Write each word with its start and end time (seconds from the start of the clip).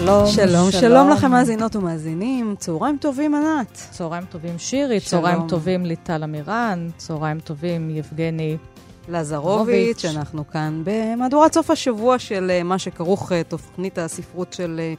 שלום, 0.00 0.26
שלום, 0.26 0.70
שלום 0.70 1.10
לכם 1.10 1.30
מאזינות 1.30 1.76
ומאזינים, 1.76 2.54
צהריים 2.58 2.96
טובים 3.00 3.34
ענת. 3.34 3.72
צהריים 3.90 4.24
טובים 4.24 4.58
שירי, 4.58 5.00
שלום. 5.00 5.22
צהריים 5.22 5.48
טובים 5.48 5.84
ליטל 5.86 6.24
אמירן, 6.24 6.88
צהריים 6.96 7.40
טובים 7.40 7.90
יבגני. 7.90 8.56
לזרוביץ', 9.08 10.04
אנחנו 10.04 10.48
כאן 10.50 10.82
במהדורת 10.84 11.54
סוף 11.54 11.70
השבוע 11.70 12.18
של 12.18 12.50
אה, 12.50 12.62
מה 12.62 12.78
שכרוך 12.78 13.32
אה, 13.32 13.42
תוכנית 13.48 13.98
הספרות 13.98 14.52
של 14.52 14.80
אה, 14.82 14.94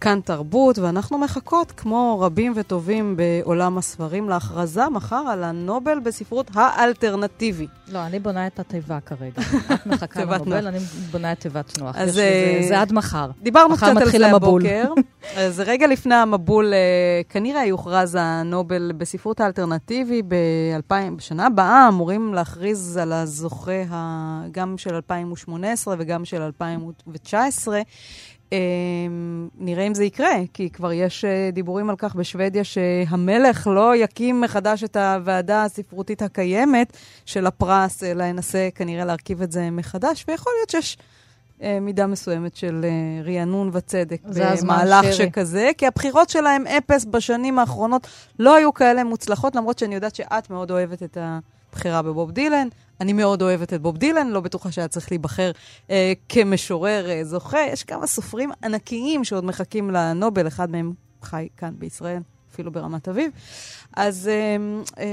כאן 0.00 0.20
תרבות, 0.24 0.78
ואנחנו 0.78 1.18
מחכות, 1.18 1.72
כמו 1.76 2.20
רבים 2.20 2.52
וטובים 2.56 3.16
בעולם 3.16 3.78
הספרים, 3.78 4.28
להכרזה 4.28 4.88
מחר 4.88 5.24
על 5.30 5.44
הנובל 5.44 6.00
בספרות 6.00 6.50
האלטרנטיבי. 6.54 7.66
לא, 7.88 8.06
אני 8.06 8.18
בונה 8.18 8.46
את 8.46 8.60
התיבה 8.60 8.98
כרגע. 9.00 9.42
את 9.74 9.86
מחכה 9.86 10.24
לנובל. 10.24 10.66
אני 10.66 10.78
בונה 11.10 11.32
את 11.32 11.40
תיבת 11.40 11.78
נוח. 11.78 11.96
אז, 11.96 12.20
זה 12.68 12.80
עד 12.80 12.92
מחר. 12.92 13.30
דיברנו 13.42 13.76
קצת 13.76 13.86
על 13.86 14.10
זה. 14.10 14.26
הבוקר. 14.26 14.92
אז 15.36 15.60
רגע 15.60 15.86
לפני 15.86 16.14
המבול, 16.14 16.72
אה, 16.74 17.20
כנראה 17.28 17.64
יוכרז 17.64 18.18
הנובל 18.20 18.92
בספרות 18.96 19.40
האלטרנטיבי 19.40 20.22
ב-2000, 20.22 21.16
בשנה 21.16 21.46
הבאה 21.46 21.88
אמורים 21.88 22.34
להכריז 22.34 22.96
על 22.96 23.12
הזוכה 23.44 23.82
ה- 23.90 24.44
גם 24.50 24.78
של 24.78 24.94
2018 24.94 25.94
וגם 25.98 26.24
של 26.24 26.42
2019. 26.42 27.80
אה, 28.52 28.58
נראה 29.58 29.86
אם 29.86 29.94
זה 29.94 30.04
יקרה, 30.04 30.36
כי 30.54 30.70
כבר 30.70 30.92
יש 30.92 31.24
אה, 31.24 31.50
דיבורים 31.52 31.90
על 31.90 31.96
כך 31.96 32.14
בשוודיה 32.14 32.64
שהמלך 32.64 33.66
לא 33.66 33.96
יקים 33.96 34.40
מחדש 34.40 34.84
את 34.84 34.96
הוועדה 34.96 35.64
הספרותית 35.64 36.22
הקיימת 36.22 36.96
של 37.26 37.46
הפרס, 37.46 38.02
אלא 38.02 38.24
ינסה 38.24 38.68
כנראה 38.74 39.04
להרכיב 39.04 39.42
את 39.42 39.52
זה 39.52 39.70
מחדש, 39.70 40.24
ויכול 40.28 40.52
להיות 40.58 40.70
שיש 40.70 40.98
אה, 41.62 41.78
מידה 41.80 42.06
מסוימת 42.06 42.56
של 42.56 42.84
אה, 42.84 43.32
רענון 43.32 43.70
וצדק 43.72 44.20
במהלך. 44.24 45.12
שכזה, 45.12 45.70
כי 45.78 45.86
הבחירות 45.86 46.30
שלהם 46.30 46.66
אפס 46.66 47.04
בשנים 47.04 47.58
האחרונות 47.58 48.06
לא 48.38 48.56
היו 48.56 48.74
כאלה 48.74 49.04
מוצלחות, 49.04 49.56
למרות 49.56 49.78
שאני 49.78 49.94
יודעת 49.94 50.14
שאת 50.14 50.50
מאוד 50.50 50.70
אוהבת 50.70 51.02
את 51.02 51.18
הבחירה 51.72 52.02
בבוב 52.02 52.30
דילן. 52.30 52.68
אני 53.00 53.12
מאוד 53.12 53.42
אוהבת 53.42 53.72
את 53.72 53.82
בוב 53.82 53.96
דילן, 53.96 54.28
לא 54.28 54.40
בטוחה 54.40 54.72
שהיה 54.72 54.88
צריך 54.88 55.12
להיבחר 55.12 55.50
אה, 55.90 56.12
כמשורר 56.28 57.10
אה, 57.10 57.24
זוכה. 57.24 57.58
יש 57.72 57.82
כמה 57.82 58.06
סופרים 58.06 58.50
ענקיים 58.64 59.24
שעוד 59.24 59.44
מחכים 59.44 59.90
לנובל, 59.90 60.46
אחד 60.46 60.70
מהם 60.70 60.92
חי 61.22 61.48
כאן 61.56 61.74
בישראל, 61.78 62.22
אפילו 62.52 62.72
ברמת 62.72 63.08
אביב. 63.08 63.30
אז 63.96 64.28
אה, 64.28 64.56
אה, 64.98 65.06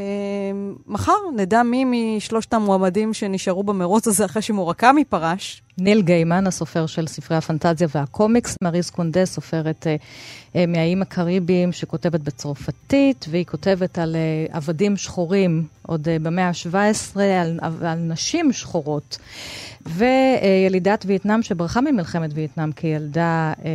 מחר 0.87 1.13
נדע 1.35 1.63
מי 1.63 1.85
משלושת 2.17 2.53
המועמדים 2.53 3.13
שנשארו 3.13 3.63
במרוץ 3.63 4.07
הזה 4.07 4.25
אחרי 4.25 4.41
שמורקמי 4.41 5.05
פרש. 5.05 5.61
ניל 5.77 6.01
גיימן, 6.01 6.47
הסופר 6.47 6.85
של 6.85 7.07
ספרי 7.07 7.37
הפנטזיה 7.37 7.87
והקומיקס, 7.95 8.55
מריס 8.63 8.89
קונדה, 8.89 9.25
סופרת 9.25 9.87
אה, 9.87 9.95
אה, 10.55 10.65
מהאיים 10.65 11.01
הקריביים 11.01 11.71
שכותבת 11.71 12.19
בצרפתית, 12.19 13.25
והיא 13.29 13.45
כותבת 13.45 13.97
על 13.97 14.15
אה, 14.15 14.57
עבדים 14.57 14.97
שחורים 14.97 15.63
עוד 15.81 16.09
אה, 16.09 16.17
במאה 16.19 16.47
ה-17, 16.47 17.19
על, 17.19 17.59
על 17.61 17.99
נשים 17.99 18.53
שחורות. 18.53 19.17
וילידת 19.85 21.05
וייטנאם 21.07 21.43
שברחה 21.43 21.81
ממלחמת 21.81 22.29
וייטנאם 22.33 22.71
כילדה, 22.71 23.53
אה, 23.65 23.71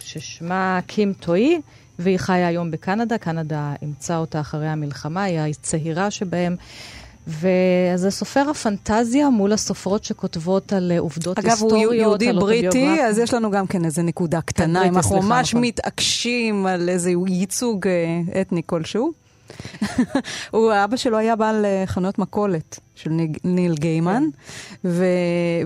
ששמה 0.00 0.80
קים 0.86 1.12
טואי, 1.12 1.60
והיא 1.98 2.18
חיה 2.18 2.46
היום 2.46 2.70
בקנדה. 2.70 3.18
קנדה 3.18 3.74
אימצה 3.82 4.16
אותה 4.16 4.40
אחרי 4.40 4.68
המלחמה, 4.68 5.22
היא 5.22 5.38
הצעירה 5.38 6.10
שבהם. 6.10 6.56
וזה 7.26 8.10
סופר 8.10 8.50
הפנטזיה 8.50 9.30
מול 9.30 9.52
הסופרות 9.52 10.04
שכותבות 10.04 10.72
על 10.72 10.92
אה, 10.92 10.98
עובדות 10.98 11.38
אגב, 11.38 11.46
הוא 11.46 11.52
היסטוריות, 11.52 11.94
יהודי 11.94 12.28
על 12.28 12.38
בריטי, 12.38 12.66
אוטוביוגרפיה. 12.66 13.08
אז 13.08 13.18
יש 13.18 13.34
לנו 13.34 13.50
גם 13.50 13.66
כן 13.66 13.84
איזה 13.84 14.02
נקודה 14.02 14.40
קטנה, 14.40 14.78
בריטי, 14.78 14.88
אם 14.88 14.96
אנחנו 14.96 15.22
ממש 15.22 15.50
נכון. 15.50 15.64
מתעקשים 15.64 16.66
על 16.66 16.88
איזה 16.88 17.10
ייצוג 17.26 17.86
אה, 17.86 18.40
אתני 18.40 18.62
כלשהו. 18.66 19.23
הוא, 20.50 20.72
אבא 20.84 20.96
שלו 20.96 21.18
היה 21.18 21.36
בעל 21.36 21.64
אה, 21.64 21.82
חנויות 21.86 22.18
מכולת 22.18 22.78
של 22.94 23.10
ניג- 23.10 23.38
ניל 23.44 23.74
גיימן, 23.74 24.22
ו- 24.84 25.04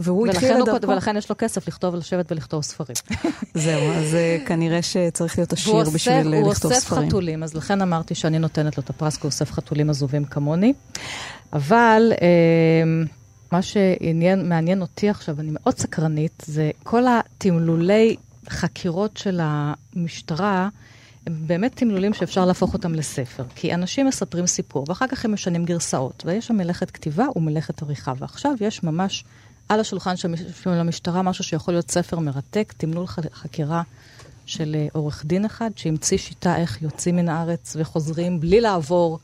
והוא 0.01 0.27
התחיל 0.29 0.53
את 0.63 0.85
הוא, 0.85 0.91
ולכן 0.93 1.17
יש 1.17 1.31
לו 1.31 1.37
כסף 1.39 1.69
לכתוב, 1.69 1.95
לשבת 1.95 2.33
ולכתוב 2.33 2.63
ספרים. 2.63 2.97
זהו, 3.55 3.93
אז 3.93 4.15
אה, 4.15 4.39
כנראה 4.47 4.83
שצריך 4.83 5.39
להיות 5.39 5.53
עשיר 5.53 5.75
בשביל 5.95 6.35
אה, 6.35 6.41
הוא 6.41 6.51
לכתוב 6.51 6.73
אוסף 6.73 6.85
ספרים. 6.85 7.09
חתולים, 7.09 7.43
אז 7.43 7.55
לכן 7.55 7.83
אמרתי 7.83 8.15
שאני 8.15 8.39
נותנת 8.39 8.77
לו 8.79 8.83
את 8.85 8.91
הפרס, 8.91 9.17
כי 9.17 9.23
הוא 9.23 9.29
אוסף 9.31 9.53
חתולים 9.53 9.91
עזובים 9.91 10.25
כמוני. 10.25 10.73
אבל 11.53 12.13
אה, 12.23 12.27
מה 13.53 13.63
שמעניין 13.63 14.81
אותי 14.81 15.09
עכשיו, 15.09 15.41
אני 15.41 15.51
מאוד 15.53 15.79
סקרנית, 15.79 16.43
זה 16.47 16.71
כל 16.83 17.03
התמלולי 17.09 18.17
חקירות 18.49 19.17
של 19.17 19.41
המשטרה, 19.43 20.69
הם 21.29 21.35
באמת 21.47 21.77
תמלולים 21.77 22.15
שאפשר 22.15 22.45
להפוך 22.45 22.75
אותם 22.75 22.95
לספר. 22.95 23.45
כי 23.55 23.75
אנשים 23.75 24.07
מספרים 24.07 24.47
סיפור, 24.47 24.85
ואחר 24.89 25.07
כך 25.07 25.25
הם 25.25 25.33
משנים 25.33 25.65
גרסאות, 25.65 26.23
ויש 26.27 26.47
שם 26.47 26.57
מלאכת 26.57 26.91
כתיבה 26.91 27.25
ומלאכת 27.37 27.83
עריכה. 27.83 28.13
ועכשיו 28.19 28.53
יש 28.61 28.83
ממש 28.83 29.25
על 29.69 29.81
השולחן 29.81 30.17
של 30.17 30.29
המש- 30.29 30.63
של 30.65 30.71
המשטרה 30.71 31.23
משהו 31.23 31.45
שיכול 31.45 31.75
להיות 31.75 31.91
ספר 31.91 32.19
מרתק, 32.19 32.75
תמלול 32.77 33.07
חקירה 33.33 33.83
של 34.47 34.77
אה, 34.79 34.87
עורך 34.93 35.23
דין 35.27 35.45
אחד, 35.45 35.71
שהמציא 35.77 36.19
שיטה 36.19 36.57
איך 36.57 36.83
יוצאים 36.83 37.17
מן 37.17 37.29
הארץ 37.29 37.77
וחוזרים 37.79 38.41
בלי 38.41 38.61
לעבור 38.61 39.19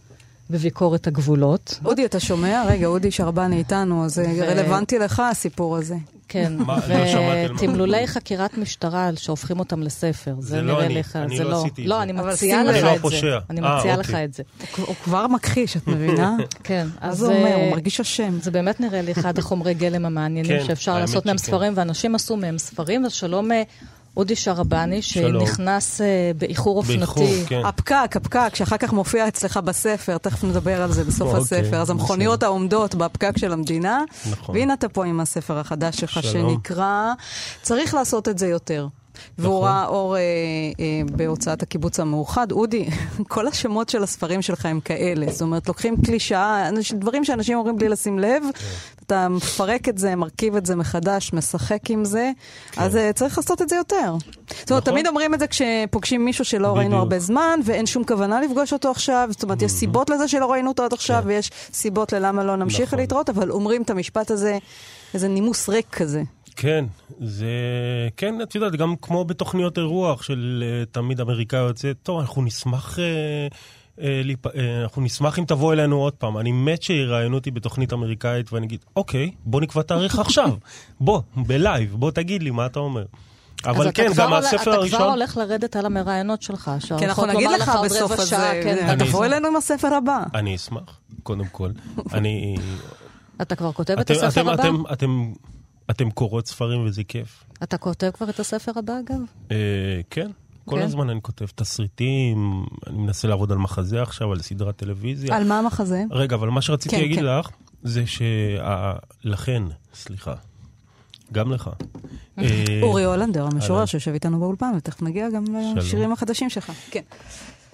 בביקורת 0.51 1.07
הגבולות. 1.07 1.81
אודי, 1.85 2.05
אתה 2.05 2.21
שומע? 2.21 2.65
רגע, 2.69 2.87
אודי 2.87 3.11
שרבני 3.11 3.57
איתנו, 3.57 4.05
אז 4.05 4.15
זה 4.15 4.27
ו- 4.39 4.43
רלוונטי 4.43 4.99
לך 4.99 5.23
הסיפור 5.31 5.77
הזה. 5.77 5.97
כן, 6.35 6.53
לא. 6.67 7.55
ותמלולי 7.55 8.07
חקירת 8.07 8.59
משטרה 8.59 9.11
שהופכים 9.17 9.59
אותם 9.59 9.83
לספר, 9.83 10.35
זה 10.39 10.63
לא 10.63 10.73
נראה 10.73 10.87
אני, 10.87 10.95
לך, 10.95 11.17
אני 11.17 11.37
זה 11.37 11.45
לא 11.45 11.51
לא, 11.51 11.61
עשיתי 11.61 11.83
את 11.83 11.89
לא, 11.89 11.97
זה. 11.97 12.03
אני 12.03 12.13
אבל 12.13 12.33
מציעה 12.33 12.63
שים 12.63 12.71
לך 12.71 12.85
לא 12.85 12.89
את 12.91 12.95
זה, 12.95 13.03
פושע. 13.03 13.39
אני 13.51 13.61
אה, 13.61 13.79
מציעה 13.79 13.97
אוקיי. 13.97 14.15
לך 14.15 14.21
את 14.25 14.35
זה, 14.35 14.43
הוא 14.77 14.87
הוא 14.87 14.95
כבר 15.05 15.27
מכחיש, 15.27 15.77
את 15.77 15.87
מבינה? 15.87 16.37
כן, 16.65 16.87
מה 17.03 17.09
אז 17.09 17.19
זה 17.19 17.27
אומר? 17.27 17.47
אה, 17.47 17.55
הוא 17.55 17.71
מרגיש 17.71 18.01
אשם. 18.01 18.41
זה 18.41 18.51
באמת 18.51 18.81
נראה 18.81 19.03
לי 19.03 19.13
אחד 19.13 19.39
החומרי 19.39 19.75
גלם 19.75 20.07
המעניינים 20.07 20.59
כן, 20.59 20.67
שאפשר 20.67 20.99
לעשות 20.99 21.27
מהם. 21.27 21.39
ספרים, 21.39 21.73
ואנשים 21.77 22.15
עשו 22.15 22.37
מהם 22.37 22.59
ספרים, 22.59 23.05
אז 23.05 23.13
שלום 23.13 23.53
אה, 23.53 23.63
אודי 24.17 24.37
שרבני. 24.37 25.03
שנכנס 25.03 26.01
אה, 26.01 26.31
באיחור 26.39 26.77
אופנתי. 26.79 27.45
כן. 27.47 27.63
הפקק, 27.65 28.17
הפקק, 28.17 28.55
שאחר 28.55 28.77
כך 28.77 28.93
מופיע 28.93 29.29
אצלך 29.29 29.57
בספר, 29.57 30.19
תכף 30.19 30.45
נדבר 30.45 30.83
על 30.83 30.93
זה 30.93 31.05
בסוף 31.05 31.29
אוקיי, 31.29 31.41
הספר. 31.41 31.77
אז 31.77 31.91
המכוניות 31.91 32.43
העומדות 32.43 32.95
בפקק 32.95 33.39
של 33.39 33.53
המדינה, 33.53 34.03
נכון. 34.31 34.57
והנה 34.57 34.75
אתה 34.75 34.89
פה 34.89 35.05
עם 35.05 35.21
הספר 35.21 35.59
החדש 35.59 36.01
שלך, 36.01 36.23
שלום. 36.23 36.51
שנקרא 36.55 37.13
"צריך 37.63 37.95
לעשות 37.95 38.29
את 38.29 38.39
זה 38.39 38.47
יותר". 38.47 38.89
והוא 39.39 39.57
נכון. 39.57 39.69
ראה 39.69 39.87
אור 39.87 40.17
אה, 40.17 40.21
אה, 40.81 41.03
בהוצאת 41.17 41.63
הקיבוץ 41.63 42.01
המאוחד. 42.01 42.53
אודי, 42.53 42.89
כל 43.29 43.49
השמות 43.49 43.89
של 43.89 44.03
הספרים 44.03 44.43
שלך 44.43 44.67
הם 44.67 44.81
כאלה. 44.81 45.27
זאת 45.33 45.43
אומרת, 45.43 45.69
לוקחים 45.69 45.97
קלישאה, 46.07 46.71
דברים 46.93 47.25
שאנשים 47.25 47.59
אומרים 47.59 47.77
בלי 47.77 47.89
לשים 47.89 48.19
לב, 48.19 48.43
כן. 48.43 48.65
אתה 49.07 49.29
מפרק 49.29 49.89
את 49.89 49.99
זה, 49.99 50.17
מרכיב 50.17 50.57
את 50.57 50.67
זה 50.67 50.77
מחדש, 50.77 51.33
משחק 51.33 51.91
עם 51.91 52.05
זה, 52.05 52.31
אז 52.77 52.97
אה, 52.97 53.13
צריך 53.13 53.39
לעשות 53.39 53.63
את 53.63 53.69
זה 53.69 53.77
יותר. 53.77 54.15
זאת 54.61 54.71
אומרת, 54.71 54.83
נכון. 54.83 54.93
תמיד 54.93 55.07
אומרים 55.07 55.35
את 55.35 55.41
זה 55.41 55.47
כשפוגשים 55.47 56.25
מישהו 56.25 56.45
שלא 56.45 56.67
ראינו 56.67 56.89
בדיוק. 56.89 57.03
הרבה 57.03 57.19
זמן, 57.19 57.61
ואין 57.65 57.87
שום 57.87 58.05
כוונה 58.05 58.41
לפגוש 58.41 58.73
אותו 58.73 58.91
עכשיו, 58.91 59.29
זאת 59.31 59.43
אומרת, 59.43 59.63
יש 59.63 59.73
סיבות 59.73 60.11
לזה 60.11 60.29
שלא 60.29 60.53
ראינו 60.53 60.69
אותו 60.69 60.83
עד 60.83 60.93
עכשיו, 60.93 61.23
כן. 61.23 61.29
ויש 61.29 61.51
סיבות 61.73 62.13
ללמה 62.13 62.45
לא 62.45 62.57
נמשיך 62.57 62.87
נכון. 62.89 62.99
להתראות, 62.99 63.31
אבל 63.31 63.51
אומרים 63.51 63.83
את 63.83 63.91
המשפט 63.91 64.31
הזה, 64.31 64.59
איזה 65.15 65.29
נימוס 65.29 65.69
ריק 65.69 65.87
כזה. 65.91 66.23
כן, 66.57 66.85
זה... 67.21 67.49
כן, 68.17 68.43
את 68.43 68.55
יודעת, 68.55 68.77
גם 68.77 68.95
כמו 69.03 69.25
בתוכניות 69.25 69.79
אירוח 69.79 70.23
של 70.23 70.65
אה, 70.67 70.85
תמיד 70.93 71.21
אמריקאי 71.21 71.59
יוצא, 71.61 71.93
טוב, 72.03 72.21
אנחנו 72.21 72.43
נשמח... 72.43 72.99
אה, 72.99 73.05
אה, 74.01 74.23
אה, 74.57 74.83
אנחנו 74.83 75.03
נשמח 75.03 75.39
אם 75.39 75.45
תבוא 75.45 75.73
אלינו 75.73 75.97
עוד 75.97 76.13
פעם. 76.13 76.39
אני 76.39 76.53
מת 76.53 76.83
שיראיינו 76.83 77.35
אותי 77.35 77.51
בתוכנית 77.51 77.93
אמריקאית 77.93 78.53
ואני 78.53 78.67
אגיד, 78.67 78.85
אוקיי, 78.97 79.31
בוא 79.45 79.61
נקבע 79.61 79.83
תאריך 79.83 80.19
עכשיו. 80.19 80.51
בוא, 81.01 81.21
בלייב, 81.37 81.95
בוא 81.95 82.11
תגיד 82.11 82.43
לי 82.43 82.51
מה 82.51 82.67
אתה 82.67 82.79
אומר. 82.79 83.05
אבל 83.65 83.89
אתה 83.89 83.93
כן, 84.03 84.11
גם 84.17 84.33
הספר 84.33 84.57
אתה 84.57 84.63
כבר 84.65 84.73
הראשון... 84.75 85.03
הולך 85.03 85.37
לרדת 85.37 85.77
על 85.77 85.87
המראיינות 85.87 86.43
שלך. 86.43 86.71
כי 86.99 87.07
אנחנו 87.07 87.27
נגיד 87.27 87.49
לך 87.51 87.71
בסוף 87.85 88.13
הזה, 88.13 88.51
אני 88.51 89.05
תבוא 89.05 89.21
אשמח. 89.21 89.33
אלינו 89.33 89.49
עם 89.49 89.57
הספר 89.57 89.95
הבא. 89.95 90.23
אני 90.35 90.57
אשמח, 90.57 91.01
קודם 91.23 91.45
כל. 91.45 91.71
אני... 92.13 92.57
אתה 93.43 93.57
כבר 93.57 93.73
כותב 93.73 93.99
את 93.99 94.11
הספר 94.11 94.51
הבא? 94.53 94.63
אתם- 94.93 95.33
אתם... 95.91 96.11
קוראות 96.11 96.47
ספרים 96.47 96.81
וזה 96.87 97.05
כיף. 97.05 97.45
אתה 97.63 97.79
כותב 97.79 98.11
כבר 98.11 98.31
את 98.31 98.41
הספר 98.41 98.73
הבא, 98.77 98.93
אגב? 98.99 99.19
אה, 99.51 99.57
כן, 100.11 100.31
כל 100.65 100.77
כן? 100.77 100.83
הזמן 100.83 101.11
אני 101.11 101.23
כותב 101.23 101.47
תסריטים, 101.55 102.65
אני 102.87 102.99
מנסה 102.99 103.29
לעבוד 103.29 103.53
על 103.53 103.59
מחזה 103.59 104.03
עכשיו, 104.03 104.33
על 104.33 104.41
סדרת 104.41 104.77
טלוויזיה. 104.77 105.37
על 105.37 105.45
מה 105.49 105.59
המחזה? 105.59 106.05
רגע, 106.11 106.37
אבל 106.37 106.49
מה 106.49 106.63
שרציתי 106.63 106.97
כן, 106.97 107.03
להגיד 107.03 107.19
כן. 107.19 107.25
לך, 107.25 107.49
זה 107.83 108.05
שלכן, 108.07 109.63
סליחה, 109.95 110.35
גם 111.33 111.53
לך. 111.53 111.71
אה, 112.39 112.45
אורי 112.83 113.05
הולנדר, 113.05 113.47
המשורר. 113.47 113.85
שיושב 113.85 114.13
איתנו 114.13 114.41
באולפן, 114.41 114.73
ותכף 114.77 115.03
נגיע 115.03 115.31
גם 115.31 115.45
לשירים 115.77 116.13
החדשים 116.13 116.51
שלך. 116.51 116.73
כן. 116.91 117.03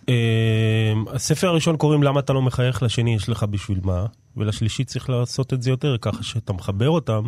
אה, 0.09 0.93
הספר 1.12 1.49
הראשון 1.49 1.77
קוראים 1.77 2.03
למה 2.03 2.21
אתה 2.21 2.33
לא 2.33 2.43
מחייך, 2.43 2.83
לשני 2.83 3.15
יש 3.15 3.29
לך 3.29 3.43
בשביל 3.43 3.81
מה, 3.85 4.07
ולשלישי 4.37 4.85
צריך 4.85 5.11
לעשות 5.11 5.53
את 5.53 5.62
זה 5.62 5.71
יותר, 5.71 5.97
ככה 6.01 6.23
שאתה 6.23 6.53
מחבר 6.53 6.89
אותם, 6.89 7.23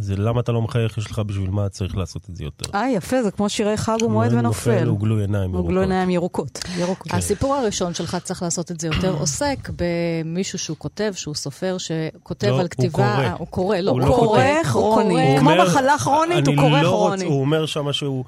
זה 0.00 0.16
למה 0.16 0.40
אתה 0.40 0.52
לא 0.52 0.62
מחייך, 0.62 0.98
יש 0.98 1.10
לך 1.10 1.18
בשביל 1.18 1.50
מה, 1.50 1.68
צריך 1.68 1.96
לעשות 1.96 2.22
את 2.30 2.36
זה 2.36 2.44
יותר. 2.44 2.78
אה, 2.78 2.90
יפה, 2.90 3.22
זה 3.22 3.30
כמו 3.30 3.48
שירי 3.48 3.76
חג 3.76 3.96
ומועד 4.02 4.32
ונופל. 4.32 4.88
הוגלו 4.88 5.18
עיניים 5.18 5.50
הוגלו 5.54 5.70
ירוקות. 5.74 5.82
עיניים 5.82 6.10
ירוקות. 6.10 6.58
ירוקות. 6.78 7.12
הסיפור 7.14 7.54
הראשון 7.54 7.94
שלך, 7.94 8.16
צריך 8.24 8.42
לעשות 8.42 8.70
את 8.70 8.80
זה 8.80 8.86
יותר, 8.86 9.14
עוסק 9.18 9.70
במישהו 9.76 10.58
שהוא 10.58 10.76
כותב, 10.76 11.12
שהוא 11.14 11.34
סופר, 11.34 11.76
שכותב 11.78 12.46
לא, 12.48 12.54
על 12.54 12.60
הוא 12.60 12.68
כתיבה... 12.68 12.92
קורא. 13.16 13.28
הוא 13.38 13.46
קורא, 13.46 13.76
לא, 13.76 13.90
הוא 13.90 14.00
הוא 14.00 14.08
לא 14.08 14.14
קורא. 14.16 14.62
כרוני. 14.64 15.32
הוא 15.32 15.38
כמו 15.40 15.50
מחלה 15.64 15.98
כרונית, 15.98 16.46
הוא 16.46 16.54
אני 16.54 16.62
קורא 16.62 16.82
לא 16.82 16.88
כרוני. 16.88 17.12
רוצה- 17.14 17.24
הוא 17.26 17.40
אומר 17.40 17.66
שמה 17.66 17.92
שהוא... 17.92 18.24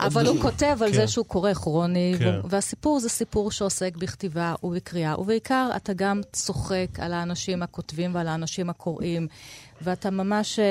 אבל 0.00 0.26
הוא 0.26 0.40
כותב 0.42 0.76
על 0.80 0.88
כן. 0.88 0.94
זה 0.94 1.06
שהוא 1.08 1.24
קורא 1.24 1.54
כרוני, 1.54 2.14
כן. 2.18 2.34
והסיפור 2.44 3.00
זה 3.00 3.08
סיפור 3.08 3.50
שעוסק 3.50 3.96
בכתיבה 3.96 4.54
ובקריאה, 4.62 5.20
ובעיקר 5.20 5.68
אתה 5.76 5.92
גם 5.92 6.20
צוחק 6.32 6.86
על 6.98 7.12
האנשים 7.12 7.62
הכותבים 7.62 8.14
ועל 8.14 8.28
האנשים 8.28 8.70
הקוראים, 8.70 9.26
ואתה 9.84 10.10
ממש, 10.10 10.58
אה, 10.58 10.64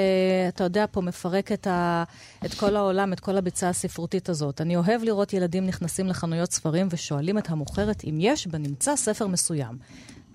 אתה 0.47 0.63
יודע, 0.63 0.85
פה 0.91 1.01
מפרק 1.01 1.51
את, 1.51 1.67
ה- 1.67 2.03
את 2.45 2.53
כל 2.53 2.75
העולם, 2.75 3.13
את 3.13 3.19
כל 3.19 3.37
הביצה 3.37 3.69
הספרותית 3.69 4.29
הזאת. 4.29 4.61
אני 4.61 4.75
אוהב 4.75 5.03
לראות 5.03 5.33
ילדים 5.33 5.65
נכנסים 5.67 6.07
לחנויות 6.07 6.51
ספרים 6.51 6.87
ושואלים 6.91 7.37
את 7.37 7.49
המוכרת 7.49 8.03
אם 8.03 8.17
יש 8.21 8.47
בנמצא 8.47 8.95
ספר 8.95 9.27
מסוים. 9.27 9.77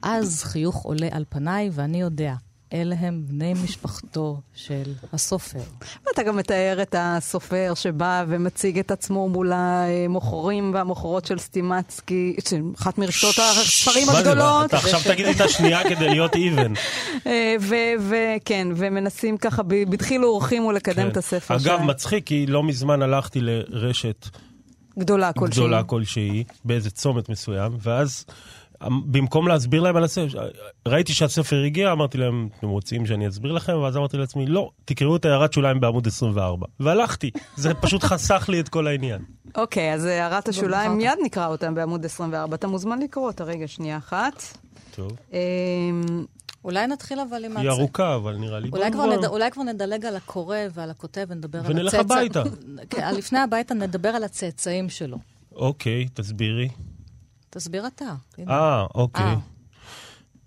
אז 0.03 0.43
חיוך 0.45 0.83
עולה 0.85 1.09
על 1.11 1.25
פניי, 1.29 1.71
ואני 1.73 2.01
יודע, 2.01 2.35
אלה 2.73 2.94
הם 2.99 3.23
בני 3.26 3.55
משפחתו 3.65 4.41
של 4.55 4.93
הסופר. 5.12 5.59
ואתה 6.06 6.23
גם 6.23 6.37
מתאר 6.37 6.79
את 6.82 6.94
הסופר 6.99 7.73
שבא 7.75 8.25
ומציג 8.29 8.79
את 8.79 8.91
עצמו 8.91 9.29
מול 9.29 9.53
המוכרים 9.55 10.75
והמוכרות 10.75 11.25
של 11.25 11.38
סטימצקי, 11.38 12.37
של 12.49 12.62
אחת 12.81 12.99
מרשתות 12.99 13.35
הספרים? 13.38 14.09
הגדולות. 14.09 14.65
אתה 14.67 14.76
עכשיו 14.76 15.00
תגידי 15.05 15.31
את 15.31 15.41
השנייה 15.41 15.88
כדי 15.88 16.09
להיות 16.09 16.35
even. 16.35 16.79
אה, 17.26 17.56
וכן, 18.09 18.69
ומנסים 18.76 19.37
ככה 19.37 19.62
בדחילו 19.62 20.29
ורחימו 20.29 20.73
לקדם 20.73 21.03
כן. 21.03 21.09
את 21.09 21.17
הספר 21.17 21.56
אגב. 21.56 21.82
מצחיק, 21.82 22.26
כי 22.26 22.47
לא 22.47 22.62
מזמן 22.62 23.03
הלכתי 23.03 23.41
לרשת 23.43 24.29
גדולה 24.99 25.32
כלשהי. 25.32 25.61
גדולה 25.61 25.82
כלשהי, 25.82 26.44
באיזה 26.65 26.91
צומת 26.91 27.29
מסוים, 27.29 27.73
ואז 27.82 28.25
במקום 28.87 29.49
להסביר 29.49 29.81
להם 29.83 29.97
על 29.97 30.05
הספר, 30.05 30.49
ראיתי 30.89 31.13
שהספר 31.13 31.63
הגיע, 31.67 31.93
אמרתי 31.93 32.19
להם, 32.19 32.49
אתם 32.59 32.69
רוצים 32.69 33.07
שאני 33.07 33.29
אסביר 33.29 33.53
לכם? 33.53 33.77
ואז 33.79 33.97
אמרתי 33.97 34.17
לעצמי, 34.17 34.47
לא, 34.47 34.71
תקראו 34.85 35.17
את 35.17 35.25
הערת 35.25 35.53
שוליים 35.53 35.81
בעמוד 35.81 36.07
24. 36.07 36.67
והלכתי, 36.81 37.31
זה 37.57 37.75
פשוט 37.75 38.03
חסך 38.03 38.47
לי 38.49 38.61
את 38.61 38.69
כל 38.69 38.87
העניין. 38.87 39.23
אוקיי, 39.57 39.95
אז 39.95 40.05
הערת 40.05 40.49
השוליים, 40.49 40.91
בחרת. 40.91 40.97
מיד 41.03 41.19
נקרא 41.25 41.47
אותם 41.47 41.75
בעמוד 41.75 42.05
24. 42.05 42.55
אתה 42.55 42.67
מוזמן 42.67 42.99
לקרוא 42.99 43.27
אותה 43.27 43.45
רגע, 43.45 43.69
שנייה 43.69 43.97
אחת. 43.97 44.43
טוב. 44.97 45.13
אמ, 45.33 46.25
אולי 46.65 46.87
נתחיל 46.87 47.19
אבל 47.21 47.45
עם 47.45 47.57
היא 47.57 47.71
ארוכה, 47.71 48.15
אבל 48.15 48.37
נראה 48.37 48.61
לי... 48.61 48.69
אולי 48.73 48.91
בוא 48.91 49.05
כבר. 49.05 49.17
נד... 49.17 49.25
אולי 49.25 49.51
כבר 49.51 49.63
נדלג 49.63 50.05
על 50.07 50.17
הקורא 50.17 50.57
ועל 50.75 50.91
הכותב 50.91 51.27
ונדבר 51.29 51.59
על 51.59 51.65
ונלך 51.69 51.95
הצאצא- 51.95 52.01
הביתה. 52.01 52.43
כן, 52.91 53.15
לפני 53.15 53.39
הביתה 53.39 53.75
נדבר 53.75 54.09
על 54.09 54.25
הצאצאים 54.25 54.89
שלו. 54.89 55.19
אוקיי, 55.57 56.09
תסבירי. 56.15 56.69
תסביר 57.50 57.87
אתה. 57.87 58.15
אה, 58.49 58.87
אוקיי. 58.95 59.25
אה. 59.25 59.37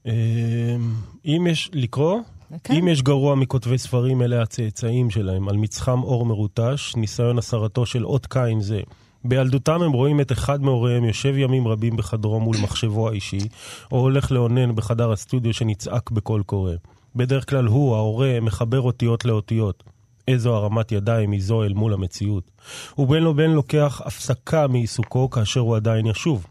אמ, 0.05 0.93
אם 1.25 1.47
יש, 1.49 1.69
לקרוא? 1.73 2.19
כן. 2.63 2.73
אם 2.73 2.87
יש 2.87 3.01
גרוע 3.01 3.35
מכותבי 3.35 3.77
ספרים, 3.77 4.21
אלה 4.21 4.41
הצאצאים 4.41 5.09
שלהם, 5.09 5.49
על 5.49 5.57
מצחם 5.57 6.03
אור 6.03 6.25
מרוטש, 6.25 6.95
ניסיון 6.95 7.37
הסרתו 7.37 7.85
של 7.85 8.05
אות 8.05 8.25
קין 8.25 8.61
זה. 8.61 8.81
בילדותם 9.25 9.81
הם 9.81 9.91
רואים 9.91 10.21
את 10.21 10.31
אחד 10.31 10.61
מהוריהם 10.61 11.03
יושב 11.03 11.33
ימים 11.37 11.67
רבים 11.67 11.97
בחדרו 11.97 12.39
מול 12.39 12.55
מחשבו 12.63 13.09
האישי, 13.09 13.47
או 13.91 13.99
הולך 13.99 14.31
לאונן 14.31 14.75
בחדר 14.75 15.11
הסטודיו 15.11 15.53
שנצעק 15.53 16.11
בקול 16.11 16.43
קורא. 16.43 16.73
בדרך 17.15 17.49
כלל 17.49 17.65
הוא, 17.65 17.95
ההורה, 17.95 18.39
מחבר 18.41 18.81
אותיות 18.81 19.25
לאותיות. 19.25 19.83
איזו 20.27 20.55
הרמת 20.55 20.91
ידיים 20.91 21.31
היא 21.31 21.41
זו 21.41 21.63
אל 21.63 21.73
מול 21.73 21.93
המציאות. 21.93 22.51
ובין 22.97 23.23
לבין 23.23 23.51
לוקח 23.51 24.01
הפסקה 24.05 24.67
מעיסוקו 24.67 25.29
כאשר 25.29 25.59
הוא 25.59 25.75
עדיין 25.75 26.05
ישוב. 26.05 26.45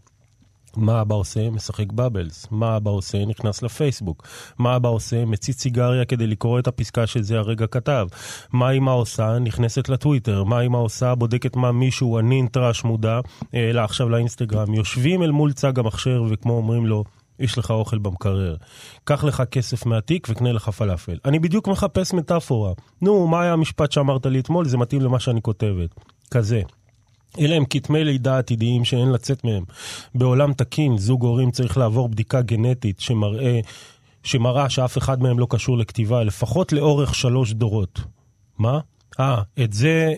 מה 0.77 1.01
אבא 1.01 1.15
עושה? 1.15 1.51
משחק 1.51 1.93
בבלס. 1.93 2.47
מה 2.51 2.77
אבא 2.77 2.91
עושה? 2.91 3.25
נכנס 3.25 3.63
לפייסבוק. 3.63 4.29
מה 4.59 4.77
אבא 4.77 4.89
עושה? 4.89 5.25
מציץ 5.25 5.61
סיגריה 5.61 6.05
כדי 6.05 6.27
לקרוא 6.27 6.59
את 6.59 6.67
הפסקה 6.67 7.07
שזה 7.07 7.39
הרגע 7.39 7.67
כתב. 7.67 8.07
מה 8.53 8.71
אמא 8.71 8.91
עושה? 8.91 9.39
נכנסת 9.39 9.89
לטוויטר. 9.89 10.45
מה 10.45 10.61
אמא 10.61 10.77
עושה? 10.77 11.15
בודקת 11.15 11.57
מה 11.57 11.73
מישהו, 11.73 12.19
הנין 12.19 12.47
טראש 12.47 12.85
מודע, 12.85 13.21
העלה 13.53 13.85
עכשיו 13.85 14.09
לאינסטגרם. 14.09 14.75
יושבים 14.75 15.23
אל 15.23 15.31
מול 15.31 15.53
צג 15.53 15.79
המחשב 15.79 16.21
וכמו 16.31 16.53
אומרים 16.53 16.87
לו, 16.87 17.05
יש 17.39 17.59
לך 17.59 17.71
אוכל 17.71 17.99
במקרר. 17.99 18.57
קח 19.05 19.25
לך 19.25 19.43
כסף 19.51 19.87
מהתיק 19.87 20.27
וקנה 20.31 20.53
לך 20.53 20.69
פלאפל. 20.69 21.19
אני 21.25 21.39
בדיוק 21.39 21.69
מחפש 21.69 22.15
מטאפורה. 22.15 22.73
נו, 23.03 23.27
מה 23.27 23.43
היה 23.43 23.53
המשפט 23.53 23.93
שאמרת 23.93 24.27
לי 24.27 24.41
אתמול? 24.41 24.69
זה 24.69 24.79
מתאים 24.79 25.01
למה 25.01 25.21
שאני 25.21 25.43
כותבת. 25.43 25.91
כזה. 26.31 26.63
אלה 27.39 27.57
הם 27.57 27.65
כתמי 27.71 28.05
לידה 28.05 28.39
עתידיים 28.39 28.85
שאין 28.85 29.13
לצאת 29.13 29.45
מהם. 29.45 29.65
בעולם 30.15 30.53
תקין, 30.53 30.99
זוג 30.99 31.23
הורים 31.23 31.51
צריך 31.51 31.79
לעבור 31.79 32.09
בדיקה 32.09 32.43
גנטית 32.43 33.01
שמראה, 33.01 33.61
שמראה 34.23 34.71
שאף 34.71 34.99
אחד 34.99 35.23
מהם 35.23 35.39
לא 35.39 35.47
קשור 35.51 35.79
לכתיבה, 35.79 36.25
לפחות 36.25 36.73
לאורך 36.73 37.15
שלוש 37.15 37.53
דורות. 37.53 38.01
מה? 38.59 38.81
אה, 39.21 39.43
את 39.65 39.73
זה, 39.73 40.15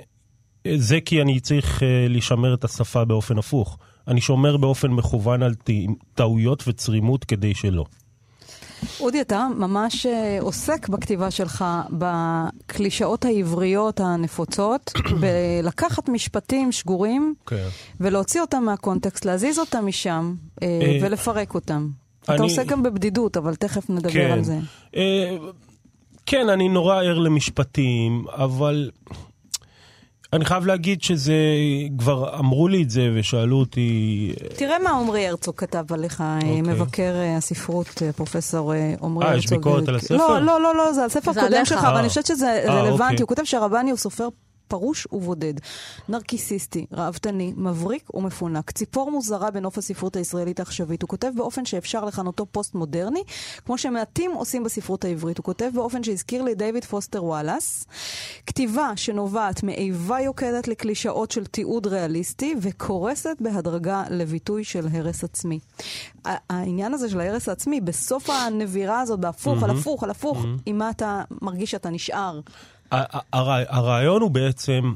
זה 0.75 1.01
כי 1.01 1.23
אני 1.23 1.41
צריך 1.41 1.79
uh, 1.79 1.83
לשמר 2.09 2.55
את 2.55 2.65
השפה 2.65 3.05
באופן 3.05 3.39
הפוך. 3.39 3.79
אני 4.09 4.21
שומר 4.21 4.57
באופן 4.57 4.91
מכוון 4.91 5.43
על 5.43 5.55
טעויות 6.15 6.65
וצרימות 6.67 7.25
כדי 7.25 7.55
שלא. 7.55 7.85
אודי, 9.01 9.21
אתה 9.21 9.49
ממש 9.57 10.07
אה, 10.07 10.39
עוסק 10.41 10.89
בכתיבה 10.89 11.31
שלך 11.31 11.65
בקלישאות 11.91 13.25
העבריות 13.25 14.01
הנפוצות, 14.01 14.93
בלקחת 15.21 16.09
משפטים 16.09 16.73
שגורים 16.73 17.35
כן. 17.47 17.69
ולהוציא 18.01 18.41
אותם 18.41 18.63
מהקונטקסט, 18.63 19.25
להזיז 19.25 19.59
אותם 19.59 19.87
משם 19.87 20.35
אה, 20.63 20.67
אה, 20.83 20.99
ולפרק 21.03 21.55
אותם. 21.55 21.89
אתה 22.25 22.35
אני- 22.35 22.43
עוסק 22.43 22.67
גם 22.67 22.83
בבדידות, 22.83 23.37
אבל 23.37 23.55
תכף 23.55 23.91
נדבר 23.91 24.11
כן. 24.13 24.31
על 24.31 24.45
זה. 24.45 24.59
כן, 26.27 26.49
אני 26.49 26.69
נורא 26.69 26.97
ער 26.97 27.19
למשפטים, 27.19 28.25
אבל 28.33 28.91
אני 30.33 30.45
חייב 30.45 30.67
להגיד 30.67 31.03
שזה, 31.03 31.35
כבר 31.99 32.39
אמרו 32.39 32.69
לי 32.69 32.83
את 32.83 32.91
זה 32.91 33.11
ושאלו 33.15 33.57
אותי, 33.57 34.33
תראה 34.57 34.79
מה 34.79 34.91
עמרי 34.91 35.29
הרצוג 35.29 35.55
כתב 35.57 35.93
עליך, 35.93 36.21
אה, 36.21 36.37
אוקיי. 36.37 36.63
מבקר 36.63 37.15
אה, 37.15 37.37
הספרות, 37.37 38.03
אה, 38.03 38.13
פרופסור 38.13 38.75
אה, 38.75 38.95
עמרי 39.03 39.25
אה, 39.25 39.31
הרצוג. 39.31 39.45
יש 39.45 39.51
ביקורת 39.51 39.89
על 39.89 39.97
הספר? 39.97 40.17
לא, 40.17 40.41
לא, 40.43 40.61
לא, 40.63 40.77
לא, 40.77 40.93
זה 40.93 41.03
על 41.03 41.09
ספר 41.09 41.33
זה 41.33 41.41
קודם 41.41 41.55
עליך. 41.55 41.69
שלך, 41.69 41.85
אבל 41.85 41.95
אה. 41.95 42.01
אני 42.01 42.09
חושבת 42.09 42.27
שזה 42.27 42.47
אה, 42.47 42.75
רלוונטי. 42.75 43.03
אוקיי. 43.03 43.17
הוא 43.21 43.29
כותב 43.29 43.45
שהרבני 43.45 43.91
הוא 43.91 43.99
סופר 43.99 44.29
פרוש 44.73 45.07
ובודד, 45.13 45.55
נרקיסיסטי, 46.09 46.87
ראוותני, 46.93 47.53
מבריק 47.57 48.15
ומפונק, 48.15 48.71
ציפור 48.71 49.11
מוזרה 49.11 49.51
בנוף 49.51 49.79
הספרות 49.79 50.17
הישראלית 50.17 50.59
העכשווית. 50.61 51.03
הוא 51.03 51.09
כותב 51.09 51.33
באופן 51.37 51.65
שאפשר 51.65 52.05
לכנותו 52.05 52.47
פוסט-מודרני, 52.47 53.23
כמו 53.65 53.79
שמעטים 53.79 54.31
עושים 54.31 54.65
בספרות 54.65 55.05
העברית. 55.05 55.39
הוא 55.39 55.45
כותב 55.45 55.71
באופן 55.75 56.03
שהזכיר 56.03 56.43
לי 56.43 56.55
דיוויד 56.55 56.85
פוסטר 56.85 57.25
וואלאס, 57.25 57.85
כתיבה 58.47 58.93
שנובעת 58.97 59.63
מאיבה 59.63 60.21
יוקדת 60.21 60.69
לקלישאות 60.69 61.31
של 61.31 61.47
תיעוד 61.47 61.87
ריאליסטי, 61.87 62.55
וקורסת 62.61 63.37
בהדרגה 63.41 64.05
לביטוי 64.11 64.65
של 64.65 64.87
הרס 64.93 65.25
עצמי. 65.25 65.59
העניין 66.25 66.95
הזה 66.95 67.11
של 67.11 67.21
ההרס 67.21 67.49
העצמי, 67.49 67.81
בסוף 67.81 68.31
הנבירה 68.31 69.01
הזאת, 69.01 69.21
בהפוך, 69.21 69.63
על 69.63 69.71
הפוך, 69.71 70.05
על 70.05 70.11
הפוך, 70.11 70.45
עם 70.67 70.79
מה 70.79 70.91
אתה 70.91 71.23
מרגיש 71.43 71.71
שאתה 71.71 71.91
נשאר? 71.91 72.41
הרע- 73.33 73.65
הרעיון 73.69 74.23
הוא 74.23 74.31
בעצם, 74.31 74.93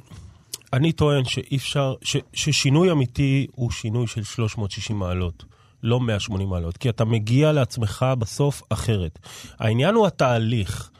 אני 0.72 0.92
טוען 0.92 1.24
שאי 1.24 1.56
אפשר, 1.56 1.94
ש- 2.02 2.16
ששינוי 2.32 2.90
אמיתי 2.90 3.46
הוא 3.54 3.70
שינוי 3.70 4.06
של 4.06 4.22
360 4.24 4.98
מעלות. 4.98 5.44
לא 5.82 6.00
180 6.00 6.48
מעלות, 6.48 6.76
כי 6.76 6.88
אתה 6.88 7.04
מגיע 7.04 7.52
לעצמך 7.52 8.06
בסוף 8.18 8.62
אחרת. 8.68 9.18
העניין 9.58 9.94
הוא 9.94 10.06
התהליך. 10.06 10.90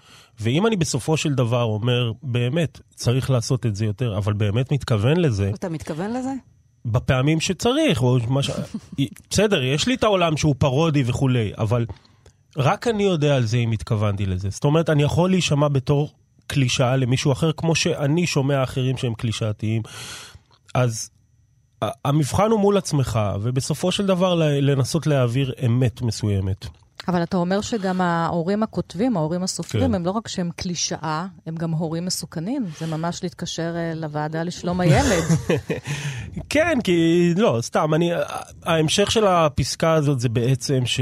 ואם 0.40 0.66
אני 0.66 0.76
בסופו 0.76 1.16
של 1.16 1.34
דבר 1.34 1.62
אומר, 1.62 2.12
באמת, 2.22 2.80
צריך 2.94 3.30
לעשות 3.30 3.66
את 3.66 3.76
זה 3.76 3.84
יותר, 3.84 4.16
אבל 4.18 4.32
באמת 4.32 4.72
מתכוון 4.72 5.16
לזה, 5.16 5.50
אתה 5.54 5.68
מתכוון 5.68 6.10
לזה? 6.12 6.32
בפעמים 6.84 7.40
שצריך, 7.40 8.02
או 8.02 8.18
מה 8.28 8.42
ש... 8.42 8.50
בסדר, 9.30 9.62
יש 9.62 9.86
לי 9.88 9.94
את 9.94 10.04
העולם 10.04 10.36
שהוא 10.36 10.54
פרודי 10.58 11.02
וכולי, 11.06 11.52
אבל 11.58 11.86
רק 12.56 12.86
אני 12.88 13.02
יודע 13.02 13.36
על 13.36 13.44
זה 13.46 13.56
אם 13.56 13.72
התכוונתי 13.72 14.26
לזה. 14.26 14.50
זאת 14.50 14.64
אומרת, 14.64 14.90
אני 14.90 15.02
יכול 15.02 15.30
להישמע 15.30 15.68
בתור 15.68 16.10
קלישאה 16.46 16.96
למישהו 16.96 17.32
אחר, 17.32 17.52
כמו 17.52 17.74
שאני 17.74 18.26
שומע 18.26 18.62
אחרים 18.62 18.96
שהם 18.96 19.14
קלישאתיים. 19.14 19.82
אז 20.74 21.10
המבחן 21.82 22.50
הוא 22.50 22.60
מול 22.60 22.76
עצמך, 22.76 23.20
ובסופו 23.42 23.92
של 23.92 24.06
דבר 24.06 24.34
לנסות 24.34 25.06
להעביר 25.06 25.52
אמת 25.66 26.02
מסוימת. 26.02 26.66
אבל 27.08 27.22
אתה 27.22 27.36
אומר 27.36 27.60
שגם 27.60 28.00
ההורים 28.00 28.62
הכותבים, 28.62 29.16
ההורים 29.16 29.42
הסופרים, 29.42 29.88
כן. 29.88 29.94
הם 29.94 30.06
לא 30.06 30.10
רק 30.10 30.28
שהם 30.28 30.50
קלישאה, 30.56 31.26
הם 31.46 31.56
גם 31.56 31.70
הורים 31.70 32.04
מסוכנים. 32.04 32.66
זה 32.78 32.86
ממש 32.86 33.22
להתקשר 33.22 33.72
אה, 33.76 33.94
לוועדה 33.94 34.42
לשלום 34.42 34.80
הילד. 34.80 35.24
כן, 36.50 36.78
כי 36.84 37.30
לא, 37.36 37.58
סתם, 37.62 37.94
אני, 37.94 38.10
ההמשך 38.62 39.10
של 39.10 39.26
הפסקה 39.26 39.92
הזאת 39.92 40.20
זה 40.20 40.28
בעצם 40.28 40.86
ש... 40.86 41.00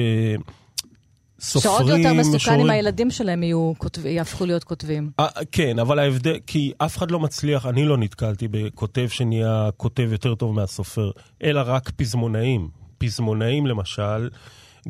סופרים, 1.45 1.77
שעוד 1.77 1.99
יותר 1.99 2.13
מסוכן 2.13 2.37
משוררים... 2.37 2.61
אם 2.61 2.71
הילדים 2.71 3.11
שלהם 3.11 3.43
יהיו, 3.43 3.73
כותב, 3.79 4.07
יהפכו 4.07 4.47
להיות 4.47 4.65
כותבים. 4.65 5.11
아, 5.21 5.23
אה, 5.23 5.43
כן, 5.53 5.79
אבל 5.79 5.99
ההבדל, 5.99 6.39
כי 6.47 6.73
אף 6.79 6.97
אחד 6.97 7.11
לא 7.11 7.21
מצליח, 7.21 7.67
אני 7.67 7.85
לא 7.85 7.99
נתקלתי 7.99 8.49
בכותב 8.51 9.07
שנהיה 9.09 9.69
כותב 9.77 10.09
יותר 10.13 10.35
טוב 10.35 10.55
מהסופר, 10.55 11.11
אלא 11.43 11.63
רק 11.67 11.91
פזמונאים. 11.91 12.69
פזמונאים 12.99 13.67
למשל, 13.67 14.29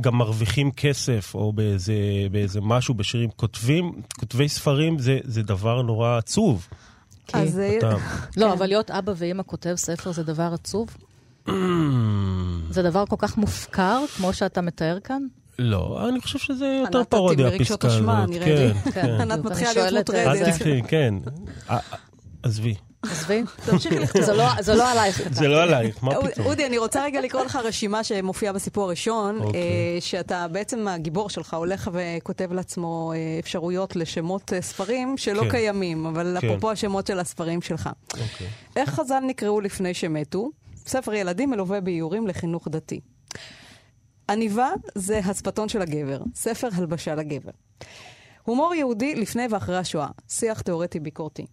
גם 0.01 0.19
מרוויחים 0.19 0.71
כסף, 0.73 1.35
או 1.35 1.53
באיזה, 1.53 1.95
באיזה 2.31 2.61
משהו 2.61 2.95
בשירים. 2.95 3.31
כותבים, 3.31 3.93
כותבי 4.21 4.49
ספרים 4.49 4.99
זה, 4.99 5.19
זה 5.25 5.43
דבר 5.43 5.83
נורא 5.83 6.19
עצוב. 6.19 6.69
אז 7.33 7.61
אתה... 7.79 7.97
לא, 8.41 8.53
אבל 8.53 8.67
להיות 8.67 8.91
אבא 8.91 9.13
ואימא 9.17 9.43
כותב 9.47 9.75
ספר 9.77 10.13
זה 10.13 10.23
דבר 10.23 10.51
עצוב? 10.55 10.97
זה 12.75 12.83
דבר 12.83 13.07
כל 13.07 13.17
כך 13.19 13.37
מופקר, 13.37 14.05
כמו 14.17 14.33
שאתה 14.33 14.61
מתאר 14.61 14.99
כאן? 15.05 15.23
לא, 15.59 16.09
אני 16.09 16.21
חושב 16.21 16.39
שזה 16.39 16.67
יותר 16.67 17.05
פרודיה, 17.05 17.49
הפסקה 17.49 17.89
הזאת. 17.89 18.01
ענת, 18.01 18.11
אותי 18.11 18.23
מרגשות 18.23 18.25
אשמה, 18.25 18.27
נראה 18.27 18.73
לי. 18.95 19.23
ענת 19.23 19.45
מתחילה 19.45 19.73
להיות 19.73 19.93
מוטרדת. 19.93 20.27
אל 20.27 20.53
תקחי, 20.53 20.83
כן. 20.89 21.15
עזבי. 22.43 22.75
עזבי, 23.11 23.43
תמשיכי 23.67 23.99
לכתוב. 23.99 24.23
זה 24.61 24.75
לא 24.75 24.91
עלייך. 24.91 25.23
זה 25.31 25.49
לא 25.49 25.63
עלייך, 25.63 26.05
מה 26.05 26.15
פתאום? 26.15 26.47
אודי, 26.47 26.67
אני 26.67 26.79
רוצה 26.79 27.05
רגע 27.05 27.21
לקרוא 27.21 27.45
לך 27.45 27.57
רשימה 27.57 28.05
שמופיעה 28.05 28.53
בסיפור 28.53 28.85
הראשון, 28.85 29.41
אוקיי. 29.41 29.61
אה, 29.61 30.01
שאתה 30.01 30.49
בעצם, 30.49 30.89
הגיבור 30.89 31.31
שלך 31.31 31.55
הולך 31.55 31.91
וכותב 31.93 32.53
לעצמו 32.53 33.13
אה, 33.15 33.37
אפשרויות 33.39 33.97
לשמות 33.97 34.53
אה, 34.53 34.63
ספרים 34.63 35.17
שלא 35.17 35.43
כן. 35.43 35.51
קיימים, 35.51 36.07
אבל 36.07 36.37
כן. 36.41 36.47
אפרופו 36.47 36.71
השמות 36.71 37.07
של 37.07 37.19
הספרים 37.19 37.63
שלך. 37.63 37.91
אוקיי. 38.13 38.47
איך 38.77 38.91
חז"ל 38.91 39.21
נקראו 39.27 39.61
לפני 39.61 39.95
שמתו? 39.95 40.51
ספר 40.87 41.15
ילדים 41.15 41.51
מלווה 41.51 41.81
באיורים 41.81 42.27
לחינוך 42.27 42.69
דתי. 42.69 43.01
עניבה 44.31 44.71
זה 44.95 45.19
הצפתון 45.19 45.69
של 45.69 45.83
הגבר, 45.83 46.23
ספר 46.35 46.69
הלבשה 46.73 47.15
לגבר. 47.15 47.51
הומור 48.43 48.75
יהודי 48.75 49.15
לפני 49.15 49.47
ואחרי 49.51 49.79
השואה, 49.79 50.09
שיח 50.29 50.61
תאורטי 50.61 51.01
ביקורתי. 51.01 51.47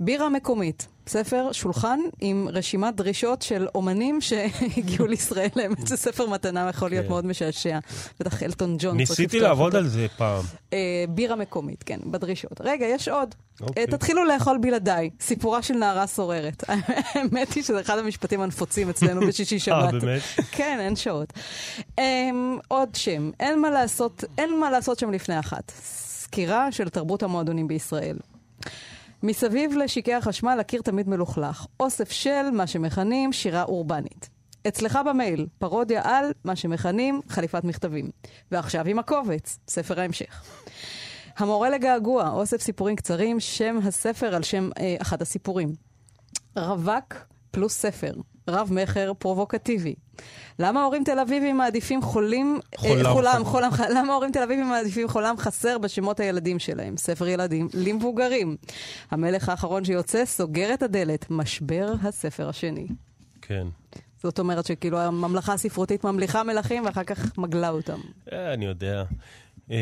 בירה 0.00 0.28
מקומית, 0.28 0.88
ספר 1.06 1.52
שולחן 1.52 1.98
עם 2.20 2.48
רשימת 2.50 2.96
דרישות 2.96 3.42
של 3.42 3.66
אומנים 3.74 4.20
שהגיעו 4.20 5.06
לישראל. 5.06 5.48
האמת 5.56 5.86
שספר 5.86 6.26
מתנה 6.26 6.68
יכול 6.68 6.90
להיות 6.90 7.04
כן. 7.04 7.10
מאוד 7.10 7.26
משעשע. 7.26 7.78
בטח 8.20 8.42
אלטון 8.42 8.76
ג'ון. 8.78 8.96
ניסיתי 8.96 9.40
לעבוד 9.40 9.76
על 9.76 9.88
זה 9.88 10.06
פעם. 10.16 10.44
אה, 10.72 11.04
בירה 11.08 11.36
מקומית, 11.36 11.82
כן, 11.82 11.98
בדרישות. 12.06 12.60
רגע, 12.60 12.86
יש 12.86 13.08
עוד. 13.08 13.34
אוקיי. 13.60 13.86
תתחילו 13.86 14.24
לאכול 14.24 14.58
בלעדיי, 14.58 15.10
סיפורה 15.20 15.62
של 15.62 15.74
נערה 15.74 16.06
סוררת. 16.06 16.64
האמת 16.68 17.52
היא 17.52 17.62
שזה 17.62 17.80
אחד 17.80 17.98
המשפטים 17.98 18.40
הנפוצים 18.40 18.90
אצלנו 18.90 19.20
בשישי 19.28 19.58
שבת. 19.58 19.94
אה, 19.94 20.00
באמת? 20.00 20.22
כן, 20.52 20.78
אין 20.80 20.96
שעות. 20.96 21.32
אמ, 21.98 22.58
עוד 22.68 22.88
שם, 22.94 23.30
אין 23.40 23.60
מה 23.60 23.70
לעשות, 23.70 24.24
אין 24.38 24.60
מה 24.60 24.70
לעשות 24.70 24.98
שם 24.98 25.10
לפני 25.10 25.38
אחת. 25.38 25.72
סקירה 25.84 26.72
של 26.72 26.88
תרבות 26.88 27.22
המועדונים 27.22 27.68
בישראל. 27.68 28.16
מסביב 29.22 29.72
לשיקי 29.72 30.14
החשמל 30.14 30.56
הקיר 30.60 30.82
תמיד 30.82 31.08
מלוכלך. 31.08 31.66
אוסף 31.80 32.10
של 32.10 32.50
מה 32.52 32.66
שמכנים 32.66 33.32
שירה 33.32 33.62
אורבנית. 33.62 34.30
אצלך 34.68 34.98
במייל, 35.06 35.46
פרודיה 35.58 36.02
על 36.04 36.32
מה 36.44 36.56
שמכנים 36.56 37.20
חליפת 37.28 37.64
מכתבים. 37.64 38.10
ועכשיו 38.50 38.86
עם 38.86 38.98
הקובץ, 38.98 39.58
ספר 39.68 40.00
ההמשך. 40.00 40.44
המורה 41.36 41.70
לגעגוע, 41.70 42.30
אוסף 42.30 42.60
סיפורים 42.60 42.96
קצרים, 42.96 43.40
שם 43.40 43.78
הספר 43.84 44.34
על 44.34 44.42
שם 44.42 44.70
אה, 44.78 44.96
אחד 45.00 45.22
הסיפורים. 45.22 45.74
רווק 46.56 47.14
פלוס 47.50 47.74
ספר, 47.74 48.12
רב-מכר 48.48 49.12
פרובוקטיבי. 49.18 49.94
למה 50.58 50.84
הורים 50.84 51.04
תל 51.04 51.18
אביבים 51.18 51.56
מעדיפים 51.56 52.02
חולים, 52.02 52.60
חולם, 52.76 53.06
אה, 53.06 53.12
חולם, 53.12 53.44
חולם, 53.44 53.70
חולם, 53.70 53.88
למה 53.96 54.14
הורים 54.14 54.32
תל 54.32 54.42
אביבים 54.42 54.68
מעדיפים 54.68 55.08
חולם 55.08 55.36
חסר 55.38 55.78
בשמות 55.78 56.20
הילדים 56.20 56.58
שלהם? 56.58 56.96
ספר 56.96 57.26
ילדים 57.26 57.68
למבוגרים. 57.74 58.56
המלך 59.10 59.48
האחרון 59.48 59.84
שיוצא 59.84 60.24
סוגר 60.24 60.74
את 60.74 60.82
הדלת, 60.82 61.26
משבר 61.30 61.92
הספר 62.02 62.48
השני. 62.48 62.86
כן. 63.42 63.66
זאת 64.22 64.38
אומרת 64.38 64.66
שכאילו 64.66 64.98
הממלכה 64.98 65.52
הספרותית 65.52 66.04
ממליכה 66.04 66.42
מלכים 66.42 66.84
ואחר 66.84 67.04
כך 67.04 67.38
מגלה 67.38 67.68
אותם. 67.68 68.00
אה, 68.32 68.54
אני 68.54 68.64
יודע. 68.64 69.04
אמ, 69.70 69.76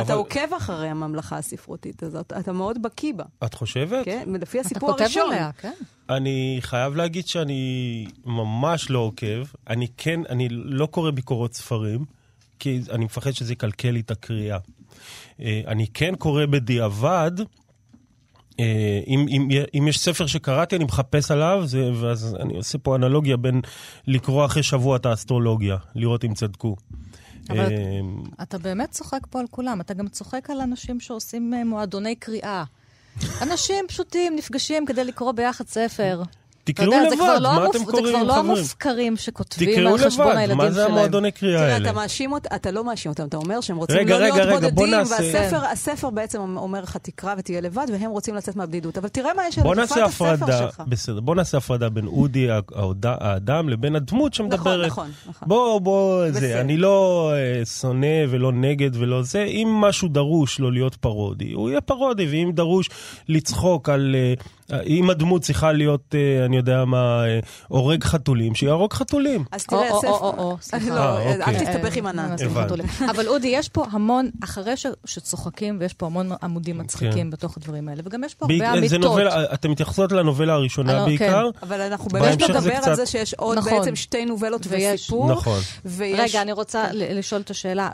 אתה 0.00 0.14
עוקב 0.14 0.54
אחרי 0.56 0.88
הממלכה 0.88 1.38
הספרותית 1.38 2.02
הזאת, 2.02 2.32
אתה 2.32 2.52
מאוד 2.52 2.82
בקיא 2.82 3.14
בה. 3.14 3.24
את 3.44 3.54
חושבת? 3.54 4.04
כן, 4.04 4.28
לפי 4.40 4.60
הסיפור 4.60 4.90
הראשון. 4.90 5.06
אתה 5.06 5.20
כותב 5.20 5.32
עליה, 5.32 5.52
כן. 5.52 5.72
אני 6.10 6.58
חייב 6.60 6.96
להגיד 6.96 7.26
שאני 7.26 8.06
ממש 8.24 8.90
לא 8.90 8.98
עוקב. 8.98 9.44
אני 9.68 9.86
כן, 9.96 10.20
אני 10.28 10.48
לא 10.50 10.86
קורא 10.86 11.10
ביקורות 11.10 11.54
ספרים, 11.54 12.04
כי 12.58 12.80
אני 12.90 13.04
מפחד 13.04 13.30
שזה 13.30 13.52
יקלקל 13.52 13.90
לי 13.90 14.00
את 14.00 14.10
הקריאה. 14.10 14.58
אה, 15.40 15.62
אני 15.66 15.86
כן 15.94 16.14
קורא 16.14 16.46
בדיעבד, 16.46 17.32
אה, 18.60 19.00
אם, 19.06 19.26
אם, 19.28 19.48
אם 19.78 19.88
יש 19.88 19.98
ספר 19.98 20.26
שקראתי, 20.26 20.76
אני 20.76 20.84
מחפש 20.84 21.30
עליו, 21.30 21.62
זה, 21.64 21.90
ואז 22.00 22.36
אני 22.40 22.56
עושה 22.56 22.78
פה 22.78 22.96
אנלוגיה 22.96 23.36
בין 23.36 23.60
לקרוא 24.06 24.44
אחרי 24.44 24.62
שבוע 24.62 24.96
את 24.96 25.06
האסטרולוגיה, 25.06 25.76
לראות 25.94 26.24
אם 26.24 26.34
צדקו. 26.34 26.76
אבל 27.50 27.66
אמ, 27.72 28.22
אתה 28.42 28.58
באמת 28.58 28.90
צוחק 28.90 29.26
פה 29.30 29.40
על 29.40 29.46
כולם. 29.50 29.80
אתה 29.80 29.94
גם 29.94 30.08
צוחק 30.08 30.50
על 30.50 30.60
אנשים 30.60 31.00
שעושים 31.00 31.54
אה, 31.54 31.64
מועדוני 31.64 32.14
קריאה. 32.16 32.64
אנשים 33.42 33.84
פשוטים 33.88 34.36
נפגשים 34.36 34.86
כדי 34.86 35.04
לקרוא 35.04 35.32
ביחד 35.32 35.66
ספר. 35.66 36.22
תקראו 36.72 36.92
לבד, 36.92 37.38
לא 37.40 37.54
מה 37.54 37.66
אתם 37.66 37.84
קוראים, 37.84 37.84
חברים? 37.84 38.04
זה 38.04 38.12
כבר 38.12 38.22
לא 38.22 38.38
המופקרים 38.38 39.16
שכותבים 39.16 39.86
על 39.86 39.98
חשבון 39.98 40.36
הילדים 40.36 40.56
שלהם. 40.56 40.58
מה 40.58 40.70
זה 40.70 40.86
המועדוני 40.86 41.32
קריאה 41.32 41.62
האלה? 41.62 41.78
תראה, 41.78 41.90
אתה 41.90 42.00
מאשים 42.00 42.32
אותם, 42.32 42.48
אתה 42.54 42.70
לא 42.70 42.84
מאשים 42.84 43.10
אותם, 43.10 43.26
אתה 43.26 43.36
אומר 43.36 43.60
שהם 43.60 43.76
רוצים 43.76 43.96
רגע, 43.96 44.18
לא 44.18 44.24
רגע, 44.24 44.44
להיות 44.44 44.62
רגע, 44.62 44.70
בודדים, 44.70 44.94
והספר 45.52 46.10
בעצם 46.10 46.56
אומר 46.56 46.80
לך 46.80 46.96
תקרא 46.96 47.34
ותהיה 47.38 47.60
לבד, 47.60 47.86
והם 47.92 48.10
רוצים 48.10 48.34
לצאת 48.34 48.56
מהבדידות. 48.56 48.98
אבל 48.98 49.08
תראה 49.08 49.34
מה 49.34 49.42
יש 49.48 49.58
על 49.58 49.64
תקופת 49.64 49.98
הספר 49.98 50.58
שלך. 50.58 50.82
בסדר, 50.88 51.20
בוא 51.20 51.34
נעשה 51.34 51.58
הפרדה 51.58 51.88
בין 51.88 52.06
אודי 52.06 52.48
האדם 53.04 53.68
לבין 53.68 53.96
הדמות 53.96 54.34
שמדברת. 54.34 54.86
נכון, 54.86 54.86
נכון, 54.86 55.10
נכון. 55.28 55.48
בוא, 55.48 55.80
בוא, 55.80 56.30
זה, 56.30 56.60
אני 56.60 56.76
לא 56.76 57.30
אה, 57.34 57.64
שונא 57.64 58.24
ולא 58.28 58.52
נגד 58.52 58.90
ולא 58.92 59.22
זה. 59.22 59.44
אם 59.44 59.68
משהו 59.80 60.08
דרוש 60.08 60.58
לו 60.58 60.70
להיות 60.70 60.94
פרודי, 60.94 61.52
הוא 61.52 61.70
יהיה 61.70 61.80
פרודי, 61.80 62.26
ואם 62.26 62.50
דרוש 62.54 62.90
לצחוק 63.28 63.88
על... 63.88 64.16
אה, 64.18 64.34
אם 64.86 65.10
הדמות 65.10 65.42
צריכה 65.42 65.72
להיות, 65.72 66.14
אה, 66.14 66.44
אני 66.44 66.56
יודע 66.56 66.84
מה, 66.84 67.24
אה, 67.26 67.40
הורג 67.68 68.04
חתולים, 68.04 68.54
שיהרוג 68.54 68.92
חתולים. 68.92 69.44
אז 69.52 69.66
תראה, 69.66 69.88
ספר... 69.98 70.08
או, 70.08 70.14
או, 70.14 70.34
או, 70.38 70.56
סליחה. 70.60 70.94
לא, 70.94 71.20
אל 71.20 71.40
אוקיי. 71.40 71.66
תסתבך 71.66 71.96
עם 71.96 72.06
ענת. 72.06 72.40
אבל 73.10 73.28
אודי, 73.28 73.48
יש 73.48 73.68
פה 73.68 73.84
המון, 73.90 74.30
אחרי 74.44 74.74
שצוחקים, 75.04 75.76
ויש 75.80 75.94
פה 75.94 76.06
המון 76.06 76.30
עמודים 76.42 76.78
מצחיקים 76.78 77.12
כן. 77.12 77.30
בתוך 77.30 77.56
הדברים 77.56 77.88
האלה, 77.88 78.02
וגם 78.04 78.24
יש 78.24 78.34
פה 78.34 78.46
הרבה 78.50 78.78
אמיתות. 78.78 79.18
אתם 79.54 79.70
מתייחסות 79.70 80.12
לנובלה 80.12 80.52
הראשונה 80.52 80.98
אה, 80.98 81.04
בעיקר. 81.04 81.50
כן. 81.52 81.66
אבל 81.66 81.80
אנחנו 81.80 82.10
באמת 82.10 82.42
נדבר 82.42 82.78
על 82.82 82.94
זה 82.94 83.06
שיש 83.06 83.34
עוד 83.34 83.58
נכון. 83.58 83.72
בעצם 83.72 83.96
שתי 83.96 84.24
נובלות 84.24 84.66
וסיפור. 84.68 85.32
נכון. 85.32 85.60
רגע, 85.98 86.42
אני 86.42 86.52
רוצה 86.52 86.84
לשאול 86.92 87.40
את 87.40 87.50
השאלה, 87.50 87.90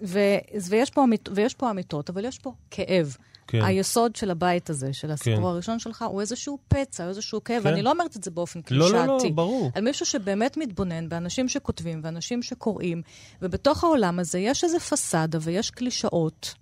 ויש 0.00 1.54
פה 1.56 1.70
אמיתות, 1.70 2.10
אבל 2.10 2.24
יש 2.24 2.38
פה 2.38 2.52
כאב. 2.70 3.16
כן. 3.46 3.62
היסוד 3.64 4.16
של 4.16 4.30
הבית 4.30 4.70
הזה, 4.70 4.92
של 4.92 5.10
הסיפור 5.10 5.36
כן. 5.36 5.44
הראשון 5.44 5.78
שלך, 5.78 6.04
הוא 6.08 6.20
איזשהו 6.20 6.58
פצע, 6.68 7.08
איזשהו 7.08 7.44
כאב, 7.44 7.62
כן. 7.62 7.68
ואני 7.68 7.82
לא 7.82 7.90
אומרת 7.90 8.16
את 8.16 8.24
זה 8.24 8.30
באופן 8.30 8.62
קלישאתי. 8.62 8.92
לא, 8.92 9.06
לא, 9.06 9.18
לא, 9.24 9.30
ברור. 9.34 9.70
על 9.74 9.84
מישהו 9.84 10.06
שבאמת 10.06 10.56
מתבונן 10.56 11.08
באנשים 11.08 11.48
שכותבים 11.48 12.00
ואנשים 12.04 12.42
שקוראים, 12.42 13.02
ובתוך 13.42 13.84
העולם 13.84 14.18
הזה 14.18 14.38
יש 14.38 14.64
איזו 14.64 14.80
פסאדה 14.80 15.38
ויש 15.42 15.70
קלישאות. 15.70 16.54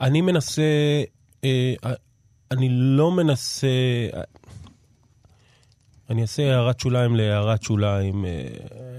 אני 0.00 0.20
מנסה, 0.20 0.62
אה, 1.44 1.74
אני 2.50 2.68
לא 2.70 3.10
מנסה, 3.10 3.66
אני 6.10 6.22
אעשה 6.22 6.54
הערת 6.54 6.80
שוליים 6.80 7.16
להערת 7.16 7.62
שוליים. 7.62 8.24
אה, 8.24 8.46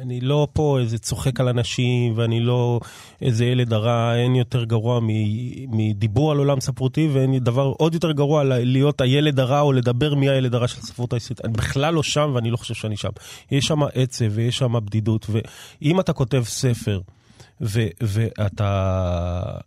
אני 0.02 0.22
לא 0.22 0.48
פה 0.54 0.80
איזה 0.80 0.98
צוחק 0.98 1.40
על 1.40 1.48
אנשים, 1.48 2.14
ואני 2.16 2.40
לא 2.40 2.80
איזה 3.22 3.46
ילד 3.46 3.74
הרע, 3.74 4.16
אין 4.16 4.36
יותר 4.36 4.64
גרוע 4.64 5.00
מדיבור 5.68 6.32
על 6.32 6.38
עולם 6.38 6.62
ספרותי, 6.62 7.08
ואין 7.14 7.40
דבר 7.40 7.74
עוד 7.78 7.94
יותר 7.94 8.12
גרוע 8.12 8.44
להיות 8.44 9.02
הילד 9.02 9.40
הרע 9.40 9.60
או 9.60 9.74
לדבר 9.74 10.16
מי 10.16 10.30
הילד 10.30 10.56
הרע 10.56 10.68
של 10.68 10.80
הספרות 10.80 11.14
הישראלית. 11.14 11.46
אני 11.46 11.54
בכלל 11.54 11.94
לא 11.94 12.04
שם, 12.04 12.32
ואני 12.36 12.52
לא 12.52 12.58
חושב 12.58 12.74
שאני 12.74 12.98
שם. 12.98 13.10
יש 13.52 13.66
שם 13.66 13.84
עצב 13.84 14.26
ויש 14.32 14.58
שם 14.58 14.86
בדידות, 14.86 15.28
ואם 15.30 16.00
אתה 16.00 16.14
כותב 16.14 16.44
ספר, 16.46 17.02
ו- 17.62 17.88
ואתה... 18.02 19.58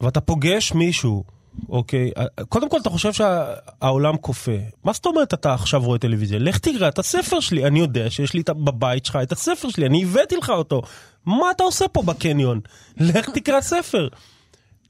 ואתה 0.00 0.20
פוגש 0.20 0.72
מישהו 0.72 1.24
אוקיי? 1.68 2.10
קודם 2.48 2.68
כל, 2.68 2.78
אתה 2.80 2.90
חושב 2.90 3.12
שהעולם 3.12 4.16
כופה. 4.16 4.56
מה 4.84 4.92
זאת 4.92 5.06
אומרת 5.06 5.34
אתה 5.34 5.54
עכשיו 5.54 5.82
רואה 5.82 5.98
טלוויזיה? 5.98 6.38
לך 6.38 6.58
תקרא 6.58 6.88
את 6.88 6.98
הספר 6.98 7.40
שלי. 7.40 7.66
אני 7.66 7.78
יודע 7.78 8.10
שיש 8.10 8.34
לי 8.34 8.42
בבית 8.48 9.06
שלך 9.06 9.18
את 9.22 9.32
הספר 9.32 9.68
שלי, 9.68 9.86
אני 9.86 10.04
הבאתי 10.04 10.36
לך 10.36 10.50
אותו. 10.50 10.82
מה 11.26 11.50
אתה 11.50 11.62
עושה 11.62 11.88
פה 11.88 12.02
בקניון? 12.02 12.60
לך 12.96 13.30
תקרא 13.30 13.60
ספר. 13.60 14.08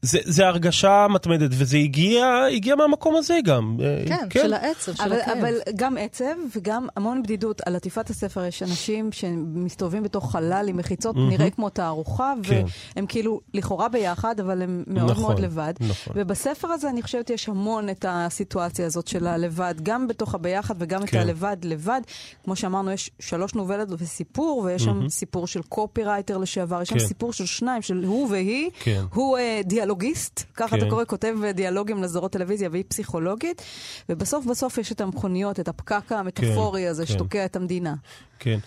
זה, 0.03 0.19
זה 0.25 0.47
הרגשה 0.47 1.07
מתמדת, 1.11 1.51
וזה 1.53 1.77
הגיע, 1.77 2.45
הגיע 2.53 2.77
מהמקום 2.77 3.17
הזה 3.17 3.39
גם. 3.45 3.77
אה, 3.81 4.05
כן, 4.09 4.27
כן. 4.31 4.41
של 4.43 4.53
העצב, 4.53 4.95
של 4.95 5.03
אבל, 5.03 5.21
הכאב. 5.21 5.39
אבל 5.39 5.55
גם 5.77 5.97
עצב 6.01 6.25
וגם 6.57 6.87
המון 6.97 7.23
בדידות. 7.23 7.61
על 7.67 7.77
עטיפת 7.77 8.11
הספר 8.11 8.45
יש 8.45 8.63
אנשים 8.63 9.13
שמסתובבים 9.13 10.03
בתוך 10.03 10.33
חלל 10.33 10.67
עם 10.69 10.77
מחיצות, 10.77 11.17
mm-hmm. 11.17 11.31
נראה 11.31 11.51
כמו 11.51 11.71
תערוכה, 11.71 12.33
כן. 12.43 12.65
והם 12.97 13.07
כאילו 13.07 13.41
לכאורה 13.55 13.89
ביחד, 13.89 14.41
אבל 14.41 14.63
הם 14.63 14.85
מאוד 14.87 15.11
נכון, 15.11 15.23
מאוד 15.23 15.41
לבד. 15.41 15.75
נכון. 15.81 16.13
ובספר 16.17 16.69
הזה 16.69 16.89
אני 16.89 17.03
חושבת 17.03 17.31
יש 17.31 17.49
המון 17.49 17.89
את 17.89 18.05
הסיטואציה 18.09 18.87
הזאת 18.87 19.09
של 19.09 19.27
הלבד, 19.27 19.75
גם 19.83 20.09
בתוך 20.09 20.35
הביחד 20.35 20.75
וגם 20.79 21.07
כן. 21.07 21.19
את 21.19 21.25
הלבד 21.25 21.57
לבד. 21.63 22.01
כמו 22.45 22.57
שאמרנו, 22.57 22.91
יש 22.91 23.11
שלוש 23.21 23.55
נובלות 23.55 23.89
וסיפור, 23.99 24.59
ויש 24.59 24.83
mm-hmm. 24.83 24.85
שם 24.85 25.09
סיפור 25.09 25.47
של 25.47 25.63
קופירייטר 25.63 26.39
לשעבר, 26.39 26.83
יש 26.83 26.93
כן. 26.93 26.99
שם 26.99 27.07
סיפור 27.07 27.33
של 27.33 27.47
שניים, 27.47 27.83
של 27.83 28.05
הוא 28.05 28.29
והיא. 28.31 28.71
כן. 28.81 29.05
הוא 29.15 29.39
uh. 29.39 29.69
דיאלוגיסט, 29.89 30.45
ככה 30.55 30.69
כן. 30.69 30.79
אתה 30.79 30.91
קורא, 30.91 31.05
כותב 31.05 31.35
דיאלוגים 31.55 32.03
לזרות 32.03 32.33
טלוויזיה 32.33 32.69
והיא 32.73 32.85
פסיכולוגית, 32.89 33.63
ובסוף 34.09 34.47
בסוף 34.47 34.79
יש 34.79 34.93
את 34.93 35.01
המכוניות, 35.01 35.61
את 35.61 35.69
הפקק 35.69 36.13
המטאפורי 36.13 36.83
כן, 36.83 36.89
הזה 36.89 37.07
כן. 37.07 37.13
שתוקע 37.13 37.45
את 37.45 37.57
המדינה. 37.57 37.95
כן. 38.39 38.59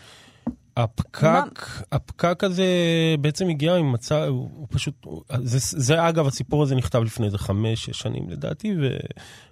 הפקק, 0.77 1.23
מה... 1.23 1.43
הפקק 1.91 2.43
הזה 2.43 2.65
בעצם 3.19 3.49
הגיע 3.49 3.81
ממצב, 3.81 4.25
הוא 4.29 4.67
פשוט, 4.69 5.07
זה, 5.43 5.57
זה 5.59 6.09
אגב, 6.09 6.27
הסיפור 6.27 6.63
הזה 6.63 6.75
נכתב 6.75 7.03
לפני 7.03 7.25
איזה 7.25 7.37
חמש, 7.37 7.85
שש 7.85 7.99
שנים 7.99 8.29
לדעתי, 8.29 8.75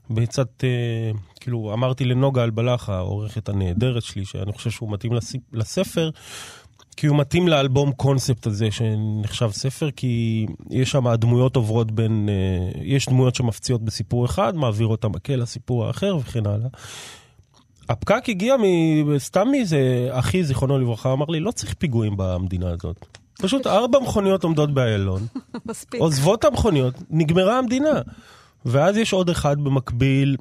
ובצד, 0.09 0.45
אה, 0.63 1.11
כאילו, 1.39 1.73
אמרתי 1.73 2.05
לנוגה 2.05 2.43
אלבלח, 2.43 2.89
העורכת 2.89 3.49
הנהדרת 3.49 4.03
שלי, 4.03 4.25
שאני 4.25 4.53
חושב 4.53 4.69
שהוא 4.69 4.91
מתאים 4.91 5.13
לספר, 5.53 6.09
כי 7.00 7.08
הוא 7.08 7.18
מתאים 7.18 7.48
לאלבום 7.48 7.91
קונספט 7.91 8.48
הזה 8.48 8.72
שנחשב 8.72 9.50
ספר, 9.51 9.91
כי 9.91 10.46
יש 10.70 10.91
שם 10.91 11.08
הדמויות 11.08 11.56
עוברות 11.56 11.91
בין, 11.91 12.29
אה, 12.29 12.82
יש 12.84 13.06
דמויות 13.10 13.36
שמפציעות 13.36 13.82
בסיפור 13.82 14.25
אחד, 14.25 14.56
מעבירות 14.56 15.00
את 15.00 15.03
המקל 15.03 15.36
לסיפור 15.36 15.86
האחר 15.86 16.18
וכן 16.18 16.48
הלאה. 16.48 16.68
הפקק 17.89 18.24
הגיע 18.29 18.56
מ... 18.58 18.63
סתם 19.20 19.48
מאיזה 19.51 20.08
אחי, 20.12 20.44
זיכרונו 20.44 20.79
לברכה, 20.79 21.13
אמר 21.13 21.25
לי, 21.25 21.39
לא 21.39 21.51
צריך 21.51 21.74
פיגועים 21.74 22.13
במדינה 22.18 22.70
הזאת. 22.70 23.06
פשוט 23.41 23.68
ארבע 23.68 24.00
מכוניות 24.00 24.44
עומדות 24.44 24.74
באיילון, 24.74 25.22
עוזבות 25.98 26.46
המכוניות, 26.46 26.94
נגמרה 27.10 27.58
המדינה. 27.58 28.01
ואז 28.65 28.98
יש 28.98 29.13
עוד 29.13 29.29
אחד 29.29 29.60
במקביל, 29.60 30.38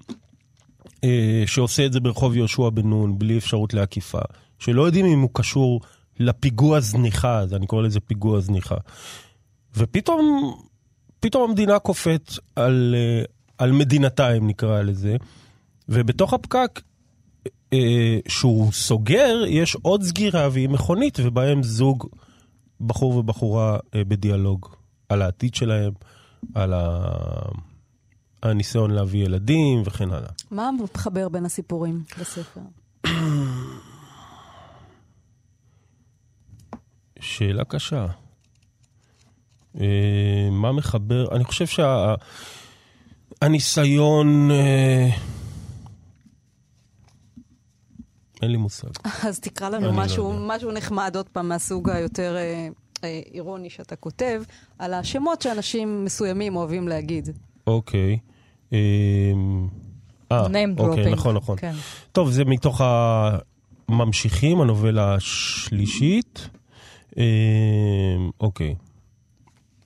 אה, 1.05 1.43
שעושה 1.47 1.87
את 1.87 1.93
זה 1.93 2.01
ברחוב 2.01 2.37
יהושע 2.37 2.71
בן 2.71 2.87
נון, 2.87 3.19
בלי 3.19 3.39
אפשרות 3.39 3.75
לעקיפה, 3.75 4.21
שלא 4.59 4.83
יודעים 4.83 5.07
אם 5.07 5.21
הוא 5.21 5.31
קשור 5.33 5.81
לפיגוע 6.19 6.81
זניחה, 6.81 7.39
אז 7.39 7.55
אני 7.55 7.67
קורא 7.67 7.83
לזה 7.83 8.01
פיגוע 8.01 8.41
זניחה. 8.41 8.77
ופתאום, 9.77 10.55
פתאום 11.21 11.51
המדינה 11.51 11.79
קופאת 11.79 12.33
על, 12.57 12.95
אה, 12.99 13.23
על 13.59 13.73
מדינתיים, 13.73 14.47
נקרא 14.47 14.83
לזה, 14.83 15.17
ובתוך 15.89 16.33
הפקק 16.33 16.81
אה, 17.73 18.19
שהוא 18.29 18.73
סוגר, 18.73 19.45
יש 19.49 19.75
עוד 19.83 20.03
סגירה 20.03 20.49
והיא 20.53 20.69
מכונית, 20.69 21.19
ובהם 21.23 21.63
זוג, 21.63 22.07
בחור 22.81 23.17
ובחורה 23.17 23.79
אה, 23.95 24.05
בדיאלוג 24.05 24.69
על 25.09 25.23
העתיד 25.23 25.55
שלהם, 25.55 25.93
על 26.55 26.73
ה... 26.75 27.09
הניסיון 28.43 28.91
להביא 28.91 29.25
ילדים 29.25 29.83
וכן 29.85 30.11
הלאה. 30.11 30.31
מה 30.51 30.71
מחבר 30.95 31.29
בין 31.29 31.45
הסיפורים 31.45 32.03
בספר? 32.21 32.61
שאלה 37.21 37.65
קשה. 37.65 38.07
אה, 39.81 40.49
מה 40.51 40.73
מחבר? 40.73 41.37
אני 41.37 41.45
חושב 41.45 41.67
שהניסיון... 43.41 44.51
אה, 44.51 45.09
אין 48.43 48.51
לי 48.51 48.57
מושג. 48.57 48.89
אז 49.29 49.41
תקרא 49.41 49.69
לנו 49.69 49.93
משהו, 49.93 50.33
לא 50.33 50.39
משהו 50.47 50.73
נחמד, 50.73 51.13
עוד 51.17 51.29
פעם, 51.29 51.49
מהסוג 51.49 51.91
היותר 51.91 52.37
אה, 52.37 52.69
אה, 53.05 53.21
אירוני 53.35 53.71
שאתה 53.71 53.97
כותב, 53.97 54.43
על 54.79 54.95
השמות 54.95 55.43
שאנשים 55.43 56.05
מסוימים 56.05 56.57
אוהבים 56.57 56.89
להגיד. 56.89 57.29
אוקיי. 57.67 58.19
אה, 58.73 58.79
אה 60.33 60.47
אוקיי, 60.79 61.13
נכון, 61.13 61.37
נכון. 61.37 61.57
כן. 61.59 61.75
טוב, 62.13 62.31
זה 62.31 62.45
מתוך 62.45 62.81
הממשיכים, 63.89 64.61
הנובלה 64.61 65.15
השלישית. 65.15 66.49
אה, 67.19 67.25
אוקיי. 68.41 68.75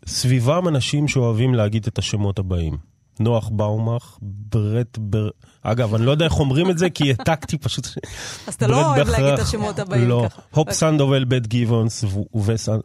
סביבם 0.07 0.69
אנשים 0.69 1.09
שאוהבים 1.09 1.55
להגיד 1.55 1.87
את 1.87 1.99
השמות 1.99 2.39
הבאים. 2.39 2.77
נוח 3.21 3.49
באומך, 3.49 4.19
ברט 4.23 4.99
בר... 4.99 5.29
אגב, 5.63 5.95
אני 5.95 6.07
לא 6.07 6.11
יודע 6.11 6.25
איך 6.25 6.41
אומרים 6.41 6.71
את 6.71 6.79
זה, 6.79 6.91
כי 6.91 7.09
העתקתי 7.09 7.59
פשוט... 7.59 7.87
אז 8.47 8.55
אתה 8.55 8.67
לא 8.67 8.87
אוהב 8.87 9.09
להגיד 9.09 9.33
את 9.33 9.39
השמות 9.39 9.79
הבאים 9.79 10.09
לא. 10.09 10.25
ככה. 10.29 10.43
הופ 10.43 10.59
אוקיי. 10.59 10.75
סנדובל, 10.75 11.25
בת' 11.25 11.47
גיבונס, 11.47 12.05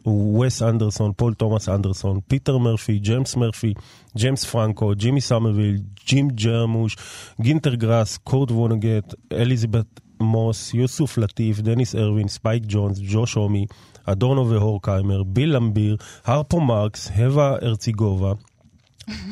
ווס 0.06 0.62
אנדרסון, 0.62 1.12
פול 1.16 1.34
תומאס 1.34 1.68
אנדרסון, 1.68 2.20
פיטר 2.28 2.58
מרפי, 2.58 2.98
ג'יימס 2.98 3.36
מרפי, 3.36 3.74
ג'יימס 4.16 4.44
פרנקו, 4.44 4.92
ג'ימי 4.96 5.20
סמרוויל, 5.20 5.78
ג'ים 6.06 6.28
ג'רמוש, 6.28 6.96
גינטר 7.40 7.74
גראס, 7.74 8.16
קורט 8.16 8.50
וונגוט, 8.50 9.14
אליזבת 9.32 10.00
מוס, 10.20 10.74
יוסוף 10.74 11.18
לטיף, 11.18 11.60
דניס 11.60 11.94
ארווין, 11.94 12.28
ספייק 12.28 12.62
ג'ונס, 12.66 12.98
ג'וש 13.02 13.34
הומי, 13.34 13.66
אדורנו 14.12 14.50
והורקהיימר, 14.50 15.22
ביל 15.22 15.56
למביר, 15.56 15.96
הרפו 16.24 16.60
מרקס, 16.60 17.10
אווה 17.10 17.56
הרציגובה, 17.62 18.32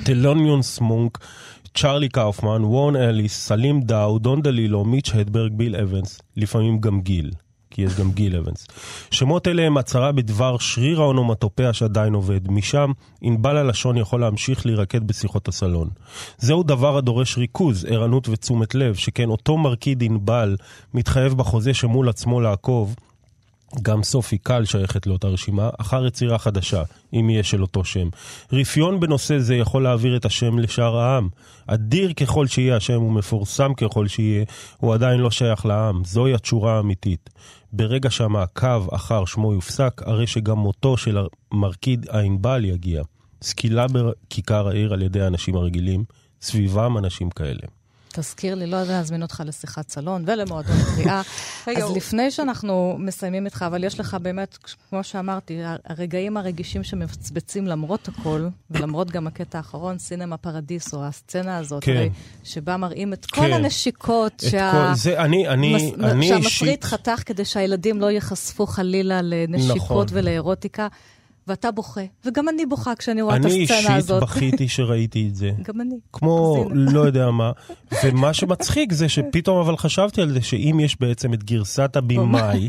תלוניוס 0.05 0.63
מונק, 0.63 1.19
צ'ארלי 1.75 2.09
קאופמן, 2.09 2.65
וורן 2.65 2.97
אליס, 2.97 3.47
סלים 3.47 3.81
דאו, 3.81 4.19
דון 4.19 4.43
דלילו, 4.43 4.85
מיץ' 4.85 5.11
הדברג, 5.15 5.53
ביל 5.53 5.77
אבנס, 5.77 6.21
לפעמים 6.37 6.81
גם 6.81 7.01
גיל. 7.01 7.31
כי 7.71 7.83
יש 7.83 7.95
גם 7.95 8.11
גיל 8.11 8.37
אבנס. 8.37 8.67
שמות 9.11 9.49
אלה 9.49 9.63
הם 9.63 9.77
הצהרה 9.77 10.13
בדבר 10.13 10.59
שריר 10.59 11.01
האונומטופיה 11.01 11.73
שעדיין 11.73 12.15
עובד. 12.15 12.51
משם, 12.51 12.93
ענבל 13.21 13.57
הלשון 13.57 13.97
יכול 13.97 14.21
להמשיך 14.21 14.67
להירקד 14.67 15.07
בשיחות 15.07 15.49
הסלון. 15.49 15.89
זהו 16.39 16.63
דבר 16.63 16.97
הדורש 16.97 17.39
ריכוז, 17.39 17.85
ערנות 17.85 18.29
ותשומת 18.29 18.75
לב, 18.75 18.95
שכן 18.95 19.29
אותו 19.29 19.57
מרקיד 19.59 20.03
ענבל 20.03 20.57
מתחייב 20.95 21.35
בחוזה 21.35 21.75
שמול 21.75 22.09
עצמו 22.09 22.41
לעקוב 22.41 22.97
גם 23.83 24.03
סופי 24.03 24.39
קל 24.39 24.65
שייכת 24.65 25.07
לאותה 25.07 25.29
רשימה, 25.29 25.71
אחר 25.79 26.07
יצירה 26.07 26.39
חדשה, 26.39 26.83
אם 27.13 27.31
יהיה 27.31 27.43
של 27.43 27.63
אותו 27.63 27.85
שם. 27.85 28.09
רפיון 28.53 29.01
בנושא 29.01 29.39
זה 29.39 29.57
יכול 29.57 29.83
להעביר 29.83 30.17
את 30.17 30.25
השם 30.25 30.59
לשאר 30.59 30.97
העם. 30.97 31.29
אדיר 31.67 32.13
ככל 32.13 32.47
שיהיה 32.47 32.77
השם 32.77 33.03
ומפורסם 33.03 33.75
ככל 33.75 34.09
שיהיה, 34.09 34.45
הוא 34.77 34.95
עדיין 34.95 35.21
לא 35.21 35.31
שייך 35.31 35.67
לעם. 35.67 36.05
זוהי 36.05 36.35
התשורה 36.35 36.77
האמיתית. 36.77 37.31
ברגע 37.73 38.11
שהמעקב 38.11 38.95
אחר 38.95 39.25
שמו 39.25 39.53
יופסק, 39.53 40.03
הרי 40.07 40.27
שגם 40.27 40.59
מותו 40.59 40.97
של 40.97 41.19
מרכיד 41.53 42.07
הענבל 42.11 42.65
יגיע. 42.65 43.03
סקילה 43.43 43.87
בכיכר 43.93 44.69
העיר 44.69 44.93
על 44.93 45.03
ידי 45.03 45.21
האנשים 45.21 45.57
הרגילים, 45.57 46.05
סביבם 46.41 46.99
אנשים 46.99 47.31
כאלה. 47.31 47.76
תזכיר 48.19 48.55
לי, 48.55 48.67
לא 48.67 48.77
יודע 48.77 48.93
להזמין 48.93 49.23
אותך 49.23 49.43
לשיחת 49.47 49.89
סלון 49.89 50.25
ולמועדון 50.27 50.77
קריאה. 50.95 51.23
אז 51.77 51.97
לפני 51.97 52.31
שאנחנו 52.31 52.97
מסיימים 52.99 53.45
איתך, 53.45 53.65
אבל 53.67 53.85
יש 53.85 54.01
לך 54.01 54.17
באמת, 54.23 54.59
כמו 54.91 55.05
שאמרתי, 55.05 55.61
הרגעים 55.85 56.37
הרגישים 56.37 56.85
שמבצבצים 56.85 57.67
למרות 57.67 58.09
הכל, 58.09 58.49
ולמרות 58.71 59.11
גם 59.11 59.27
הקטע 59.27 59.59
האחרון, 59.59 59.99
סינמה 59.99 60.37
פרדיס, 60.37 60.95
או 60.95 61.05
הסצנה 61.05 61.59
הזאת, 61.59 61.85
כן. 61.85 61.97
הרי, 61.97 62.11
שבה 62.45 62.77
מראים 62.77 63.13
את 63.13 63.27
כל 63.27 63.41
כן. 63.41 63.53
הנשיקות 63.53 64.43
שה... 64.51 64.73
כל... 64.73 64.95
זה, 64.95 65.21
אני, 65.21 65.49
אני, 65.49 65.75
מס... 65.75 66.05
אני 66.05 66.29
שהמפריט 66.29 66.85
חתך 66.85 67.23
כדי 67.27 67.45
שהילדים 67.45 68.01
לא 68.01 68.11
ייחשפו 68.11 68.67
חלילה 68.67 69.23
לנשיקות 69.23 70.07
נכון. 70.07 70.07
ולאירוטיקה. 70.11 70.89
ואתה 71.49 71.71
בוכה, 71.71 72.01
וגם 72.25 72.49
אני 72.49 72.67
בוכה 72.67 72.95
כשאני 72.95 73.23
רואה 73.23 73.37
את 73.37 73.45
הסצנה 73.45 73.95
הזאת. 73.95 74.23
אני 74.23 74.27
אישית 74.27 74.37
בכיתי 74.37 74.69
שראיתי 74.69 75.29
את 75.29 75.35
זה. 75.35 75.51
גם 75.63 75.81
אני. 75.81 75.95
כמו 76.13 76.65
לא 76.73 77.01
יודע 77.01 77.31
מה. 77.31 77.53
ומה 78.05 78.35
שמצחיק 78.35 78.93
זה 78.93 79.09
שפתאום 79.09 79.59
אבל 79.59 79.77
חשבתי 79.77 80.23
על 80.23 80.33
זה, 80.33 80.43
שאם 80.43 80.81
יש 80.81 81.01
בעצם 81.01 81.35
את 81.35 81.45
גרסת 81.45 81.97
הבמאי, 81.97 82.69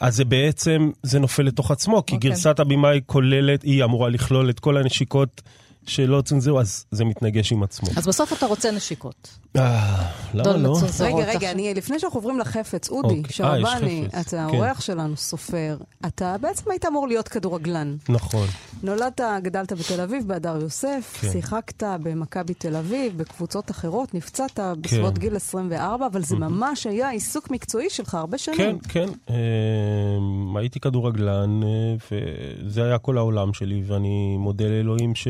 אז 0.00 0.16
זה 0.16 0.24
בעצם, 0.24 0.90
זה 1.02 1.18
נופל 1.18 1.42
לתוך 1.42 1.70
עצמו, 1.70 2.06
כי 2.06 2.12
okay. 2.12 2.16
אוקיי. 2.16 2.30
גרסת 2.30 2.60
הבמאי 2.60 3.00
כוללת, 3.06 3.62
היא 3.62 3.84
אמורה 3.84 4.08
לכלול 4.08 4.50
את 4.50 4.60
כל 4.60 4.76
הנשיקות 4.76 5.42
שלא 5.86 6.20
צונזרו, 6.20 6.60
אז 6.60 6.84
זה 6.90 7.04
מתנגש 7.04 7.52
עם 7.52 7.62
עצמו. 7.62 7.88
אז 7.96 8.06
בסוף 8.06 8.32
אתה 8.32 8.46
רוצה 8.46 8.70
נשיקות. 8.70 9.38
אה, 9.56 10.10
למה 10.34 10.56
לא? 10.56 10.78
רגע, 11.00 11.24
רגע. 11.24 11.50
אני, 11.50 11.74
לפני 11.74 11.98
שאנחנו 11.98 12.18
עוברים 12.18 12.38
לחפץ, 12.38 12.90
אודי, 12.90 13.08
אוקיי. 13.08 13.22
אה, 13.22 13.30
שרבני, 13.30 14.06
אתה 14.20 14.30
כן. 14.30 14.38
האורח 14.38 14.80
שלנו, 14.80 15.16
סופר, 15.16 15.76
אתה 16.06 16.36
בעצם 16.40 16.70
היית 16.70 16.84
אמור 16.86 17.08
להיות 17.08 17.28
כדורגלן. 17.28 17.96
נכון. 18.08 18.46
נולדת, 18.82 19.20
גדלת 19.42 19.72
בתל 19.72 20.00
אביב, 20.00 20.28
בהדר 20.28 20.58
יוסף, 20.62 21.18
כן. 21.20 21.32
שיחקת 21.32 21.82
במכבי 22.02 22.54
תל 22.54 22.76
אביב, 22.76 23.18
בקבוצות 23.18 23.70
אחרות, 23.70 24.14
נפצעת 24.14 24.60
בסביבות 24.80 25.14
כן. 25.14 25.20
גיל 25.20 25.36
24, 25.36 26.06
אבל 26.06 26.22
זה 26.22 26.36
ממש 26.36 26.86
היה 26.86 27.10
עיסוק 27.10 27.50
מקצועי 27.50 27.90
שלך 27.90 28.14
הרבה 28.14 28.38
כן, 28.38 28.54
שנים. 28.56 28.78
כן. 28.78 29.08
אה, 29.30 30.60
הייתי 30.60 30.80
כדורגלן, 30.80 31.60
אה, 31.62 31.68
וזה 32.10 32.84
היה 32.84 32.98
כל 32.98 33.18
העולם 33.18 33.52
שלי, 33.52 33.82
ואני 33.86 34.36
מודה 34.38 34.64
לאלוהים 34.68 35.14
ש... 35.14 35.28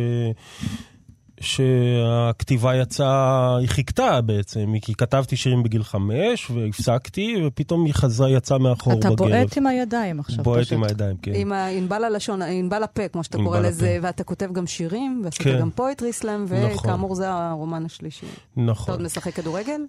שהכתיבה 1.40 2.76
יצאה, 2.76 3.56
היא 3.56 3.68
חיכתה 3.68 4.20
בעצם, 4.20 4.72
כי 4.82 4.94
כתבתי 4.94 5.36
שירים 5.36 5.62
בגיל 5.62 5.82
חמש, 5.82 6.50
והפסקתי, 6.50 7.36
ופתאום 7.46 7.84
היא 7.84 7.94
חזרה, 7.94 8.30
יצאה 8.30 8.58
מאחור 8.58 8.92
אתה 8.92 9.10
בגרב. 9.10 9.28
בועט 9.28 9.56
עם 9.56 9.66
הידיים 9.66 10.20
עכשיו. 10.20 10.44
בועט 10.44 10.60
פשוט. 10.60 10.72
עם 10.72 10.84
הידיים, 10.84 11.16
כן. 11.16 11.32
עם 11.34 11.52
ענבל 11.52 12.04
הלשון, 12.04 12.42
ענבל 12.42 12.82
הפה, 12.82 13.08
כמו 13.08 13.24
שאתה 13.24 13.38
קורא 13.38 13.60
לזה, 13.60 13.96
הפה. 13.98 14.06
ואתה 14.06 14.24
כותב 14.24 14.52
גם 14.52 14.66
שירים, 14.66 15.20
ועשית 15.24 15.42
כן. 15.42 15.60
גם 15.60 15.70
פואטרי 15.70 16.12
סלאם, 16.12 16.44
נכון. 16.44 16.70
וכאמור 16.74 17.14
זה 17.14 17.30
הרומן 17.32 17.84
השלישי. 17.86 18.26
אתה 18.26 18.60
נכון. 18.60 18.94
עוד 18.94 19.02
משחק 19.02 19.34
כדורגל? 19.34 19.80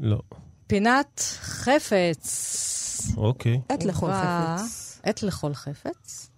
לא. 0.00 0.18
פינת 0.66 1.20
חפץ. 1.40 3.12
אוקיי. 3.16 3.60
עת 3.68 3.84
לכל 3.84 4.10
חפץ. 4.12 5.00
עת 5.02 5.22
לכל 5.22 5.54
חפץ. 5.54 6.30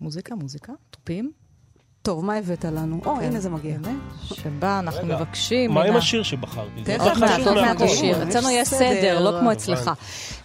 מוזיקה, 0.00 0.34
מוזיקה, 0.34 0.72
תופים. 0.90 1.39
טוב, 2.02 2.24
מה 2.24 2.34
הבאת 2.36 2.64
לנו? 2.64 3.00
או, 3.06 3.16
כן. 3.16 3.22
הנה 3.24 3.40
זה 3.40 3.50
מגיע. 3.50 3.74
הנה, 3.74 3.98
שבה 4.22 4.78
אנחנו 4.78 5.06
מבקשים... 5.06 5.70
מה 5.74 5.82
עם 5.84 5.96
השיר 5.96 6.22
שבחרתי? 6.22 6.84
זה 6.84 6.96
תכף, 6.98 7.06
עוד 7.06 7.18
מעט, 7.18 7.40
עוד 7.46 7.54
מעט. 7.54 7.80
השיר. 7.80 8.16
יש 8.22 8.28
אצלנו 8.28 8.50
יש 8.50 8.68
סדר. 8.68 9.20
לא 9.20 9.40
כמו. 9.40 9.52
אצלך. 9.52 9.90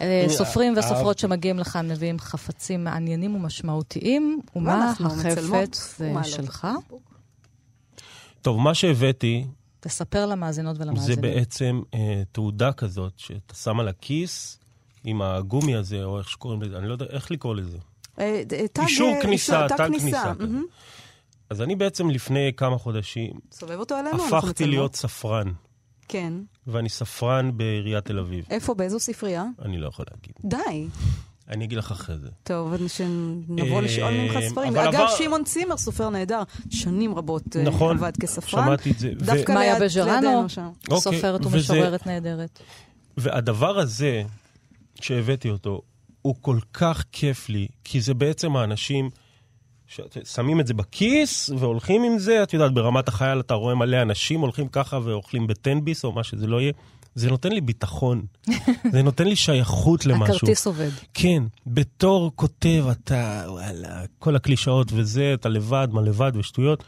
אה, 0.01 0.25
סופרים 0.29 0.73
אהב- 0.77 0.85
וסופרות 0.85 1.19
שמגיעים 1.19 1.59
לכאן 1.59 1.87
מביאים 1.91 2.19
חפצים 2.19 2.83
מעניינים 2.83 3.35
ומשמעותיים, 3.35 4.39
ומה 4.55 4.91
החפץ 4.91 6.01
אה, 6.01 6.07
ומעלות 6.09 6.25
שלך? 6.31 6.67
טוב, 8.41 8.59
מה 8.59 8.73
שהבאתי 8.73 9.45
תספר 9.79 10.25
למאזינות 10.25 10.75
זה 10.75 10.83
ולמאזינים. 10.83 11.21
בעצם 11.21 11.81
אה, 11.93 12.21
תעודה 12.31 12.73
כזאת 12.73 13.13
שאתה 13.17 13.55
שם 13.55 13.79
על 13.79 13.87
הכיס 13.87 14.59
עם 15.03 15.21
הגומי 15.21 15.75
הזה, 15.75 16.03
או 16.03 16.19
איך 16.19 16.29
שקוראים 16.29 16.61
לזה, 16.61 16.77
אני 16.77 16.87
לא 16.87 16.93
יודע 16.93 17.05
איך 17.09 17.31
לקרוא 17.31 17.55
לזה. 17.55 17.77
אה, 18.19 18.41
אישור 18.81 19.09
אה, 19.15 19.21
כניסה, 19.21 19.67
תג 19.69 19.77
כניסה. 19.87 20.33
אז 21.49 21.61
אני 21.61 21.75
בעצם 21.75 22.09
לפני 22.09 22.51
כמה 22.57 22.77
חודשים 22.77 23.31
סובב 23.51 23.79
אותו 23.79 23.95
אלינו, 23.95 24.09
אנחנו 24.11 24.37
הפכתי 24.37 24.49
מצלמות. 24.49 24.69
להיות 24.73 24.95
ספרן, 24.95 25.51
כן. 26.07 26.33
ואני 26.67 26.89
ספרן 26.89 27.57
בעיריית 27.57 28.05
תל 28.05 28.19
אביב. 28.19 28.45
איפה, 28.49 28.73
באיזו 28.73 28.99
ספרייה? 28.99 29.45
אני 29.61 29.77
לא 29.77 29.87
יכול 29.87 30.05
להגיד. 30.11 30.33
די. 30.45 30.87
אני 31.49 31.65
אגיד 31.65 31.77
לך 31.77 31.91
אחרי 31.91 32.17
זה. 32.17 32.27
טוב, 32.43 32.73
אז 32.73 32.79
שנבוא 32.91 33.75
אה, 33.75 33.81
לשאול 33.81 34.11
ממך 34.13 34.37
ספרים. 34.49 34.75
אגב, 34.77 34.95
עבר- 34.95 35.07
שמעון 35.17 35.43
צימר, 35.43 35.77
סופר 35.77 36.09
נהדר, 36.09 36.41
שנים 36.69 37.15
רבות 37.15 37.55
אה, 37.55 37.63
נכון, 37.63 37.97
עבד 37.97 38.17
כספרן. 38.17 38.63
שמעתי 38.65 38.91
את 38.91 38.99
זה. 38.99 39.11
ו- 39.19 39.25
דווקא 39.25 39.51
מאיה 39.51 39.79
בז'רנו. 39.79 40.45
אוקיי, 40.91 40.99
סופרת 41.01 41.45
וזה- 41.45 41.55
ומשוררת 41.57 42.07
נהדרת. 42.07 42.59
והדבר 43.17 43.79
הזה, 43.79 44.23
שהבאתי 45.01 45.49
אותו, 45.49 45.81
הוא 46.21 46.35
כל 46.41 46.59
כך 46.73 47.03
כיף 47.11 47.49
לי, 47.49 47.67
כי 47.83 48.01
זה 48.01 48.13
בעצם 48.13 48.55
האנשים 48.55 49.09
ששמים 49.87 50.59
את 50.59 50.67
זה 50.67 50.73
בכיס 50.73 51.49
והולכים 51.57 52.03
עם 52.03 52.19
זה, 52.19 52.43
את 52.43 52.53
יודעת, 52.53 52.73
ברמת 52.73 53.07
החייל 53.07 53.39
אתה 53.39 53.53
רואה 53.53 53.75
מלא 53.75 54.01
אנשים 54.01 54.39
הולכים 54.41 54.67
ככה 54.67 54.99
ואוכלים 55.03 55.47
בטנביס 55.47 56.03
או 56.05 56.11
מה 56.11 56.23
שזה 56.23 56.47
לא 56.47 56.61
יהיה. 56.61 56.73
זה 57.15 57.29
נותן 57.29 57.51
לי 57.51 57.61
ביטחון, 57.61 58.25
זה 58.93 59.01
נותן 59.03 59.27
לי 59.27 59.35
שייכות 59.35 60.05
למשהו. 60.05 60.35
הכרטיס 60.35 60.67
עובד. 60.67 60.89
כן, 61.13 61.43
בתור 61.67 62.31
כותב 62.35 62.85
אתה, 62.91 63.43
וואלה, 63.47 63.87
כל 64.19 64.35
הקלישאות 64.35 64.87
וזה, 64.93 65.31
אתה 65.33 65.49
לבד, 65.49 65.87
מה 65.91 66.01
לבד 66.01 66.31
ושטויות, 66.35 66.83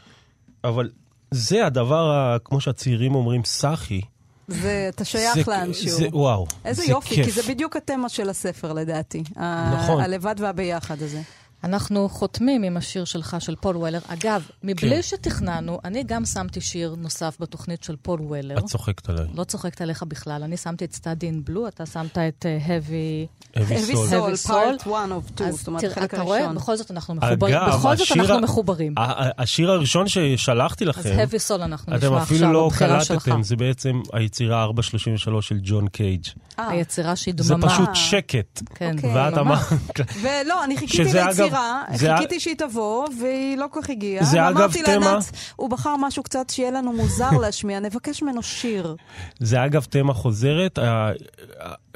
אבל 0.64 0.90
זה 1.30 1.66
הדבר, 1.66 2.10
ה- 2.10 2.36
כמו 2.44 2.60
שהצעירים 2.60 3.14
אומרים, 3.14 3.44
סאחי. 3.44 4.00
זה, 4.48 4.86
אתה 4.94 5.04
שייך 5.04 5.34
זה- 5.34 5.42
לאנשהו. 5.50 5.88
זה, 5.90 6.08
וואו, 6.12 6.46
איזה 6.64 6.82
זה 6.82 6.90
יופי, 6.90 7.14
כיף. 7.14 7.24
כי 7.26 7.30
זה 7.32 7.42
בדיוק 7.48 7.76
התמה 7.76 8.08
של 8.08 8.28
הספר 8.30 8.72
לדעתי. 8.72 9.22
ה- 9.36 9.74
נכון. 9.74 10.00
הלבד 10.02 10.34
והביחד 10.38 11.02
הזה. 11.02 11.22
אנחנו 11.64 12.08
חותמים 12.08 12.62
עם 12.62 12.76
השיר 12.76 13.04
שלך, 13.04 13.36
של 13.40 13.56
פול 13.56 13.76
וולר. 13.76 13.98
אגב, 14.08 14.42
מבלי 14.62 14.96
כן. 14.96 15.02
שתכננו, 15.02 15.78
אני 15.84 16.02
גם 16.02 16.24
שמתי 16.24 16.60
שיר 16.60 16.94
נוסף 16.98 17.36
בתוכנית 17.40 17.82
של 17.82 17.96
פול 18.02 18.20
וולר. 18.20 18.58
את 18.58 18.64
צוחקת 18.64 19.08
עליי. 19.08 19.26
לא 19.34 19.44
צוחקת 19.44 19.80
עליך 19.80 20.02
בכלל. 20.02 20.42
אני 20.42 20.56
שמתי 20.56 20.84
את 20.84 20.94
Study 20.94 21.22
in 21.22 21.50
Blue, 21.50 21.68
אתה 21.68 21.86
שמת 21.86 22.18
את 22.18 22.46
אה, 22.46 22.66
Heavy... 22.68 23.56
Heavy 23.58 23.94
סול. 23.94 24.08
Soul, 24.08 24.34
Heavy 24.36 24.48
part 24.48 24.84
Soul. 24.84 24.90
1 24.90 25.10
of 25.10 25.32
2, 25.34 25.48
אז 25.48 25.54
זאת 25.56 25.66
אומרת, 25.66 25.80
תראה, 25.80 25.92
החלק 25.92 26.14
אתה 26.14 26.22
רואה, 26.22 26.38
הראשון. 26.38 26.54
בכל 26.56 26.76
זאת 26.76 26.90
אנחנו 26.90 27.14
מחוברים. 27.14 27.54
אגב, 27.56 27.68
בכל 27.78 27.96
זאת 27.96 28.16
אנחנו 28.16 28.40
מחוברים. 28.40 28.94
השיר 29.38 29.70
הראשון 29.70 30.08
ששלחתי 30.08 30.84
אז 30.84 30.88
לכם, 30.88 31.16
Heavy 31.18 31.50
Soul 31.50 31.62
אנחנו 31.64 31.96
אתם 31.96 32.06
נשמע 32.06 32.22
אפילו 32.22 32.38
עכשיו, 32.40 32.52
לא 32.52 32.66
הבחירה 32.66 33.04
שלך. 33.04 33.24
קלטתם, 33.24 33.42
זה 33.42 33.56
בעצם 33.56 34.00
היצירה 34.12 34.62
433 34.62 35.48
של 35.48 35.58
ג'ון 35.62 35.88
קייג'. 35.88 36.24
אה, 36.58 36.68
היצירה 36.68 37.16
שהיא 37.16 37.34
זה 37.38 37.54
דממה. 37.54 37.68
פשוט 37.68 37.88
שקט. 37.94 38.62
כן, 38.74 38.96
אוקיי. 38.96 39.14
ואת 39.16 39.34
ממש. 39.34 39.40
אמרת... 39.40 40.00
ולא, 40.22 40.64
אני 40.64 40.76
חיכיתי 40.76 41.04
שזה 41.08 41.20
אגב- 41.24 41.28
ליצירה, 41.28 41.47
זה 41.94 42.14
חיכיתי 42.16 42.40
שהיא 42.40 42.54
תבוא, 42.58 43.06
והיא 43.20 43.56
לא 43.56 43.66
כל 43.70 43.80
כך 43.82 43.90
הגיעה. 43.90 44.24
זה 44.24 44.48
אגב 44.48 44.56
ואמרתי 44.56 44.82
תמה- 44.82 44.94
לענת, 44.98 45.24
הוא 45.56 45.70
בחר 45.70 45.94
משהו 46.00 46.22
קצת 46.22 46.50
שיהיה 46.50 46.70
לנו 46.70 46.92
מוזר 46.92 47.30
להשמיע, 47.30 47.80
נבקש 47.80 48.22
ממנו 48.22 48.42
שיר. 48.42 48.96
זה 49.38 49.64
אגב 49.64 49.84
תמה 49.84 50.14
חוזרת, 50.14 50.78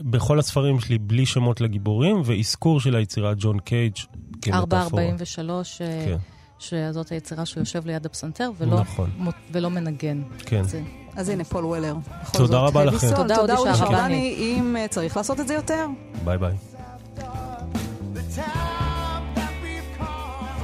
בכל 0.00 0.38
הספרים 0.38 0.80
שלי 0.80 0.98
בלי 0.98 1.26
שמות 1.26 1.60
לגיבורים, 1.60 2.22
ואזכור 2.24 2.80
של 2.80 2.96
היצירה 2.96 3.32
ג'ון 3.36 3.58
קייג' 3.58 3.94
כמטאפורה. 4.42 4.82
443, 4.82 5.82
אה, 5.82 6.04
כן, 6.06 6.16
שזאת 6.58 7.08
היצירה 7.08 7.46
שהוא 7.46 7.60
יושב 7.60 7.86
ליד 7.86 8.06
הפסנתר 8.06 8.50
ולא, 8.58 8.80
נכון. 8.80 9.10
מות- 9.18 9.34
ולא 9.52 9.70
מנגן. 9.70 10.22
כן. 10.46 10.62
זה- 10.64 10.82
אז 11.16 11.28
הנה, 11.28 11.44
פול 11.44 11.64
וולר. 11.64 11.94
תודה 12.32 12.46
זאת, 12.46 12.54
רבה 12.54 12.84
לכם. 12.84 13.14
תודה, 13.16 13.34
תודה, 13.36 13.56
אודי. 13.56 13.74
שרבני. 13.74 14.34
אם 14.38 14.76
אה, 14.76 14.88
צריך 14.88 15.16
לעשות 15.16 15.40
את 15.40 15.48
זה 15.48 15.54
יותר, 15.54 15.86
ביי 16.24 16.38
ביי. 16.38 16.52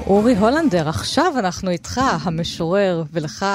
אורי 0.09 0.37
הולנדר, 0.37 0.89
עכשיו 0.89 1.33
אנחנו 1.39 1.71
איתך, 1.71 2.01
המשורר, 2.23 3.03
ולך 3.13 3.47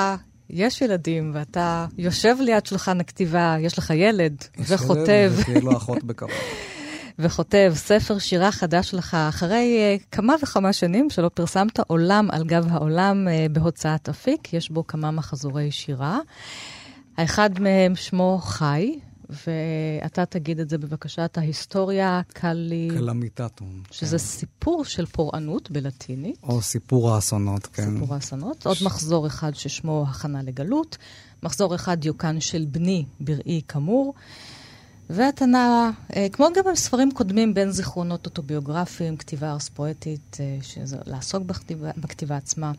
יש 0.49 0.81
ילדים, 0.81 1.31
ואתה 1.33 1.85
יושב 1.97 2.35
ליד 2.39 2.65
שולחן 2.65 2.99
הכתיבה, 2.99 3.55
יש 3.59 3.77
לך 3.77 3.89
ילד, 3.89 4.43
וכותב, 4.59 5.33
ותהיה 5.35 5.59
לו 5.59 5.77
אחות 5.77 6.03
בקרוב. 6.03 6.31
וכותב 7.19 7.71
ספר 7.75 8.19
שירה 8.19 8.51
חדש 8.51 8.89
שלך, 8.89 9.17
אחרי 9.29 9.97
uh, 9.99 10.03
כמה 10.11 10.35
וכמה 10.43 10.73
שנים 10.73 11.09
שלא 11.09 11.29
פרסמת 11.33 11.79
עולם 11.87 12.27
על 12.31 12.43
גב 12.43 12.67
העולם 12.69 13.27
uh, 13.27 13.51
בהוצאת 13.51 14.09
אפיק, 14.09 14.53
יש 14.53 14.69
בו 14.69 14.87
כמה 14.87 15.11
מחזורי 15.11 15.71
שירה. 15.71 16.19
האחד 17.17 17.59
מהם 17.59 17.95
שמו 17.95 18.39
חי, 18.41 18.99
ואתה 19.47 20.25
תגיד 20.25 20.59
את 20.59 20.69
זה 20.69 20.77
בבקשה, 20.77 21.25
את 21.25 21.37
ההיסטוריה 21.37 22.21
קלי, 22.33 22.89
קלמיטטום. 22.97 23.83
שזה 23.91 24.17
סיפור 24.17 24.85
של 24.85 25.05
פורענות 25.05 25.71
בלטינית. 25.71 26.37
או 26.43 26.61
סיפור 26.61 27.15
האסונות, 27.15 27.65
כן. 27.67 27.93
סיפור 27.93 28.15
האסונות. 28.15 28.65
עוד 28.65 28.77
מחזור 28.81 29.27
אחד 29.27 29.55
ששמו 29.55 30.05
הכנה 30.09 30.43
לגלות. 30.43 30.97
מחזור 31.43 31.75
אחד 31.75 31.99
דיוקן 31.99 32.39
של 32.39 32.65
בני 32.71 33.05
בראי 33.19 33.61
כמור. 33.67 34.13
ואתה 35.09 35.45
נע, 35.45 35.89
אה, 36.15 36.27
כמו 36.31 36.47
גם 36.55 36.63
בספרים 36.73 37.11
קודמים, 37.11 37.53
בין 37.53 37.71
זיכרונות 37.71 38.25
אוטוביוגרפיים, 38.25 39.17
כתיבה 39.17 39.51
ארס 39.51 39.69
פואטית, 39.69 40.37
אה, 40.39 40.57
שזה 40.61 40.97
לעסוק 41.05 41.43
בכתיבה, 41.43 41.91
בכתיבה 41.97 42.37
עצמה, 42.37 42.71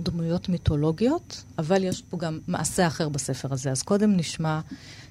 דמויות 0.00 0.48
מיתולוגיות, 0.48 1.44
אבל 1.58 1.84
יש 1.84 2.02
פה 2.02 2.16
גם 2.16 2.38
מעשה 2.48 2.86
אחר 2.86 3.08
בספר 3.08 3.52
הזה. 3.52 3.70
אז 3.70 3.82
קודם 3.82 4.16
נשמע 4.16 4.60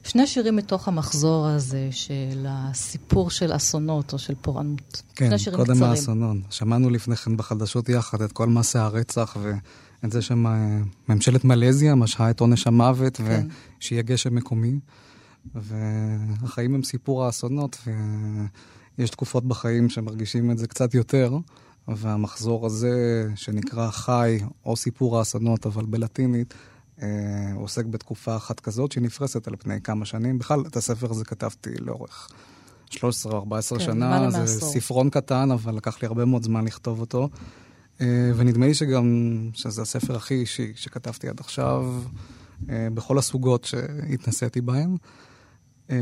שני 0.03 0.27
שירים 0.27 0.55
מתוך 0.55 0.87
המחזור 0.87 1.47
הזה 1.47 1.87
של 1.91 2.45
הסיפור 2.47 3.29
של 3.29 3.55
אסונות 3.55 4.13
או 4.13 4.19
של 4.19 4.33
פורענות. 4.41 5.01
כן, 5.15 5.27
שני 5.27 5.39
שירים 5.39 5.59
קודם 5.59 5.75
קצרים. 5.75 5.91
האסונות. 5.91 6.37
שמענו 6.49 6.89
לפני 6.89 7.15
כן 7.15 7.37
בחדשות 7.37 7.89
יחד 7.89 8.21
את 8.21 8.31
כל 8.31 8.47
מעשי 8.47 8.77
הרצח 8.77 9.37
ואת 9.41 10.11
זה 10.11 10.21
שממשלת 10.21 11.45
מלזיה 11.45 11.95
משהה 11.95 12.29
את 12.29 12.39
עונש 12.39 12.67
המוות 12.67 13.17
כן. 13.17 13.47
ושיהיה 13.79 14.01
גשם 14.01 14.35
מקומי. 14.35 14.79
והחיים 15.55 16.75
הם 16.75 16.83
סיפור 16.83 17.25
האסונות 17.25 17.77
ויש 18.97 19.09
תקופות 19.09 19.45
בחיים 19.45 19.89
שמרגישים 19.89 20.51
את 20.51 20.57
זה 20.57 20.67
קצת 20.67 20.93
יותר. 20.93 21.37
והמחזור 21.87 22.65
הזה, 22.65 23.27
שנקרא 23.35 23.91
חי, 23.91 24.39
או 24.65 24.75
סיפור 24.75 25.19
האסונות, 25.19 25.65
אבל 25.65 25.85
בלטינית, 25.85 26.53
אה, 27.01 27.07
עוסק 27.55 27.85
בתקופה 27.85 28.35
אחת 28.35 28.59
כזאת 28.59 28.91
שנפרסת 28.91 29.47
על 29.47 29.55
פני 29.59 29.81
כמה 29.81 30.05
שנים. 30.05 30.39
בכלל, 30.39 30.63
את 30.67 30.77
הספר 30.77 31.11
הזה 31.11 31.25
כתבתי 31.25 31.69
לאורך 31.79 32.29
13 32.89 33.31
או 33.31 33.37
14 33.37 33.79
כן, 33.79 33.85
שנה. 33.85 34.31
זה 34.31 34.39
מעשור. 34.39 34.69
ספרון 34.69 35.09
קטן, 35.09 35.51
אבל 35.51 35.75
לקח 35.75 36.01
לי 36.01 36.07
הרבה 36.07 36.25
מאוד 36.25 36.43
זמן 36.43 36.65
לכתוב 36.65 36.99
אותו. 36.99 37.29
אה, 38.01 38.31
ונדמה 38.35 38.65
לי 38.65 38.73
שגם, 38.73 39.37
שזה 39.53 39.81
הספר 39.81 40.15
הכי 40.15 40.33
אישי 40.33 40.71
שכתבתי 40.75 41.29
עד 41.29 41.39
עכשיו, 41.39 42.01
אה, 42.69 42.87
בכל 42.93 43.17
הסוגות 43.17 43.63
שהתנסיתי 43.63 44.61
אה, 45.89 45.97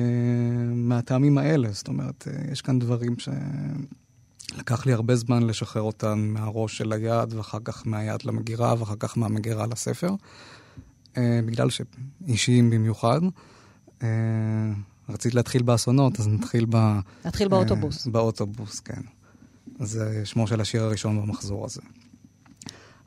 מהטעמים 0.75 1.37
האלה. 1.37 1.71
זאת 1.71 1.87
אומרת, 1.87 2.27
יש 2.51 2.61
כאן 2.61 2.79
דברים 2.79 3.15
שלקח 3.19 4.85
לי 4.85 4.93
הרבה 4.93 5.15
זמן 5.15 5.43
לשחרר 5.43 5.81
אותם 5.81 6.19
מהראש 6.19 6.77
של 6.77 6.93
היד, 6.93 7.33
ואחר 7.33 7.59
כך 7.63 7.87
מהיד 7.87 8.23
למגירה, 8.25 8.75
ואחר 8.79 8.95
כך 8.99 9.17
מהמגירה 9.17 9.67
לספר, 9.67 10.15
בגלל 11.17 11.69
שאישיים 11.69 12.69
במיוחד. 12.69 13.21
רצית 15.09 15.33
להתחיל 15.35 15.63
באסונות, 15.63 16.19
אז 16.19 16.27
נתחיל 16.27 16.65
ב... 16.69 16.99
נתחיל 17.25 17.47
באוטובוס. 17.47 18.07
באוטובוס, 18.07 18.79
כן. 18.79 19.01
זה 19.79 20.21
שמו 20.25 20.47
של 20.47 20.61
השיר 20.61 20.83
הראשון 20.83 21.21
במחזור 21.21 21.65
הזה. 21.65 21.81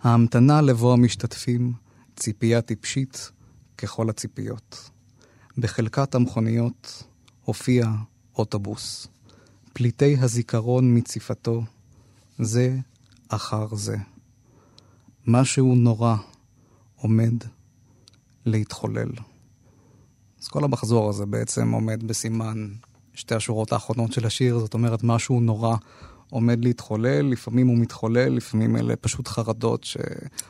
ההמתנה 0.02 0.60
לבוא 0.60 0.92
המשתתפים, 0.92 1.72
ציפייה 2.16 2.60
טיפשית 2.60 3.30
ככל 3.78 4.10
הציפיות. 4.10 4.90
בחלקת 5.58 6.14
המכוניות 6.14 7.02
הופיע 7.44 7.90
אוטובוס. 8.38 9.06
פליטי 9.72 10.16
הזיכרון 10.20 10.96
מציפתו, 10.96 11.62
זה 12.38 12.76
אחר 13.28 13.74
זה. 13.74 13.96
משהו 15.26 15.74
נורא 15.74 16.16
עומד 16.96 17.34
להתחולל. 18.46 19.10
אז 20.40 20.48
כל 20.48 20.64
המחזור 20.64 21.08
הזה 21.08 21.26
בעצם 21.26 21.72
עומד 21.72 22.02
בסימן 22.02 22.68
שתי 23.14 23.34
השורות 23.34 23.72
האחרונות 23.72 24.12
של 24.12 24.26
השיר, 24.26 24.58
זאת 24.58 24.74
אומרת, 24.74 25.00
משהו 25.02 25.40
נורא 25.40 25.76
עומד 26.30 26.64
להתחולל, 26.64 27.26
לפעמים 27.26 27.66
הוא 27.66 27.78
מתחולל, 27.78 28.28
לפעמים 28.28 28.76
אלה 28.76 28.96
פשוט 28.96 29.28
חרדות 29.28 29.84
ש... 29.84 29.96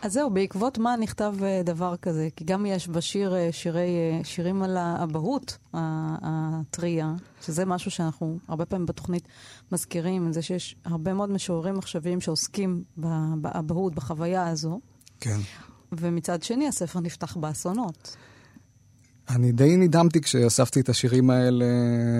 אז 0.02 0.12
זהו, 0.12 0.30
בעקבות 0.30 0.78
מה 0.78 0.96
נכתב 0.96 1.34
אה, 1.42 1.62
דבר 1.64 1.96
כזה? 1.96 2.28
כי 2.36 2.44
גם 2.44 2.66
יש 2.66 2.88
בשיר 2.88 3.34
אה, 3.34 3.48
שירי, 3.52 3.80
אה, 3.80 4.24
שירים 4.24 4.62
על 4.62 4.76
האבהות 4.76 5.58
הטריה, 5.72 7.14
שזה 7.42 7.64
משהו 7.64 7.90
שאנחנו 7.90 8.38
הרבה 8.48 8.64
פעמים 8.64 8.86
בתוכנית 8.86 9.28
מזכירים, 9.72 10.32
זה 10.32 10.42
שיש 10.42 10.76
הרבה 10.84 11.14
מאוד 11.14 11.30
משוררים 11.30 11.78
עכשוויים 11.78 12.20
שעוסקים 12.20 12.82
באבהות, 13.36 13.94
בחוויה 13.94 14.48
הזו. 14.48 14.80
כן. 15.20 15.38
ומצד 15.98 16.42
שני, 16.42 16.68
הספר 16.68 17.00
נפתח 17.00 17.36
באסונות. 17.36 18.16
אני 19.28 19.52
די 19.52 19.76
נדהמתי 19.76 20.20
כשאספתי 20.20 20.80
את 20.80 20.88
השירים 20.88 21.30
האלה 21.30 21.64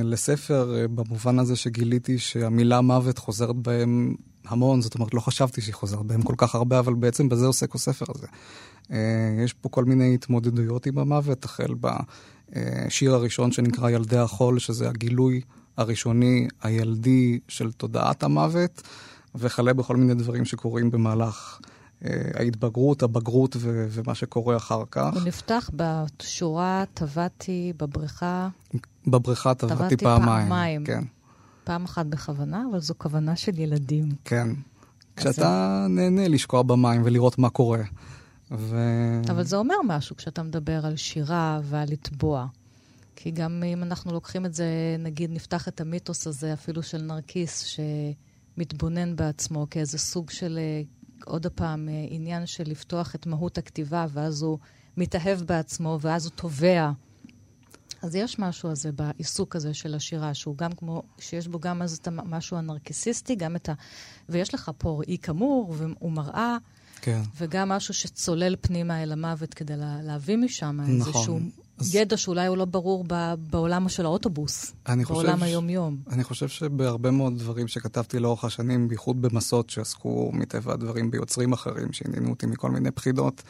לספר, 0.04 0.76
אה, 0.76 0.88
במובן 0.88 1.38
הזה 1.38 1.56
שגיליתי 1.56 2.18
שהמילה 2.18 2.80
מוות 2.80 3.18
חוזרת 3.18 3.56
בהם 3.56 4.14
המון, 4.44 4.82
זאת 4.82 4.94
אומרת, 4.94 5.14
לא 5.14 5.20
חשבתי 5.20 5.60
שהיא 5.60 5.74
חוזרת 5.74 6.06
בהם 6.06 6.22
כל 6.22 6.34
כך 6.36 6.54
הרבה, 6.54 6.78
אבל 6.78 6.94
בעצם 6.94 7.28
בזה 7.28 7.46
עוסק 7.46 7.74
הספר 7.74 8.06
הזה. 8.14 8.26
אה, 8.92 8.98
יש 9.44 9.52
פה 9.52 9.68
כל 9.68 9.84
מיני 9.84 10.14
התמודדויות 10.14 10.86
עם 10.86 10.98
המוות, 10.98 11.44
החל 11.44 11.74
בשיר 11.80 13.14
הראשון 13.14 13.52
שנקרא 13.52 13.90
ילדי 13.90 14.18
החול, 14.18 14.58
שזה 14.58 14.88
הגילוי 14.88 15.40
הראשוני 15.76 16.48
הילדי 16.62 17.38
של 17.48 17.72
תודעת 17.72 18.22
המוות, 18.22 18.82
וכלה 19.34 19.72
בכל 19.72 19.96
מיני 19.96 20.14
דברים 20.14 20.44
שקורים 20.44 20.90
במהלך 20.90 21.60
אה, 21.64 21.73
ההתבגרות, 22.34 23.02
הבגרות 23.02 23.56
ו- 23.58 23.86
ומה 23.90 24.14
שקורה 24.14 24.56
אחר 24.56 24.82
כך. 24.90 25.10
הוא 25.14 25.22
נפתח 25.22 25.70
בשורה, 25.76 26.84
טבעתי 26.94 27.72
בבריכה. 27.76 28.48
בבריכה 29.06 29.54
טבעתי 29.54 29.96
פעמיים. 29.96 30.48
פעמיים. 30.48 30.84
כן. 30.84 31.04
פעם 31.64 31.84
אחת 31.84 32.06
בכוונה, 32.06 32.64
אבל 32.70 32.80
זו 32.80 32.94
כוונה 32.98 33.36
של 33.36 33.58
ילדים. 33.58 34.08
כן. 34.24 34.48
כשאתה 35.16 35.32
זה... 35.82 35.88
נהנה 35.88 36.28
לשקוע 36.28 36.62
במים 36.62 37.02
ולראות 37.04 37.38
מה 37.38 37.50
קורה. 37.50 37.82
ו... 38.50 38.76
אבל 39.30 39.42
זה 39.42 39.56
אומר 39.56 39.74
משהו 39.86 40.16
כשאתה 40.16 40.42
מדבר 40.42 40.86
על 40.86 40.96
שירה 40.96 41.60
ועל 41.62 41.88
לטבוע. 41.90 42.46
כי 43.16 43.30
גם 43.30 43.62
אם 43.66 43.82
אנחנו 43.82 44.12
לוקחים 44.12 44.46
את 44.46 44.54
זה, 44.54 44.66
נגיד 44.98 45.30
נפתח 45.32 45.68
את 45.68 45.80
המיתוס 45.80 46.26
הזה 46.26 46.52
אפילו 46.52 46.82
של 46.82 47.02
נרקיס, 47.02 47.78
שמתבונן 48.56 49.16
בעצמו 49.16 49.66
כאיזה 49.70 49.98
סוג 49.98 50.30
של 50.30 50.58
אה, 50.58 50.82
עוד 51.26 51.46
פעם, 51.46 51.88
אה, 51.88 52.06
עניין 52.08 52.46
של 52.46 52.64
לפתוח 52.66 53.14
את 53.14 53.26
מהות 53.26 53.58
הכתיבה, 53.58 54.06
ואז 54.12 54.42
הוא 54.42 54.58
מתאהב 54.96 55.40
בעצמו, 55.40 55.98
ואז 56.00 56.26
הוא 56.26 56.32
תובע. 56.36 56.90
אז 58.02 58.14
יש 58.14 58.38
משהו 58.38 58.70
הזה 58.70 58.92
בעיסוק 58.92 59.56
הזה 59.56 59.74
של 59.74 59.94
השירה, 59.94 60.34
שהוא 60.34 60.56
גם 60.56 60.72
כמו, 60.72 61.02
שיש 61.18 61.48
בו 61.48 61.60
גם 61.60 61.82
אז 61.82 61.98
את 62.02 62.08
המשהו 62.08 62.56
הנרקסיסטי, 62.56 63.34
גם 63.34 63.56
את 63.56 63.68
ה... 63.68 63.72
ויש 64.28 64.54
לך 64.54 64.70
פה 64.78 65.00
ראי 65.00 65.18
כמור 65.18 65.74
ומראה, 65.78 66.56
כן. 67.00 67.20
וגם 67.36 67.68
משהו 67.68 67.94
שצולל 67.94 68.56
פנימה 68.60 69.02
אל 69.02 69.12
המוות 69.12 69.54
כדי 69.54 69.76
לה, 69.76 70.02
להביא 70.02 70.36
משם 70.36 70.80
נכון. 70.80 71.12
איזשהו 71.12 71.40
אז... 71.78 71.94
ידע 71.94 72.16
שאולי 72.16 72.46
הוא 72.46 72.56
לא 72.56 72.64
ברור 72.64 73.04
ב, 73.08 73.34
בעולם 73.50 73.88
של 73.88 74.04
האוטובוס, 74.04 74.72
בעולם 75.08 75.38
ש... 75.38 75.42
היום-יום. 75.42 75.96
אני 76.10 76.24
חושב 76.24 76.48
שבהרבה 76.48 77.10
מאוד 77.10 77.38
דברים 77.38 77.68
שכתבתי 77.68 78.18
לאורך 78.18 78.44
השנים, 78.44 78.88
בייחוד 78.88 79.22
במסות 79.22 79.70
שעסקו 79.70 80.30
מטבע 80.32 80.72
הדברים 80.72 81.10
ביוצרים 81.10 81.52
אחרים, 81.52 81.92
שעניינו 81.92 82.30
אותי 82.30 82.46
מכל 82.46 82.70
מיני 82.70 82.90
בחינות, 82.90 83.42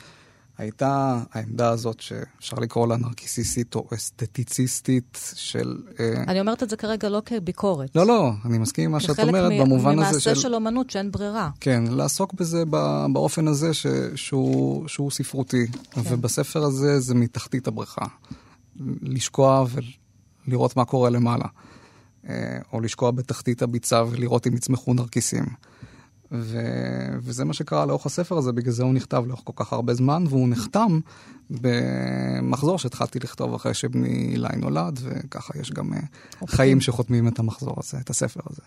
הייתה 0.59 1.21
העמדה 1.33 1.69
הזאת 1.69 2.01
שאפשר 2.01 2.57
לקרוא 2.57 2.89
לה 2.89 2.97
נרקיסיסטית 2.97 3.75
או 3.75 3.89
אסתטיציסטית 3.95 5.33
של... 5.35 5.83
אה, 6.01 6.25
אני 6.29 6.41
אומרת 6.41 6.63
את 6.63 6.71
זה 6.71 6.77
כרגע 6.77 7.09
לא 7.09 7.23
כביקורת. 7.27 7.97
לא, 7.97 8.07
לא, 8.07 8.31
אני 8.45 8.59
מסכים 8.59 8.85
עם 8.85 8.93
מה 8.93 9.01
שאת 9.01 9.21
אומרת 9.21 9.53
מ- 9.53 9.59
במובן 9.59 9.99
הזה 9.99 10.21
של... 10.21 10.31
ממעשה 10.31 10.43
של 10.43 10.55
אומנות 10.55 10.91
שאין 10.91 11.11
ברירה. 11.11 11.51
כן, 11.61 11.85
לעסוק 11.91 12.33
בזה 12.35 12.65
באופן 13.13 13.49
הזה 13.49 13.75
ש... 13.75 13.87
שהוא, 14.15 14.89
שהוא 14.89 15.11
ספרותי. 15.11 15.67
כן. 15.91 16.01
ובספר 16.05 16.63
הזה 16.65 17.01
זה 17.01 17.15
מתחתית 17.15 17.67
הבריכה. 17.67 18.05
לשקוע 19.03 19.67
ולראות 20.47 20.77
מה 20.77 20.85
קורה 20.85 21.11
למעלה. 21.11 21.47
אה, 22.29 22.59
או 22.73 22.81
לשקוע 22.81 23.11
בתחתית 23.11 23.63
הביצה 23.63 24.05
ולראות 24.11 24.47
אם 24.47 24.55
יצמחו 24.55 24.95
נרקיסים. 24.95 25.45
ו... 26.35 26.59
וזה 27.19 27.45
מה 27.45 27.53
שקרה 27.53 27.87
לאורך 27.87 28.07
הספר 28.07 28.39
הזה, 28.39 28.53
בגלל 28.53 28.73
זה 28.73 28.83
הוא 28.83 28.95
נכתב 28.95 29.25
לאורך 29.27 29.41
כל 29.45 29.53
כך 29.57 29.73
הרבה 29.73 29.95
זמן, 29.95 30.25
והוא 30.29 30.49
נחתם 30.49 31.01
במחזור 31.51 32.79
שהתחלתי 32.79 33.19
לכתוב 33.19 33.55
אחרי 33.55 33.75
שבני 33.75 34.29
אילי 34.33 34.57
נולד, 34.57 35.01
וככה 35.03 35.59
יש 35.59 35.71
גם 35.71 35.93
אוקיי. 36.41 36.57
חיים 36.57 36.81
שחותמים 36.81 37.29
את 37.29 37.39
המחזור 37.39 37.75
הזה, 37.79 37.99
את 37.99 38.11
הספר 38.11 38.41
הזה. 38.51 38.63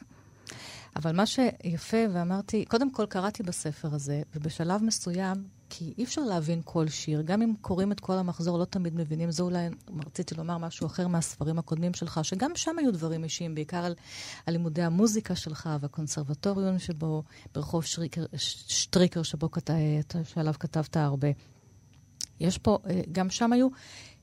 אבל 0.97 1.15
מה 1.15 1.25
שיפה, 1.25 1.97
ואמרתי, 2.13 2.65
קודם 2.65 2.91
כל 2.91 3.05
קראתי 3.05 3.43
בספר 3.43 3.93
הזה, 3.93 4.21
ובשלב 4.35 4.83
מסוים, 4.83 5.43
כי 5.69 5.93
אי 5.97 6.03
אפשר 6.03 6.21
להבין 6.21 6.61
כל 6.65 6.87
שיר, 6.87 7.21
גם 7.21 7.41
אם 7.41 7.53
קוראים 7.61 7.91
את 7.91 7.99
כל 7.99 8.13
המחזור, 8.13 8.59
לא 8.59 8.65
תמיד 8.65 8.95
מבינים. 8.95 9.31
זה 9.31 9.43
אולי, 9.43 9.69
רציתי 10.05 10.35
לומר 10.35 10.57
משהו 10.57 10.87
אחר 10.87 11.07
מהספרים 11.07 11.59
הקודמים 11.59 11.93
שלך, 11.93 12.19
שגם 12.23 12.51
שם 12.55 12.79
היו 12.79 12.93
דברים 12.93 13.23
אישיים, 13.23 13.55
בעיקר 13.55 13.85
על, 13.85 13.95
על 14.45 14.53
לימודי 14.53 14.81
המוזיקה 14.81 15.35
שלך 15.35 15.69
והקונסרבטוריון 15.81 16.79
שבו, 16.79 17.23
ברחוב 17.53 17.83
שריקר, 17.83 18.25
שטריקר, 18.67 19.23
שבו, 19.23 19.49
שעליו 20.23 20.53
כתבת 20.59 20.97
הרבה. 20.97 21.27
יש 22.39 22.57
פה, 22.57 22.77
אה, 22.89 23.01
גם 23.11 23.29
שם 23.29 23.53
היו, 23.53 23.67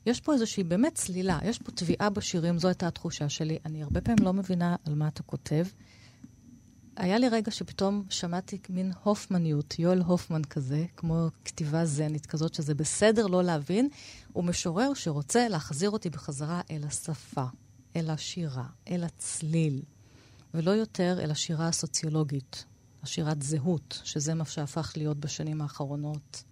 יש 0.05 0.21
פה 0.21 0.33
איזושהי 0.33 0.63
באמת 0.63 0.95
צלילה, 0.95 1.39
יש 1.43 1.59
פה 1.59 1.71
תביעה 1.71 2.09
בשירים, 2.09 2.59
זו 2.59 2.67
הייתה 2.67 2.87
התחושה 2.87 3.29
שלי. 3.29 3.57
אני 3.65 3.83
הרבה 3.83 4.01
פעמים 4.01 4.25
לא 4.25 4.33
מבינה 4.33 4.75
על 4.85 4.95
מה 4.95 5.07
אתה 5.07 5.23
כותב. 5.23 5.65
היה 6.95 7.17
לי 7.17 7.29
רגע 7.29 7.51
שפתאום 7.51 8.03
שמעתי 8.09 8.57
מין 8.69 8.91
הופמניות, 9.03 9.79
יואל 9.79 10.01
הופמן 10.01 10.43
כזה, 10.43 10.85
כמו 10.97 11.27
כתיבה 11.45 11.85
זנית 11.85 12.25
כזאת, 12.25 12.53
שזה 12.53 12.75
בסדר 12.75 13.27
לא 13.27 13.43
להבין. 13.43 13.89
הוא 14.33 14.43
משורר 14.43 14.93
שרוצה 14.93 15.47
להחזיר 15.47 15.89
אותי 15.89 16.09
בחזרה 16.09 16.61
אל 16.71 16.83
השפה, 16.87 17.45
אל 17.95 18.09
השירה, 18.09 18.65
אל 18.89 19.03
הצליל, 19.03 19.81
ולא 20.53 20.71
יותר 20.71 21.19
אל 21.23 21.31
השירה 21.31 21.67
הסוציולוגית, 21.67 22.65
השירת 23.03 23.41
זהות, 23.41 24.01
שזה 24.03 24.33
מה 24.33 24.45
שהפך 24.45 24.93
להיות 24.97 25.17
בשנים 25.17 25.61
האחרונות 25.61 26.43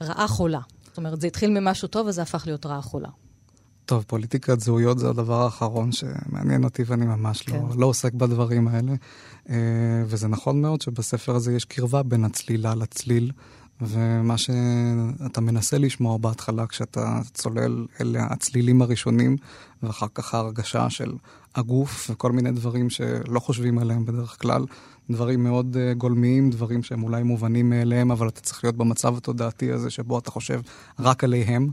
רעה 0.00 0.28
חולה. 0.28 0.60
זאת 0.84 0.96
אומרת, 0.96 1.20
זה 1.20 1.26
התחיל 1.26 1.50
ממשהו 1.50 1.88
טוב 1.88 2.06
וזה 2.06 2.22
הפך 2.22 2.46
להיות 2.46 2.66
רעה 2.66 2.82
חולה. 2.82 3.08
טוב, 3.86 4.04
פוליטיקת 4.06 4.60
זהויות 4.60 4.98
זה 4.98 5.08
הדבר 5.08 5.42
האחרון 5.42 5.92
שמעניין 5.92 6.64
אותי 6.64 6.82
ואני 6.86 7.06
ממש 7.06 7.48
לא, 7.48 7.54
כן. 7.54 7.60
לא, 7.60 7.74
לא 7.76 7.86
עוסק 7.86 8.12
בדברים 8.12 8.68
האלה. 8.68 8.92
אה, 9.50 9.56
וזה 10.06 10.28
נכון 10.28 10.62
מאוד 10.62 10.80
שבספר 10.80 11.34
הזה 11.34 11.52
יש 11.52 11.64
קרבה 11.64 12.02
בין 12.02 12.24
הצלילה 12.24 12.74
לצליל, 12.74 13.32
ומה 13.80 14.38
שאתה 14.38 15.40
מנסה 15.40 15.78
לשמוע 15.78 16.18
בהתחלה 16.18 16.66
כשאתה 16.66 17.20
צולל, 17.34 17.86
אלה 18.00 18.26
הצלילים 18.30 18.82
הראשונים, 18.82 19.36
ואחר 19.82 20.06
כך 20.14 20.34
ההרגשה 20.34 20.90
של 20.90 21.12
הגוף 21.54 22.10
וכל 22.10 22.32
מיני 22.32 22.52
דברים 22.52 22.90
שלא 22.90 23.40
חושבים 23.40 23.78
עליהם 23.78 24.06
בדרך 24.06 24.40
כלל. 24.40 24.64
דברים 25.10 25.44
מאוד 25.44 25.76
uh, 25.76 25.94
גולמיים, 25.98 26.50
דברים 26.50 26.82
שהם 26.82 27.02
אולי 27.02 27.22
מובנים 27.22 27.70
מאליהם, 27.70 28.10
אבל 28.10 28.28
אתה 28.28 28.40
צריך 28.40 28.64
להיות 28.64 28.76
במצב 28.76 29.16
התודעתי 29.16 29.72
הזה 29.72 29.90
שבו 29.90 30.18
אתה 30.18 30.30
חושב 30.30 30.60
רק 30.98 31.24
עליהם. 31.24 31.68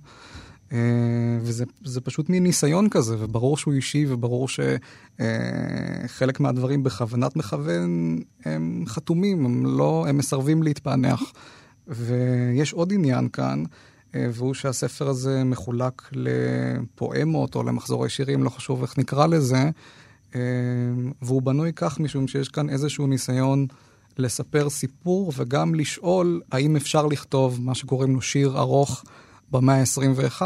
וזה 1.41 2.01
פשוט 2.03 2.29
מין 2.29 2.43
ניסיון 2.43 2.89
כזה, 2.89 3.15
וברור 3.19 3.57
שהוא 3.57 3.73
אישי, 3.73 4.05
וברור 4.07 4.47
שחלק 6.07 6.39
מהדברים 6.39 6.83
בכוונת 6.83 7.35
מכוון 7.35 8.19
הם 8.45 8.83
חתומים, 8.87 9.45
הם 9.45 9.65
לא, 9.65 10.05
הם 10.09 10.17
מסרבים 10.17 10.63
להתפענח. 10.63 11.21
ויש 11.87 12.73
עוד 12.73 12.93
עניין 12.93 13.29
כאן, 13.29 13.63
והוא 14.13 14.53
שהספר 14.53 15.07
הזה 15.07 15.43
מחולק 15.43 16.09
לפואמות 16.11 17.55
או 17.55 17.63
למחזורי 17.63 18.09
שירים, 18.09 18.43
לא 18.43 18.49
חשוב 18.49 18.81
איך 18.81 18.97
נקרא 18.97 19.27
לזה, 19.27 19.69
והוא 21.21 21.41
בנוי 21.41 21.71
כך 21.75 21.99
משום 21.99 22.27
שיש 22.27 22.49
כאן 22.49 22.69
איזשהו 22.69 23.07
ניסיון 23.07 23.67
לספר 24.17 24.69
סיפור 24.69 25.31
וגם 25.37 25.75
לשאול 25.75 26.41
האם 26.51 26.75
אפשר 26.75 27.05
לכתוב 27.05 27.61
מה 27.61 27.75
שקוראים 27.75 28.15
לו 28.15 28.21
שיר 28.21 28.57
ארוך 28.57 29.03
במאה 29.53 29.79
ה-21, 29.79 30.41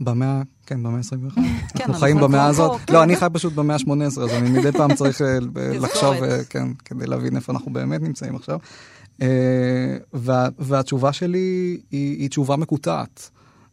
במאה, 0.00 0.42
כן, 0.66 0.82
במאה 0.82 0.96
ה-21. 0.96 1.34
כן, 1.78 1.84
אנחנו 1.86 1.94
חיים 1.94 2.16
במאה 2.16 2.46
הזאת. 2.46 2.90
לא, 2.90 3.02
אני 3.02 3.16
חי 3.16 3.26
פשוט 3.32 3.52
במאה 3.52 3.76
ה-18, 3.76 4.06
אז 4.06 4.18
אני 4.18 4.50
מדי 4.50 4.72
פעם 4.72 4.94
צריך 4.94 5.22
אה, 5.22 5.38
לחשוב, 5.84 6.14
אה, 6.22 6.44
כן, 6.44 6.68
כדי 6.84 7.06
להבין 7.06 7.36
איפה 7.36 7.52
אנחנו 7.52 7.72
באמת 7.72 8.02
נמצאים 8.02 8.36
עכשיו. 8.36 8.58
אה, 9.22 9.96
והתשובה 10.58 11.12
שלי 11.12 11.80
היא 11.90 12.28
תשובה 12.28 12.56
מקוטעת. 12.56 13.30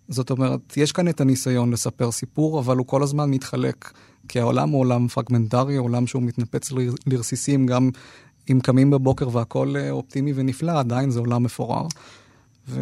זאת 0.09 0.29
אומרת, 0.29 0.77
יש 0.77 0.91
כאן 0.91 1.07
את 1.07 1.21
הניסיון 1.21 1.71
לספר 1.71 2.11
סיפור, 2.11 2.59
אבל 2.59 2.77
הוא 2.77 2.87
כל 2.87 3.03
הזמן 3.03 3.29
מתחלק. 3.29 3.91
כי 4.27 4.39
העולם 4.39 4.69
הוא 4.69 4.79
עולם 4.79 5.07
פרגמנטרי, 5.07 5.75
עולם 5.75 6.07
שהוא 6.07 6.23
מתנפץ 6.23 6.69
לרסיסים, 7.07 7.65
גם 7.65 7.89
אם 8.51 8.59
קמים 8.59 8.89
בבוקר 8.89 9.35
והכול 9.35 9.75
אופטימי 9.89 10.31
ונפלא, 10.35 10.79
עדיין 10.79 11.09
זה 11.09 11.19
עולם 11.19 11.43
מפורר. 11.43 11.87
ו... 12.67 12.81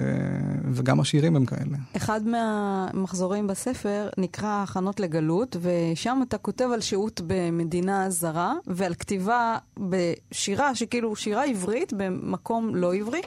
וגם 0.72 1.00
השירים 1.00 1.36
הם 1.36 1.46
כאלה. 1.46 1.78
אחד 1.98 2.22
מהמחזורים 2.28 3.48
בספר 3.48 4.10
נקרא 4.18 4.64
הכנות 4.64 5.00
לגלות, 5.00 5.56
ושם 5.62 6.20
אתה 6.28 6.38
כותב 6.38 6.70
על 6.74 6.82
שהות 6.82 7.22
במדינה 7.28 8.10
זרה, 8.10 8.54
ועל 8.68 8.94
כתיבה 8.94 9.58
בשירה, 9.80 10.76
שכאילו 10.76 11.16
שירה 11.16 11.46
עברית 11.46 11.94
במקום 11.98 12.76
לא 12.76 12.96
עברי, 12.96 13.22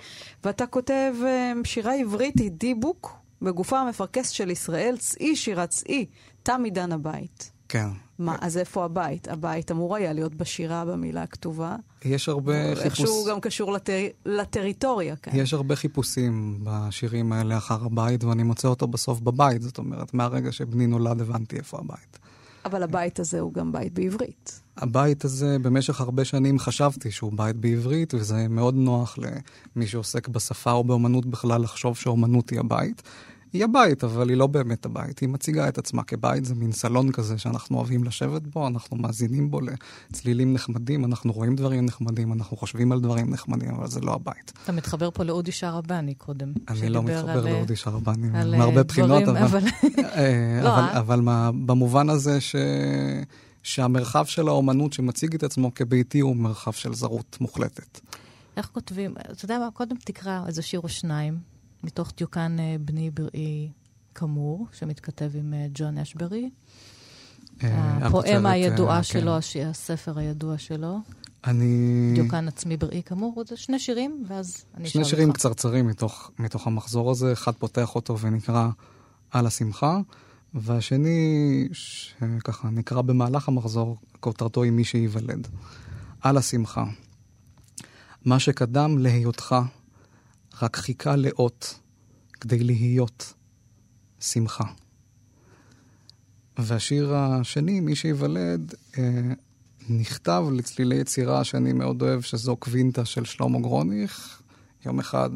ואתה 0.45 0.67
כותב 0.67 1.15
אה, 1.25 1.53
שירה 1.65 1.95
עברית 1.95 2.39
היא 2.39 2.51
דיבוק 2.51 3.17
בגופה 3.43 3.81
המפרכס 3.81 4.29
של 4.29 4.51
ישראל, 4.51 4.97
צאי 4.99 5.37
שירה 5.37 5.67
צאי, 5.67 6.07
תם 6.43 6.61
עידן 6.65 6.93
הבית. 6.93 7.53
כן. 7.69 7.89
מה, 8.19 8.37
אז 8.41 8.59
איפה 8.59 8.85
הבית? 8.85 9.29
הבית 9.29 9.71
אמור 9.71 9.97
היה 9.97 10.13
להיות 10.13 10.35
בשירה, 10.35 10.85
במילה 10.85 11.23
הכתובה. 11.23 11.77
יש 12.05 12.29
הרבה 12.29 12.53
חיפוש... 12.69 12.85
איכשהו 12.85 13.25
גם 13.31 13.41
קשור 13.41 13.73
לטר... 13.73 14.07
לטריטוריה 14.27 15.17
כאן. 15.17 15.33
יש 15.37 15.55
הרבה 15.55 15.77
חיפושים 15.77 16.61
בשירים 16.63 17.33
האלה 17.33 17.59
אחר 17.59 17.85
הבית, 17.85 18.25
ואני 18.25 18.43
מוצא 18.43 18.69
אותו 18.69 18.87
בסוף 18.87 19.21
בבית. 19.21 19.63
זאת 19.63 19.79
אומרת, 19.79 20.15
מהרגע 20.15 20.53
שבני 20.53 20.87
נולד 20.87 21.21
הבנתי 21.21 21.57
איפה 21.57 21.79
הבית. 21.79 22.19
אבל 22.65 22.83
הבית 22.83 23.21
הזה 23.21 23.41
הוא 23.41 23.53
גם 23.53 23.73
בית 23.73 23.93
בעברית. 23.93 24.61
הבית 24.77 25.25
הזה, 25.25 25.57
במשך 25.63 26.01
הרבה 26.01 26.25
שנים 26.25 26.59
חשבתי 26.59 27.11
שהוא 27.11 27.33
בית 27.35 27.57
בעברית, 27.57 28.15
וזה 28.15 28.49
מאוד 28.49 28.75
נוח 28.75 29.19
למי 29.77 29.87
שעוסק 29.87 30.29
בשפה 30.29 30.73
או 30.73 30.85
באמנות 30.85 31.27
בכלל 31.27 31.63
לחשוב 31.63 31.97
שאומנות 31.97 32.51
היא 32.51 32.61
הבית. 32.61 33.03
היא 33.53 33.65
הבית, 33.65 34.05
אבל 34.05 34.29
היא 34.29 34.37
לא 34.37 34.47
באמת 34.47 34.87
הבית. 34.87 35.19
היא 35.19 35.29
מציגה 35.29 35.69
את 35.69 35.79
עצמה 35.79 36.03
כבית, 36.03 36.45
זה 36.45 36.55
מין 36.55 36.73
סלון 36.73 37.13
כזה 37.13 37.39
שאנחנו 37.39 37.77
אוהבים 37.77 38.05
לשבת 38.05 38.43
בו, 38.43 38.67
אנחנו 38.67 38.97
מאזינים 38.97 39.51
בו 39.51 39.61
לצלילים 39.61 40.53
נחמדים, 40.53 41.05
אנחנו 41.05 41.33
רואים 41.33 41.57
דברים 41.57 41.87
נחמדים, 41.87 42.33
אנחנו 42.33 42.57
חושבים 42.57 42.93
על 42.93 43.01
דברים 43.01 43.31
נחמדים, 43.31 43.75
אבל 43.75 43.87
זה 43.87 44.01
לא 44.01 44.15
הבית. 44.15 44.53
אתה 44.65 44.73
מתחבר 44.73 45.11
פה 45.11 45.25
לאודי 45.25 45.53
שערבני 45.53 46.15
קודם. 46.15 46.53
אני 46.69 46.89
לא 46.89 47.03
מתחבר 47.03 47.47
על... 47.47 47.53
לאודי 47.53 47.77
שערבני, 47.77 48.29
מהרבה 48.29 48.79
אה, 48.79 48.85
בחינות, 48.85 49.23
אבל... 49.23 49.39
אבל, 49.39 49.63
אה, 50.17 50.61
לא, 50.63 50.69
אבל, 50.69 50.99
אבל 50.99 51.21
מה, 51.21 51.51
במובן 51.53 52.11
הזה 52.11 52.41
ש... 52.41 52.57
שהמרחב 53.63 54.25
של 54.25 54.49
האומנות 54.49 54.93
שמציג 54.93 55.35
את 55.35 55.43
עצמו 55.43 55.75
כביתי 55.75 56.21
הוא 56.21 56.37
מרחב 56.37 56.73
של 56.73 56.95
זרות 56.95 57.37
מוחלטת. 57.41 58.01
איך 58.57 58.67
כותבים? 58.73 59.15
אתה 59.33 59.45
יודע 59.45 59.59
מה? 59.59 59.71
קודם 59.71 59.97
תקרא 60.05 60.41
איזה 60.47 60.63
שיר 60.63 60.81
או 60.81 60.89
שניים, 60.89 61.52
מתוך 61.85 62.13
דיוקן 62.17 62.57
אה, 62.61 62.77
בני 62.81 63.11
בראי 63.11 63.71
כמור, 64.15 64.67
שמתכתב 64.73 65.31
עם 65.35 65.55
אה, 65.55 65.67
ג'ון 65.75 65.99
אשברי. 65.99 66.51
אה, 67.63 67.99
הפואמה 68.07 68.51
הידועה 68.51 69.03
שלו, 69.03 69.33
הספר 69.67 70.19
הידוע 70.19 70.59
שלו. 70.59 70.99
אני... 71.45 72.13
דיוקן 72.15 72.49
עצמי 72.49 72.77
בראי 72.77 73.03
כאמור, 73.03 73.45
זה 73.49 73.57
שני 73.57 73.79
שירים, 73.79 74.25
ואז 74.29 74.65
אני 74.75 74.89
אשאל 74.89 75.01
אותך. 75.01 75.09
שני 75.09 75.17
שירים 75.17 75.33
קצרצרים 75.33 75.87
מתוך, 75.87 76.31
מתוך 76.39 76.67
המחזור 76.67 77.11
הזה, 77.11 77.33
אחד 77.33 77.53
פותח 77.53 77.95
אותו 77.95 78.19
ונקרא 78.19 78.69
על 79.31 79.47
השמחה, 79.47 80.01
והשני, 80.55 81.69
שככה 81.73 82.71
נקרא 82.71 83.03
במהלך 83.03 83.49
המחזור, 83.49 83.97
כותרתו 84.21 84.63
היא 84.63 84.73
מי 84.73 84.85
שייוולד. 84.85 85.49
על 86.21 86.37
השמחה. 86.37 86.85
מה 88.25 88.39
שקדם 88.39 88.99
להיותך 88.99 89.55
רק 90.63 90.77
חיכה 90.77 91.17
לאות 91.17 91.81
כדי 92.41 92.59
להיות 92.59 93.35
שמחה. 94.21 94.65
והשיר 96.59 97.15
השני, 97.15 97.81
מי 97.81 97.97
שייוולד, 97.97 98.75
אה, 98.99 99.33
נכתב 99.89 100.45
לצלילי 100.53 100.97
יצירה 100.97 101.45
שאני 101.45 101.73
מאוד 101.73 102.03
אוהב, 102.03 102.21
שזו 102.21 102.57
קווינטה 102.57 103.05
של 103.05 103.25
שלמה 103.25 103.61
גרוניך. 103.61 104.43
יום 104.87 105.01
אחד 105.01 105.31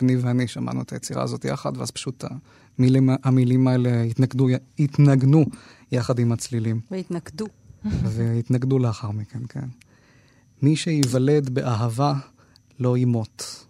בני 0.00 0.16
ואני 0.16 0.48
שמענו 0.48 0.82
את 0.82 0.92
היצירה 0.92 1.22
הזאת 1.22 1.44
יחד, 1.44 1.76
ואז 1.76 1.90
פשוט 1.90 2.24
המילים, 2.78 3.10
המילים 3.24 3.68
האלה 3.68 4.02
התנגדו, 4.02 4.48
התנגנו 4.78 5.44
יחד 5.92 6.18
עם 6.18 6.32
הצלילים. 6.32 6.80
והתנגדו. 6.90 7.46
והתנגדו 7.84 8.78
לאחר 8.78 9.10
מכן, 9.10 9.40
כן. 9.48 9.68
מי 10.62 10.76
שייוולד 10.76 11.50
באהבה 11.50 12.14
לא 12.78 12.96
ימות. 12.96 13.66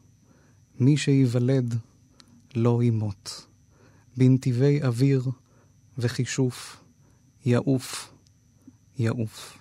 מי 0.81 0.97
שייוולד 0.97 1.75
לא 2.55 2.83
ימות. 2.83 3.47
בנתיבי 4.17 4.83
אוויר 4.83 5.31
וכישוף, 5.99 6.77
יעוף, 7.47 8.12
יעוף. 8.99 9.59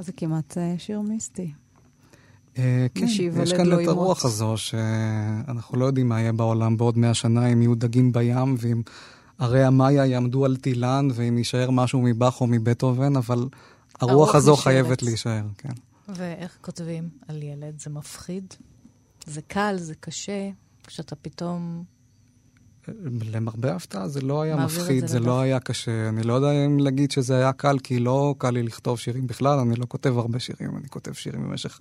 זה 0.00 0.12
כמעט 0.12 0.58
אה, 0.58 0.74
שיר 0.78 1.00
מיסטי. 1.00 1.52
אה, 2.58 2.86
כן, 2.94 3.06
יש 3.42 3.52
כאן 3.52 3.66
לא 3.66 3.82
את 3.82 3.88
הרוח 3.88 4.24
הזו, 4.24 4.56
שאנחנו 4.56 5.78
לא 5.78 5.84
יודעים 5.84 6.08
מה 6.08 6.20
יהיה 6.20 6.32
בעולם 6.32 6.76
בעוד 6.76 6.98
מאה 6.98 7.14
שנה, 7.14 7.46
אם 7.46 7.62
יהיו 7.62 7.74
דגים 7.74 8.12
בים, 8.12 8.54
ואם 8.58 8.82
הרי 9.38 9.64
המאיה 9.64 10.06
יעמדו 10.06 10.44
על 10.44 10.56
טילן, 10.56 11.08
ואם 11.14 11.38
יישאר 11.38 11.70
משהו 11.70 12.02
מבאך 12.02 12.40
או 12.40 12.46
מבטהובן, 12.46 13.16
אבל 13.16 13.48
הרוח 14.00 14.34
הזו 14.34 14.52
נשארת. 14.52 14.64
חייבת 14.64 15.02
להישאר, 15.02 15.44
כן. 15.58 15.72
ואיך 16.08 16.58
כותבים 16.60 17.08
על 17.28 17.42
ילד? 17.42 17.80
זה 17.80 17.90
מפחיד? 17.90 18.54
זה 19.26 19.42
קל, 19.42 19.76
זה 19.78 19.94
קשה, 19.94 20.50
כשאתה 20.86 21.16
פתאום... 21.16 21.84
למרבה 23.32 23.72
ההפתעה 23.72 24.08
זה 24.08 24.20
לא 24.20 24.42
היה 24.42 24.56
מפחיד, 24.56 25.00
זה, 25.00 25.06
זה 25.06 25.20
לא 25.20 25.40
היה 25.40 25.60
קשה. 25.60 26.08
אני 26.08 26.22
לא 26.22 26.32
יודע 26.32 26.66
אם 26.66 26.78
להגיד 26.78 27.10
שזה 27.10 27.36
היה 27.36 27.52
קל, 27.52 27.78
כי 27.78 27.98
לא 27.98 28.34
קל 28.38 28.50
לי 28.50 28.62
לכתוב 28.62 28.98
שירים 28.98 29.26
בכלל, 29.26 29.58
אני 29.58 29.76
לא 29.76 29.86
כותב 29.88 30.18
הרבה 30.18 30.38
שירים, 30.38 30.76
אני 30.76 30.88
כותב 30.88 31.12
שירים 31.12 31.42
במשך 31.42 31.78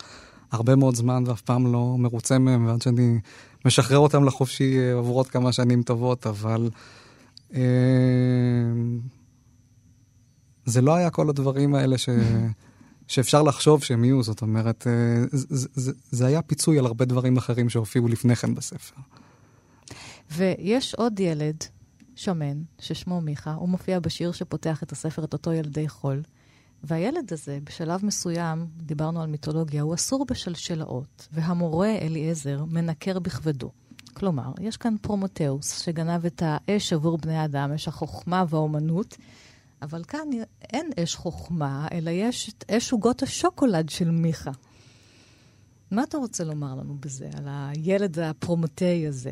הרבה 0.52 0.76
מאוד 0.76 0.96
זמן 0.96 1.24
ואף 1.28 1.42
פעם 1.42 1.74
לא 1.74 1.96
מרוצה 2.00 2.40
מהם, 2.40 2.66
ועד 2.66 2.82
שאני 2.82 3.20
משחרר 3.66 3.98
אותם 3.98 4.24
לחופשי 4.24 4.92
עבורות 4.92 5.28
כמה 5.30 5.52
שנים 5.52 5.84
טובות, 5.84 6.28
אבל... 6.28 6.70
אה, 7.54 7.62
זה 10.66 10.82
לא 10.82 10.96
היה 10.96 11.10
כל 11.10 11.30
הדברים 11.30 11.76
האלה 11.76 11.98
ש... 11.98 12.10
שאפשר 13.12 13.44
לחשוב 13.44 13.84
שהם 13.84 14.04
יהיו, 14.04 14.24
זאת 14.24 14.42
אומרת, 14.42 14.88
אה, 14.88 15.24
זה, 15.32 15.68
זה, 15.74 15.92
זה 16.12 16.28
היה 16.28 16.42
פיצוי 16.42 16.80
על 16.80 16.86
הרבה 16.86 17.06
דברים 17.06 17.38
אחרים 17.38 17.70
שהופיעו 17.70 18.08
לפני 18.08 18.36
כן 18.36 18.56
בספר. 18.56 18.96
ויש 20.32 20.96
עוד 20.96 21.20
ילד 21.20 21.56
שמן, 22.16 22.62
ששמו 22.80 23.22
מיכה, 23.22 23.54
הוא 23.54 23.70
מופיע 23.70 24.00
בשיר 24.00 24.32
שפותח 24.32 24.84
את 24.84 24.92
הספר, 24.92 25.24
את 25.24 25.34
אותו 25.34 25.54
ילדי 25.54 25.90
חול. 25.90 26.22
והילד 26.84 27.34
הזה, 27.34 27.60
בשלב 27.64 28.06
מסוים, 28.06 28.66
דיברנו 28.78 29.22
על 29.22 29.30
מיתולוגיה, 29.30 29.82
הוא 29.82 29.94
אסור 29.96 30.26
בשלשלאות, 30.26 31.28
והמורה 31.32 31.98
אליעזר 32.02 32.64
מנקר 32.66 33.20
בכבדו. 33.20 33.72
כלומר, 34.14 34.52
יש 34.60 34.78
כאן 34.78 34.96
פרומתאוס 35.02 35.80
שגנב 35.82 36.26
את 36.26 36.44
האש 36.46 36.94
עבור 36.94 37.18
בני 37.18 37.46
אדם, 37.46 37.72
אש 37.72 37.88
החוכמה 37.88 38.44
והאומנות, 38.50 39.18
אבל 39.82 40.04
כאן 40.04 40.28
אין 40.74 40.90
אש 41.04 41.16
חוכמה, 41.16 41.88
אלא 41.92 42.10
יש 42.10 42.50
את 42.50 42.72
אש 42.72 42.92
עוגות 42.92 43.24
השוקולד 43.24 43.90
של 43.90 44.12
מיכה. 44.12 44.52
מה 45.92 46.04
אתה 46.04 46.18
רוצה 46.18 46.44
לומר 46.44 46.76
לנו 46.76 46.96
בזה, 47.00 47.30
על 47.38 47.48
הילד 47.48 48.20
הפרומטאי 48.20 49.08
הזה? 49.08 49.32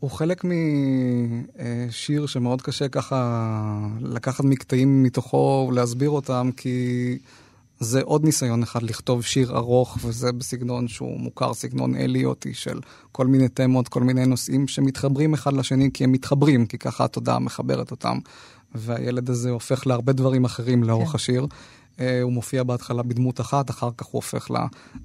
הוא 0.00 0.10
חלק 0.10 0.44
משיר 0.44 2.26
שמאוד 2.26 2.62
קשה 2.62 2.88
ככה 2.88 3.88
לקחת 4.00 4.44
מקטעים 4.44 5.02
מתוכו 5.02 5.66
ולהסביר 5.68 6.10
אותם, 6.10 6.50
כי 6.56 7.18
זה 7.80 8.02
עוד 8.02 8.24
ניסיון 8.24 8.62
אחד 8.62 8.82
לכתוב 8.82 9.24
שיר 9.24 9.56
ארוך, 9.56 9.98
וזה 10.04 10.32
בסגנון 10.32 10.88
שהוא 10.88 11.20
מוכר, 11.20 11.54
סגנון 11.54 11.94
אליוטי 11.94 12.54
של 12.54 12.80
כל 13.12 13.26
מיני 13.26 13.48
תמות, 13.48 13.88
כל 13.88 14.02
מיני 14.02 14.26
נושאים 14.26 14.68
שמתחברים 14.68 15.34
אחד 15.34 15.52
לשני 15.52 15.90
כי 15.94 16.04
הם 16.04 16.12
מתחברים, 16.12 16.66
כי 16.66 16.78
ככה 16.78 17.04
התודעה 17.04 17.38
מחברת 17.38 17.90
אותם. 17.90 18.18
והילד 18.76 19.30
הזה 19.30 19.50
הופך 19.50 19.86
להרבה 19.86 20.12
דברים 20.12 20.44
אחרים 20.44 20.84
לאורך 20.84 21.08
כן. 21.08 21.14
השיר. 21.14 21.46
Uh, 21.96 21.98
הוא 22.22 22.32
מופיע 22.32 22.62
בהתחלה 22.62 23.02
בדמות 23.02 23.40
אחת, 23.40 23.70
אחר 23.70 23.90
כך 23.96 24.06
הוא 24.06 24.18
הופך 24.18 24.50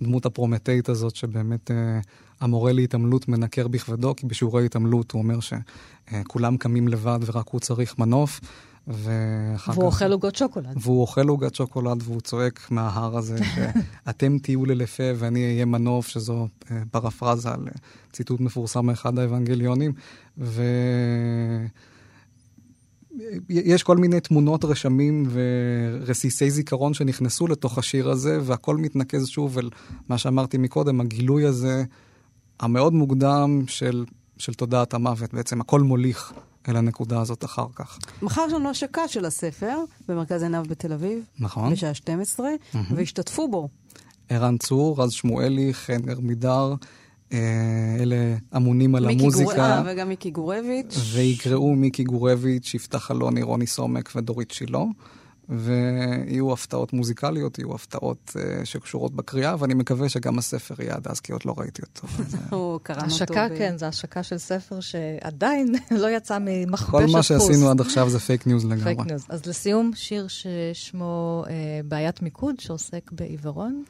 לדמות 0.01 0.25
הפרומטאית 0.25 0.89
הזאת, 0.89 1.15
שבאמת 1.15 1.71
uh, 1.71 1.73
המורה 2.41 2.71
להתעמלות 2.71 3.27
מנקר 3.27 3.67
בכבדו, 3.67 4.15
כי 4.15 4.25
בשיעורי 4.25 4.65
התעמלות 4.65 5.11
הוא 5.11 5.21
אומר 5.21 5.39
שכולם 5.39 6.57
קמים 6.57 6.87
לבד 6.87 7.19
ורק 7.25 7.49
הוא 7.49 7.59
צריך 7.59 7.99
מנוף. 7.99 8.39
והוא 8.87 9.57
כך... 9.57 9.77
אוכל 9.77 10.11
עוגות 10.11 10.35
שוקולד. 10.35 10.73
והוא 10.75 11.01
אוכל 11.01 11.27
עוגת 11.27 11.55
שוקולד 11.55 12.03
והוא 12.03 12.21
צועק 12.21 12.67
מההר 12.71 13.17
הזה 13.17 13.37
שאתם 13.55 14.37
תהיו 14.37 14.65
ללפה 14.65 15.03
ואני 15.15 15.45
אהיה 15.45 15.65
מנוף, 15.65 16.07
שזו 16.07 16.47
אה, 16.71 16.81
פרפרזה 16.91 17.49
על 17.49 17.67
ציטוט 18.11 18.39
מפורסם 18.39 18.85
מאחד 18.85 19.19
האבנגליונים. 19.19 19.91
ו... 20.37 20.63
יש 23.49 23.83
כל 23.83 23.97
מיני 23.97 24.19
תמונות, 24.19 24.65
רשמים 24.65 25.27
ורסיסי 25.31 26.51
זיכרון 26.51 26.93
שנכנסו 26.93 27.47
לתוך 27.47 27.77
השיר 27.77 28.09
הזה, 28.09 28.39
והכל 28.41 28.77
מתנקז 28.77 29.27
שוב 29.27 29.57
אל 29.57 29.69
מה 30.09 30.17
שאמרתי 30.17 30.57
מקודם, 30.57 31.01
הגילוי 31.01 31.45
הזה 31.45 31.83
המאוד 32.59 32.93
מוקדם 32.93 33.63
של, 33.67 34.05
של 34.37 34.53
תודעת 34.53 34.93
המוות. 34.93 35.33
בעצם 35.33 35.61
הכל 35.61 35.81
מוליך 35.81 36.33
אל 36.67 36.75
הנקודה 36.75 37.21
הזאת 37.21 37.45
אחר 37.45 37.67
כך. 37.75 37.99
מחר 38.21 38.41
יש 38.47 38.53
לנו 38.53 38.69
השקה 38.69 39.07
של 39.07 39.25
הספר 39.25 39.77
במרכז 40.07 40.43
עיניו 40.43 40.63
בתל 40.69 40.93
אביב. 40.93 41.23
נכון. 41.39 41.71
בשעה 41.71 41.93
12, 41.93 42.49
mm-hmm. 42.49 42.77
והשתתפו 42.95 43.47
בו. 43.47 43.69
ערן 44.29 44.57
צור, 44.57 45.03
רז 45.03 45.11
שמואלי, 45.11 45.73
חן 45.73 46.09
ארמידר, 46.09 46.73
אלה 47.99 48.15
אמונים 48.55 48.95
על 48.95 49.09
המוזיקה. 49.09 49.43
גור... 49.43 49.53
אה, 49.53 49.83
וגם 49.85 50.09
מיקי 50.09 50.31
גורביץ'. 50.31 50.97
ויקראו 51.13 51.75
מיקי 51.75 52.03
גורביץ', 52.03 52.73
יפתח 52.73 53.11
אלוני, 53.11 53.41
רוני 53.41 53.67
סומק 53.67 54.11
ודורית 54.15 54.51
שילה. 54.51 54.83
ויהיו 55.49 56.53
הפתעות 56.53 56.93
מוזיקליות, 56.93 57.59
יהיו 57.59 57.75
הפתעות 57.75 58.31
אה, 58.33 58.65
שקשורות 58.65 59.15
בקריאה, 59.15 59.55
ואני 59.59 59.73
מקווה 59.73 60.09
שגם 60.09 60.39
הספר 60.39 60.75
יהיה 60.79 60.95
עד 60.95 61.07
אז, 61.07 61.19
כי 61.19 61.31
עוד 61.31 61.41
לא 61.45 61.55
ראיתי 61.57 61.81
אותו. 61.81 62.07
הוא 62.49 62.79
קראנו 62.83 63.01
אותו. 63.01 63.15
השקה, 63.15 63.47
כן, 63.57 63.77
זו 63.77 63.85
השקה 63.85 64.23
של 64.23 64.37
ספר 64.37 64.79
שעדיין 64.79 65.75
לא 66.01 66.07
יצא 66.07 66.37
ממכבש 66.41 66.83
הדפוס. 66.83 67.11
כל 67.11 67.17
מה 67.17 67.23
שעשינו 67.23 67.69
עד 67.69 67.81
עכשיו 67.81 68.09
זה 68.09 68.19
פייק 68.19 68.47
ניוז 68.47 68.65
לגמרי. 68.65 68.83
פייק 68.83 68.99
ניוז. 68.99 69.25
אז 69.29 69.45
לסיום, 69.45 69.91
שיר 69.95 70.27
ששמו 70.27 71.43
בעיית 71.85 72.21
מיקוד, 72.21 72.59
שעוסק 72.59 73.11
בעיוורון, 73.11 73.83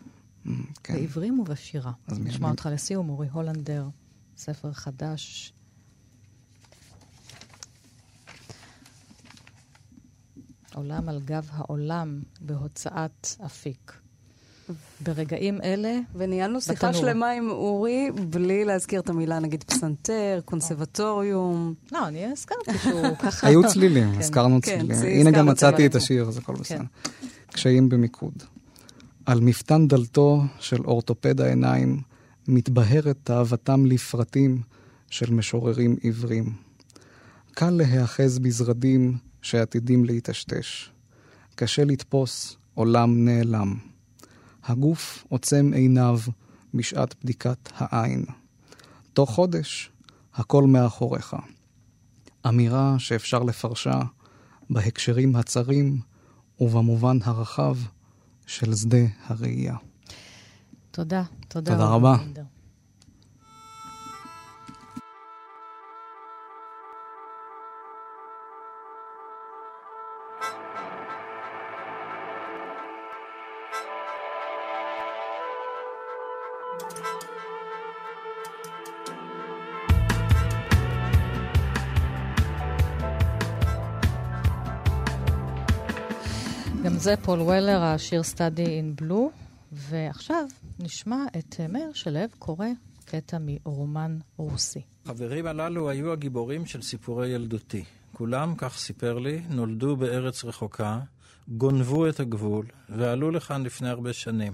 כן. 0.84 0.94
בעברים 0.94 1.40
ובשירה. 1.40 1.92
נשמע 2.10 2.50
אותך 2.50 2.70
לסיום, 2.72 3.10
אורי 3.10 3.28
הולנדר, 3.32 3.88
ספר 4.38 4.74
חדש. 4.74 5.54
עולם 10.74 11.10
על 11.10 11.20
גב 11.26 11.50
העולם 11.52 12.22
בהוצאת 12.42 13.28
אפיק. 13.46 14.02
ברגעים 15.02 15.62
אלה, 15.62 16.00
וניהלנו 16.16 16.62
שיחה 16.62 16.94
שלמה 16.94 17.32
עם 17.32 17.50
אורי, 17.50 18.12
בלי 18.30 18.66
להזכיר 18.66 19.00
את 19.00 19.10
המילה, 19.10 19.40
נגיד 19.40 19.64
פסנתר, 19.64 20.40
קונסרבטוריום. 20.46 21.74
לא, 21.92 22.08
אני 22.08 22.26
הזכרתי 22.26 22.78
שהוא 22.78 23.16
ככה... 23.24 23.48
היו 23.48 23.68
צלילים, 23.68 24.14
כן. 24.14 24.20
הזכרנו 24.20 24.60
כן, 24.62 24.80
צלילים. 24.96 25.28
הנה 25.28 25.32
גם 25.38 25.46
מצאתי 25.46 25.86
את 25.86 25.96
השיר, 25.96 26.32
זה 26.32 26.40
הכל 26.40 26.56
כן. 26.56 26.60
בסדר. 26.60 26.84
קשיים 27.52 27.90
במיקוד. 27.90 28.44
על 29.26 29.40
מפתן 29.40 29.88
דלתו 29.88 30.44
של 30.60 30.86
אורתופד 30.86 31.42
העיניים 31.42 32.02
מתבהרת 32.48 33.18
תאוותם 33.24 33.86
לפרטים 33.86 34.62
של 35.10 35.34
משוררים 35.34 35.96
עיוורים. 36.02 36.54
קל 37.52 37.70
להיאחז 37.70 38.40
בזרדים 38.40 39.18
שעתידים 39.42 40.06
להיטשטש. 40.06 40.90
קשה 41.56 41.84
לתפוס 41.84 42.58
עולם 42.74 43.26
נעלם. 43.26 43.76
הגוף 44.64 45.26
עוצם 45.30 45.72
עיניו 45.76 46.20
בשעת 46.74 47.16
בדיקת 47.24 47.70
העין. 47.76 48.26
תוך 49.14 49.32
חודש, 49.32 49.92
הכל 50.34 50.64
מאחוריך. 50.64 51.36
אמירה 52.48 52.96
שאפשר 53.00 53.44
לפרשה 53.44 54.02
בהקשרים 54.70 55.36
הצרים 55.36 56.00
ובמובן 56.60 57.18
הרחב 57.24 57.78
של 58.52 58.76
שדה 58.76 58.98
הראייה. 59.28 59.76
תודה. 60.92 61.24
תודה, 61.48 61.72
תודה 61.72 61.86
רבה. 61.86 62.14
רבה. 62.14 62.42
זה 87.12 87.18
פול 87.18 87.42
וולר, 87.42 87.82
השיר 87.82 88.22
Study 88.22 88.60
in 88.60 89.02
Blue, 89.02 89.30
ועכשיו 89.72 90.46
נשמע 90.80 91.18
את 91.38 91.60
מאיר 91.70 91.92
שלו 91.94 92.20
קורא 92.40 92.66
קטע 93.06 93.38
מרומן 93.42 94.18
רוסי. 94.38 94.82
החברים 95.06 95.46
הללו 95.46 95.90
היו 95.90 96.12
הגיבורים 96.12 96.66
של 96.66 96.82
סיפורי 96.82 97.30
ילדותי. 97.30 97.84
כולם, 98.14 98.54
כך 98.58 98.78
סיפר 98.78 99.20
לי, 99.20 99.42
נולדו 99.50 99.96
בארץ 99.96 100.46
רחוקה, 100.46 101.00
גונבו 101.48 102.10
את 102.10 102.20
הגבול 102.20 102.66
ועלו 102.90 103.32
לכאן 103.32 103.64
לפני 103.64 103.90
הרבה 103.90 104.14
שנים. 104.14 104.54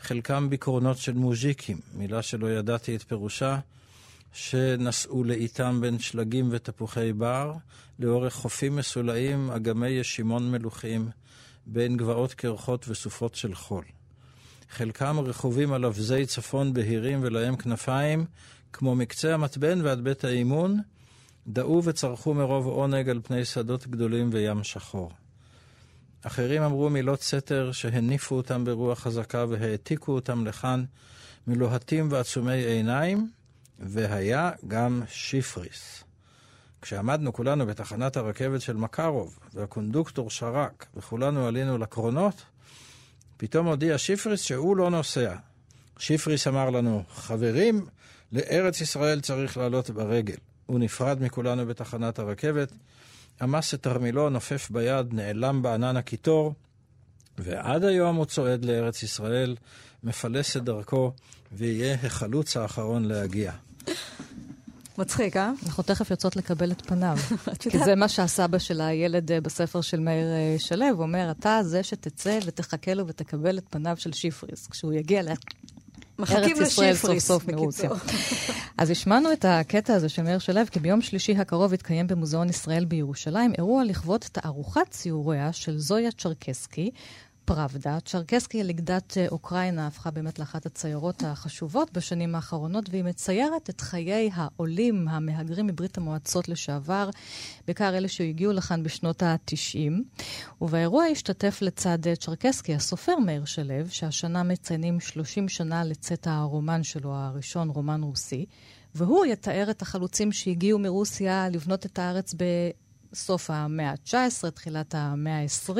חלקם 0.00 0.50
בקרונות 0.50 0.98
של 0.98 1.14
מוז'יקים, 1.14 1.80
מילה 1.94 2.22
שלא 2.22 2.50
ידעתי 2.50 2.96
את 2.96 3.02
פירושה, 3.02 3.58
שנסעו 4.32 5.24
לאיתם 5.24 5.78
בין 5.80 5.98
שלגים 5.98 6.48
ותפוחי 6.50 7.12
בר, 7.12 7.52
לאורך 7.98 8.34
חופים 8.34 8.76
מסולאים, 8.76 9.50
אגמי 9.50 9.88
ישימון 9.88 10.50
מלוכים, 10.50 11.08
בין 11.66 11.96
גבעות 11.96 12.34
קרחות 12.34 12.88
וסופות 12.88 13.34
של 13.34 13.54
חול. 13.54 13.84
חלקם 14.70 15.20
רכובים 15.20 15.72
על 15.72 15.84
אבזי 15.84 16.26
צפון 16.26 16.72
בהירים 16.72 17.18
ולהם 17.22 17.56
כנפיים, 17.56 18.26
כמו 18.72 18.94
מקצה 18.94 19.34
המתבן 19.34 19.80
ועד 19.84 20.04
בית 20.04 20.24
האימון, 20.24 20.80
דעו 21.46 21.84
וצרחו 21.84 22.34
מרוב 22.34 22.66
עונג 22.66 23.08
על 23.08 23.20
פני 23.24 23.44
שדות 23.44 23.86
גדולים 23.86 24.30
וים 24.32 24.64
שחור. 24.64 25.10
אחרים 26.22 26.62
אמרו 26.62 26.90
מילות 26.90 27.22
סתר 27.22 27.72
שהניפו 27.72 28.34
אותם 28.34 28.64
ברוח 28.64 28.98
חזקה 28.98 29.44
והעתיקו 29.48 30.12
אותם 30.12 30.46
לכאן 30.46 30.84
מלוהטים 31.46 32.08
ועצומי 32.10 32.52
עיניים, 32.54 33.30
והיה 33.78 34.50
גם 34.68 35.02
שיפריס. 35.08 36.04
כשעמדנו 36.82 37.32
כולנו 37.32 37.66
בתחנת 37.66 38.16
הרכבת 38.16 38.60
של 38.60 38.76
מקרוב, 38.76 39.38
והקונדוקטור 39.54 40.30
שרק, 40.30 40.86
וכולנו 40.96 41.46
עלינו 41.46 41.78
לקרונות, 41.78 42.42
פתאום 43.36 43.66
הודיע 43.66 43.98
שיפריס 43.98 44.42
שהוא 44.42 44.76
לא 44.76 44.90
נוסע. 44.90 45.34
שיפריס 45.98 46.46
אמר 46.46 46.70
לנו, 46.70 47.02
חברים, 47.10 47.86
לארץ 48.32 48.80
ישראל 48.80 49.20
צריך 49.20 49.56
לעלות 49.56 49.90
ברגל. 49.90 50.36
הוא 50.66 50.78
נפרד 50.78 51.22
מכולנו 51.22 51.66
בתחנת 51.66 52.18
הרכבת, 52.18 52.72
עמס 53.40 53.74
את 53.74 53.82
תרמילו, 53.82 54.30
נופף 54.30 54.70
ביד, 54.70 55.14
נעלם 55.14 55.62
בענן 55.62 55.96
הקיטור, 55.96 56.54
ועד 57.38 57.84
היום 57.84 58.16
הוא 58.16 58.24
צועד 58.24 58.64
לארץ 58.64 59.02
ישראל, 59.02 59.56
מפלס 60.04 60.56
את 60.56 60.64
דרכו, 60.64 61.12
ויהיה 61.52 61.94
החלוץ 61.94 62.56
האחרון 62.56 63.04
להגיע. 63.04 63.52
מצחיק, 65.00 65.36
אה? 65.36 65.52
אנחנו 65.66 65.82
תכף 65.82 66.10
יוצאות 66.10 66.36
לקבל 66.36 66.72
את 66.72 66.86
פניו. 66.86 67.16
כי 67.70 67.78
זה 67.78 67.94
מה 67.94 68.08
שהסבא 68.08 68.58
של 68.58 68.80
הילד 68.80 69.32
אה, 69.32 69.40
בספר 69.40 69.80
של 69.80 70.00
מאיר 70.00 70.26
אה, 70.26 70.56
שלו, 70.58 70.86
הוא 70.94 71.02
אומר, 71.02 71.30
אתה 71.30 71.60
זה 71.62 71.82
שתצא 71.82 72.38
ותחכה 72.44 72.94
לו 72.94 73.06
ותקבל 73.06 73.58
את 73.58 73.64
פניו 73.70 73.96
של 73.98 74.12
שיפריס, 74.12 74.66
כשהוא 74.66 74.92
יגיע 74.92 75.22
לארץ 75.22 76.60
ישראל 76.60 76.94
סוף 76.94 77.18
סוף 77.18 77.48
מרוסיה. 77.48 77.90
אז 78.78 78.90
השמענו 78.90 79.32
את 79.32 79.44
הקטע 79.44 79.94
הזה 79.94 80.08
של 80.08 80.22
מאיר 80.22 80.38
שלו, 80.38 80.60
כי 80.70 80.80
ביום 80.80 81.02
שלישי 81.02 81.32
הקרוב 81.32 81.72
יתקיים 81.72 82.06
במוזיאון 82.06 82.48
ישראל 82.48 82.84
בירושלים 82.84 83.52
אירוע 83.58 83.84
לכבוד 83.84 84.20
תערוכת 84.32 84.90
ציוריה 84.90 85.52
של 85.52 85.78
זויה 85.78 86.10
צ'רקסקי, 86.12 86.90
פראבדה. 87.54 87.98
צ'רקסקי, 88.04 88.64
ליגדת 88.64 89.16
אוקראינה, 89.30 89.86
הפכה 89.86 90.10
באמת 90.10 90.38
לאחת 90.38 90.66
הציירות 90.66 91.22
החשובות 91.26 91.92
בשנים 91.92 92.34
האחרונות, 92.34 92.88
והיא 92.90 93.04
מציירת 93.04 93.70
את 93.70 93.80
חיי 93.80 94.30
העולים 94.34 95.08
המהגרים 95.08 95.66
מברית 95.66 95.98
המועצות 95.98 96.48
לשעבר, 96.48 97.10
בעיקר 97.66 97.96
אלה 97.96 98.08
שהגיעו 98.08 98.52
לכאן 98.52 98.82
בשנות 98.82 99.22
ה-90. 99.22 99.92
ובאירוע 100.60 101.04
השתתף 101.04 101.58
לצד 101.62 101.98
צ'רקסקי 102.20 102.74
הסופר 102.74 103.18
מאיר 103.18 103.44
שלו, 103.44 103.88
שהשנה 103.88 104.42
מציינים 104.42 105.00
30 105.00 105.48
שנה 105.48 105.84
לצאת 105.84 106.26
הרומן 106.26 106.82
שלו 106.82 107.14
הראשון, 107.14 107.68
רומן 107.68 108.02
רוסי, 108.02 108.46
והוא 108.94 109.26
יתאר 109.26 109.70
את 109.70 109.82
החלוצים 109.82 110.32
שהגיעו 110.32 110.78
מרוסיה 110.78 111.48
לבנות 111.48 111.86
את 111.86 111.98
הארץ 111.98 112.34
ב... 112.34 112.44
סוף 113.14 113.50
המאה 113.50 113.90
ה-19, 113.90 114.50
תחילת 114.50 114.94
המאה 114.94 115.42
ה-20, 115.42 115.78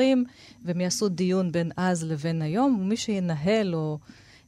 והם 0.65 0.81
יעשו 0.81 1.09
דיון 1.09 1.51
בין 1.51 1.71
אז 1.77 2.03
לבין 2.03 2.41
היום, 2.41 2.77
ומי 2.81 2.97
שינהל 2.97 3.75
או 3.75 3.99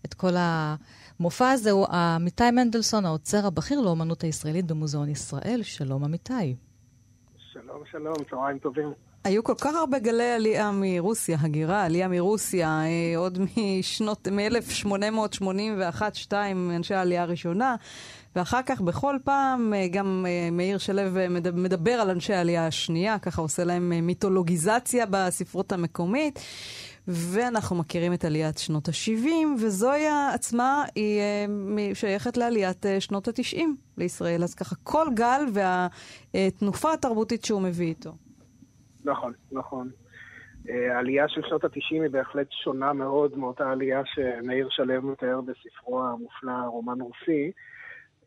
את 0.06 0.14
כל 0.14 0.34
המופע 0.38 1.52
הזה 1.52 1.72
הוא 1.72 1.88
עמיתי 1.88 2.52
מנדלסון, 2.52 3.06
העוצר 3.06 3.48
הבכיר 3.48 3.82
לאומנות 3.82 4.22
הישראלית 4.22 4.66
במוזיאון 4.66 5.10
ישראל. 5.10 5.60
שלום, 5.64 6.04
עמיתי. 6.04 6.56
שלום, 7.38 7.84
שלום, 7.92 8.16
צהריים 8.30 8.60
טובים. 8.60 8.94
היו 9.24 9.44
כל 9.44 9.56
כך 9.56 9.76
הרבה 9.76 10.00
גלי 10.00 10.32
עלייה 10.32 10.72
מרוסיה, 10.74 11.38
הגירה, 11.42 11.86
עלייה 11.86 12.08
מרוסיה, 12.08 12.68
אה, 12.68 13.18
עוד 13.18 13.40
משנות, 13.58 14.28
מ-1881-2, 14.28 16.34
אנשי 16.76 16.94
העלייה 16.94 17.22
הראשונה, 17.22 17.76
ואחר 18.36 18.62
כך 18.66 18.82
בכל 18.82 19.16
פעם 19.24 19.74
אה, 19.74 19.88
גם 19.92 20.26
אה, 20.28 20.50
מאיר 20.52 20.78
שלו 20.78 21.02
אה, 21.18 21.28
מדבר 21.54 21.92
על 21.92 22.10
אנשי 22.10 22.34
העלייה 22.34 22.68
השנייה, 22.68 23.20
ככה 23.20 23.42
עושה 23.42 23.64
להם 23.64 23.90
מיתולוגיזציה 23.90 25.06
בספרות 25.10 25.72
המקומית. 25.72 26.40
ואנחנו 27.08 27.76
מכירים 27.76 28.14
את 28.14 28.26
עליית 28.26 28.58
שנות 28.58 28.88
ה-70, 28.88 29.30
וזויה 29.60 30.30
עצמה 30.34 30.84
היא 30.96 31.22
שייכת 31.94 32.38
לעליית 32.38 32.86
שנות 33.00 33.28
ה-90 33.28 33.62
לישראל. 33.98 34.44
אז 34.44 34.56
ככה, 34.56 34.76
כל 34.84 35.08
גל 35.14 35.42
והתנופה 36.34 36.94
התרבותית 36.94 37.46
שהוא 37.46 37.62
מביא 37.62 37.88
איתו. 37.88 38.12
נכון, 39.06 39.34
נכון. 39.52 39.90
העלייה 40.70 41.28
של 41.28 41.42
שנות 41.48 41.64
ה-90 41.64 42.02
היא 42.02 42.10
בהחלט 42.12 42.48
שונה 42.64 42.94
מאוד 42.94 43.38
מאותה 43.38 43.72
עלייה 43.72 44.02
שמאיר 44.06 44.68
שלו 44.70 45.02
מתאר 45.02 45.42
בספרו 45.42 46.04
המופלא, 46.04 46.68
רומן 46.68 47.02
רוסי. 47.02 47.52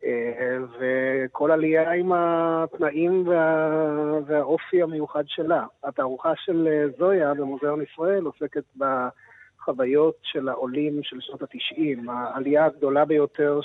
אה, 0.05 0.57
וכל 0.79 1.51
עלייה 1.51 1.91
עם 1.91 2.11
התנאים 2.13 3.27
וה... 3.27 4.19
והאופי 4.25 4.81
המיוחד 4.81 5.23
שלה. 5.27 5.65
התערוכה 5.83 6.33
של 6.35 6.67
אה, 6.71 6.85
זויה 6.97 7.33
במוזיאון 7.33 7.81
ישראל 7.81 8.23
עוסקת 8.23 8.63
בחוויות 8.77 10.15
של 10.23 10.49
העולים 10.49 11.03
של 11.03 11.17
שנות 11.21 11.41
התשעים, 11.41 12.09
העלייה 12.09 12.65
הגדולה 12.65 13.05
ביותר 13.05 13.59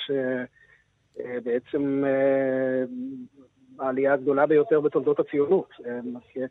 שבעצם 1.16 2.04
אה, 2.06 2.84
העלייה 3.78 4.12
הגדולה 4.12 4.46
ביותר 4.46 4.80
בתולדות 4.80 5.20
הציונות. 5.20 5.68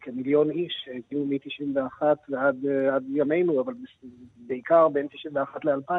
כמיליון 0.01 0.51
איש 0.51 0.89
הגיעו 0.97 1.25
מ-91 1.25 2.03
ועד 2.29 3.03
ימינו, 3.15 3.61
אבל 3.61 3.73
בעיקר 4.47 4.87
בין 4.87 5.07
91 5.07 5.65
ל-2000. 5.65 5.93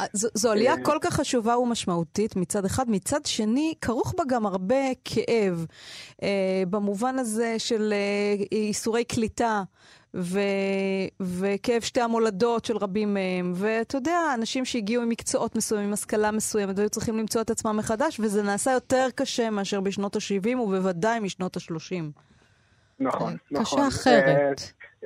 אה, 0.00 0.06
זו, 0.12 0.28
זו 0.34 0.52
עלייה 0.52 0.72
אה, 0.72 0.84
כל 0.84 0.98
כך 1.00 1.14
חשובה 1.14 1.58
ומשמעותית 1.58 2.36
מצד 2.36 2.64
אחד, 2.64 2.90
מצד 2.90 3.26
שני, 3.26 3.74
כרוך 3.80 4.14
בה 4.18 4.24
גם 4.28 4.46
הרבה 4.46 4.84
כאב, 5.04 5.66
אה, 6.22 6.62
במובן 6.70 7.18
הזה 7.18 7.54
של 7.58 7.92
אה, 7.92 8.44
איסורי 8.52 9.04
קליטה. 9.04 9.62
ו... 10.14 10.38
וכאב 11.20 11.80
שתי 11.80 12.00
המולדות 12.00 12.64
של 12.64 12.76
רבים 12.76 13.14
מהם. 13.14 13.52
ואתה 13.54 13.96
יודע, 13.96 14.18
אנשים 14.38 14.64
שהגיעו 14.64 15.02
עם 15.02 15.08
מקצועות 15.08 15.56
מסוימים, 15.56 15.86
עם 15.86 15.92
השכלה 15.92 16.30
מסוימת, 16.30 16.78
והיו 16.78 16.90
צריכים 16.90 17.18
למצוא 17.18 17.40
את 17.40 17.50
עצמם 17.50 17.76
מחדש, 17.76 18.20
וזה 18.20 18.42
נעשה 18.42 18.72
יותר 18.72 19.06
קשה 19.14 19.50
מאשר 19.50 19.80
בשנות 19.80 20.16
ה-70, 20.16 20.58
ובוודאי 20.58 21.20
משנות 21.20 21.56
ה-30. 21.56 22.04
נכון, 23.00 23.36
כן, 23.36 23.56
נכון. 23.56 23.80
קשה 23.80 23.88
אחרת. 23.88 24.60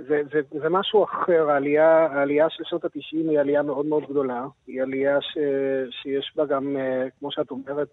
זה, 0.09 0.23
זה, 0.33 0.41
זה 0.63 0.69
משהו 0.69 1.05
אחר, 1.05 1.51
העלייה, 1.51 2.07
העלייה 2.07 2.47
של 2.51 2.65
שנות 2.67 2.85
ה-90 2.85 3.31
היא 3.31 3.41
עלייה 3.41 3.63
מאוד 3.63 3.87
מאוד 3.87 4.05
גדולה. 4.11 4.47
היא 4.67 4.83
עלייה 4.83 5.21
ש, 5.21 5.39
שיש 6.03 6.33
בה 6.37 6.47
גם, 6.47 6.77
אה, 6.77 7.07
כמו 7.19 7.33
שאת 7.33 7.51
אומרת, 7.51 7.89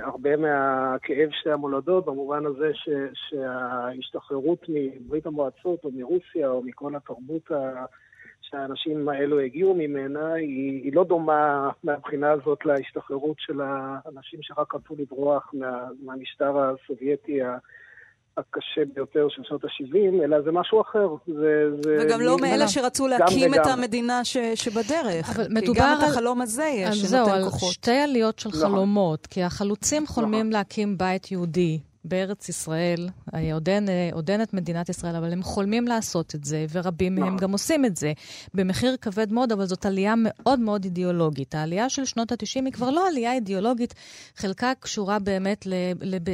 הרבה 0.00 0.36
מהכאב 0.36 1.28
שתי 1.30 1.50
המולדות, 1.50 2.06
במובן 2.06 2.46
הזה 2.46 2.70
ש, 2.74 2.88
שההשתחררות 3.14 4.66
מברית 4.68 5.26
המועצות 5.26 5.84
או 5.84 5.90
מרוסיה 5.94 6.48
או 6.48 6.62
מכל 6.62 6.96
התרבות 6.96 7.50
ה, 7.50 7.84
שהאנשים 8.40 9.08
האלו 9.08 9.40
הגיעו 9.40 9.74
ממנה, 9.74 10.32
היא, 10.32 10.82
היא 10.84 10.92
לא 10.94 11.04
דומה 11.04 11.70
מהבחינה 11.84 12.30
הזאת 12.30 12.64
להשתחררות 12.64 13.36
של 13.38 13.60
האנשים 13.60 14.42
שרק 14.42 14.74
רצו 14.74 14.94
לברוח 14.98 15.50
מה, 15.54 15.88
מהמשטר 16.02 16.58
הסובייטי 16.58 17.40
הקשה 18.38 18.80
ביותר 18.94 19.26
של 19.28 19.42
שנות 19.44 19.64
ה-70, 19.64 20.24
אלא 20.24 20.42
זה 20.42 20.52
משהו 20.52 20.80
אחר. 20.80 21.08
זה, 21.26 21.82
זה 21.82 21.98
וגם 22.00 22.20
לא 22.20 22.38
מאלה 22.38 22.68
שרצו 22.68 23.08
להקים 23.08 23.54
את 23.54 23.66
המדינה 23.66 24.24
ש, 24.24 24.36
שבדרך. 24.54 25.30
אבל 25.36 25.46
מדובר 25.50 25.74
כי 25.74 25.80
גם 25.80 25.88
על... 25.88 25.98
את 25.98 26.10
החלום 26.10 26.40
הזה 26.40 26.64
יש, 26.64 26.98
שנותן 26.98 27.42
כוחות. 27.44 27.60
זהו, 27.60 27.68
על 27.68 27.72
שתי 27.72 27.98
עליות 27.98 28.38
של 28.38 28.48
נכון. 28.48 28.60
חלומות, 28.60 29.26
כי 29.26 29.42
החלוצים 29.42 30.06
חולמים 30.06 30.40
נכון. 30.40 30.52
להקים 30.52 30.98
בית 30.98 31.32
יהודי 31.32 31.80
בארץ 32.04 32.48
ישראל, 32.48 33.08
עודן, 33.52 33.84
עודן 34.12 34.42
את 34.42 34.54
מדינת 34.54 34.88
ישראל, 34.88 35.16
אבל 35.16 35.32
הם 35.32 35.42
חולמים 35.42 35.86
לעשות 35.86 36.34
את 36.34 36.44
זה, 36.44 36.66
ורבים 36.72 37.14
מהם 37.14 37.36
גם 37.36 37.52
עושים 37.52 37.84
את 37.84 37.96
זה, 37.96 38.12
במחיר 38.54 38.96
כבד 39.00 39.32
מאוד, 39.32 39.52
אבל 39.52 39.66
זאת 39.66 39.86
עלייה 39.86 40.14
מאוד 40.16 40.60
מאוד 40.60 40.84
אידיאולוגית. 40.84 41.54
העלייה 41.54 41.88
של 41.88 42.04
שנות 42.04 42.32
ה-90 42.32 42.64
היא 42.64 42.72
כבר 42.72 42.90
לא 42.90 43.08
עלייה 43.08 43.32
אידיאולוגית, 43.32 43.94
חלקה 44.36 44.72
קשורה 44.80 45.18
באמת 45.18 45.66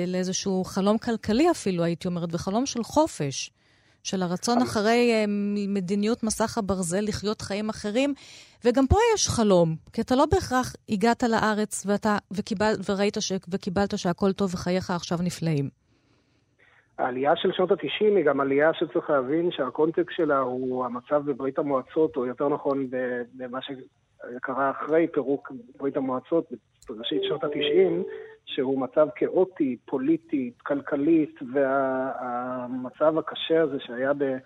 לאיזשהו 0.07 0.65
חלום 0.65 0.99
כלכלי 0.99 1.51
אפילו, 1.51 1.85
הייתי 1.85 2.09
אומרת, 2.09 2.29
וחלום 2.33 2.67
של 2.67 2.85
חופש. 2.85 3.51
של 4.03 4.23
הרצון 4.23 4.59
אחרי 4.63 5.13
אה, 5.13 5.25
מדיניות 5.69 6.23
מסך 6.23 6.59
הברזל 6.59 7.01
לחיות 7.09 7.41
חיים 7.43 7.69
אחרים. 7.69 8.15
וגם 8.65 8.87
פה 8.87 8.97
יש 9.15 9.29
חלום, 9.29 9.77
כי 9.93 10.01
אתה 10.01 10.15
לא 10.17 10.27
בהכרח 10.27 10.75
הגעת 10.89 11.23
לארץ 11.23 11.87
ואתה, 11.87 12.17
וקיבל, 12.33 12.73
וראית 12.89 13.17
ש, 13.21 13.33
וקיבלת 13.53 13.99
שהכל 13.99 14.33
טוב 14.33 14.55
וחייך 14.55 14.91
עכשיו 14.91 15.19
נפלאים. 15.23 15.69
העלייה 16.99 17.33
של 17.37 17.53
שנות 17.53 17.71
ה-90 17.71 18.17
היא 18.17 18.25
גם 18.25 18.41
עלייה 18.41 18.71
שצריך 18.75 19.11
להבין 19.11 19.51
שהקונטקסט 19.51 20.17
שלה 20.17 20.39
הוא 20.39 20.85
המצב 20.85 21.23
בברית 21.25 21.59
המועצות, 21.59 22.17
או 22.17 22.27
יותר 22.27 22.49
נכון 22.49 22.89
במה 23.35 23.59
שקרה 23.63 24.71
אחרי 24.71 25.07
פירוק 25.13 25.53
ברית 25.79 25.97
המועצות 25.97 26.53
בראשית 26.89 27.23
שנות 27.23 27.45
ה-90, 27.45 28.03
שהוא 28.47 28.81
מצב 28.81 29.07
כאוטי, 29.15 29.77
פוליטי, 29.85 30.51
כלכלית, 30.63 31.41
והמצב 31.53 33.19
הקשה 33.19 33.63
הזה 33.63 33.77
שהיה 33.81 34.13
ב... 34.19 34.37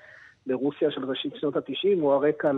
ברוסיה 0.47 0.91
של 0.91 1.05
ראשית 1.05 1.33
שנות 1.37 1.57
ה-90 1.57 2.01
הוא 2.01 2.13
הרקע 2.13 2.53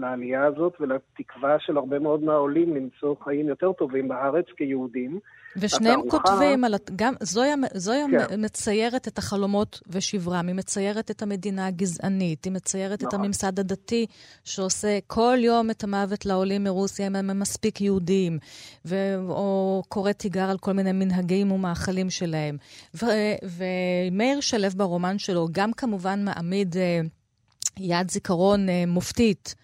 לעלייה 0.00 0.44
הזאת 0.44 0.80
ולתקווה 0.80 1.56
של 1.58 1.76
הרבה 1.76 1.98
מאוד 1.98 2.22
מהעולים 2.22 2.76
למצוא 2.76 3.14
חיים 3.24 3.48
יותר 3.48 3.72
טובים 3.72 4.08
בארץ 4.08 4.46
כיהודים. 4.56 5.18
ושניהם 5.56 6.00
התערוכה... 6.00 6.18
כותבים, 6.18 6.64
על, 6.64 6.74
גם 6.96 7.14
זויה, 7.22 7.54
זויה 7.74 8.06
כן. 8.28 8.44
מציירת 8.44 9.08
את 9.08 9.18
החלומות 9.18 9.80
ושברם, 9.86 10.46
היא 10.46 10.54
מציירת 10.54 11.10
את 11.10 11.22
המדינה 11.22 11.66
הגזענית, 11.66 12.44
היא 12.44 12.52
מציירת 12.52 13.02
נכון. 13.02 13.08
את 13.08 13.14
הממסד 13.14 13.58
הדתי 13.58 14.06
שעושה 14.44 14.98
כל 15.06 15.38
יום 15.40 15.70
את 15.70 15.84
המוות 15.84 16.26
לעולים 16.26 16.64
מרוסיה 16.64 17.06
אם 17.06 17.16
הם 17.16 17.40
מספיק 17.40 17.80
יהודים, 17.80 18.38
ו... 18.84 19.16
או 19.28 19.82
קורא 19.88 20.12
תיגר 20.12 20.50
על 20.50 20.58
כל 20.58 20.72
מיני 20.72 20.92
מנהגים 20.92 21.52
ומאכלים 21.52 22.10
שלהם. 22.10 22.56
ו... 22.94 23.06
ומאיר 23.42 24.40
שלו 24.40 24.68
ברומן 24.76 25.18
שלו 25.18 25.48
גם 25.52 25.72
כמובן 25.72 26.24
מעמיד 26.24 26.76
אה, 26.76 27.00
יד 27.78 28.10
זיכרון 28.10 28.68
אה, 28.68 28.84
מופתית. 28.86 29.54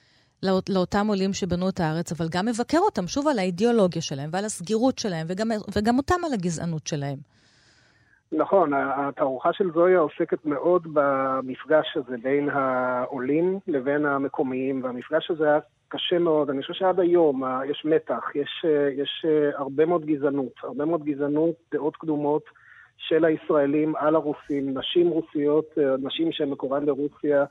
לאות, 0.42 0.70
לאותם 0.70 1.06
עולים 1.06 1.32
שבנו 1.32 1.68
את 1.68 1.80
הארץ, 1.80 2.12
אבל 2.12 2.26
גם 2.30 2.46
מבקר 2.46 2.78
אותם 2.78 3.06
שוב 3.06 3.28
על 3.28 3.38
האידיאולוגיה 3.38 4.02
שלהם 4.02 4.30
ועל 4.32 4.44
הסגירות 4.44 4.98
שלהם, 4.98 5.26
וגם, 5.30 5.48
וגם 5.76 5.98
אותם 5.98 6.24
על 6.26 6.32
הגזענות 6.32 6.86
שלהם. 6.86 7.18
נכון, 8.32 8.72
התערוכה 8.74 9.52
של 9.52 9.70
זויה 9.74 9.98
עוסקת 9.98 10.46
מאוד 10.46 10.86
במפגש 10.92 11.96
הזה 11.96 12.16
בין 12.22 12.48
העולים 12.52 13.58
לבין 13.68 14.06
המקומיים, 14.06 14.84
והמפגש 14.84 15.30
הזה 15.30 15.44
היה 15.44 15.58
קשה 15.88 16.18
מאוד. 16.18 16.50
אני 16.50 16.62
חושב 16.62 16.74
שעד 16.74 17.00
היום 17.00 17.42
יש 17.70 17.84
מתח, 17.84 18.24
יש, 18.34 18.64
יש 19.02 19.26
הרבה 19.54 19.86
מאוד 19.86 20.06
גזענות, 20.06 20.52
הרבה 20.62 20.84
מאוד 20.84 21.04
גזענות, 21.04 21.54
דעות 21.72 21.96
קדומות 21.96 22.42
של 22.96 23.24
הישראלים 23.24 23.96
על 23.96 24.14
הרוסים, 24.14 24.78
נשים 24.78 25.08
רוסיות, 25.08 25.78
נשים 25.98 26.32
שמקורן 26.32 26.86
ברוסיה, 26.86 27.44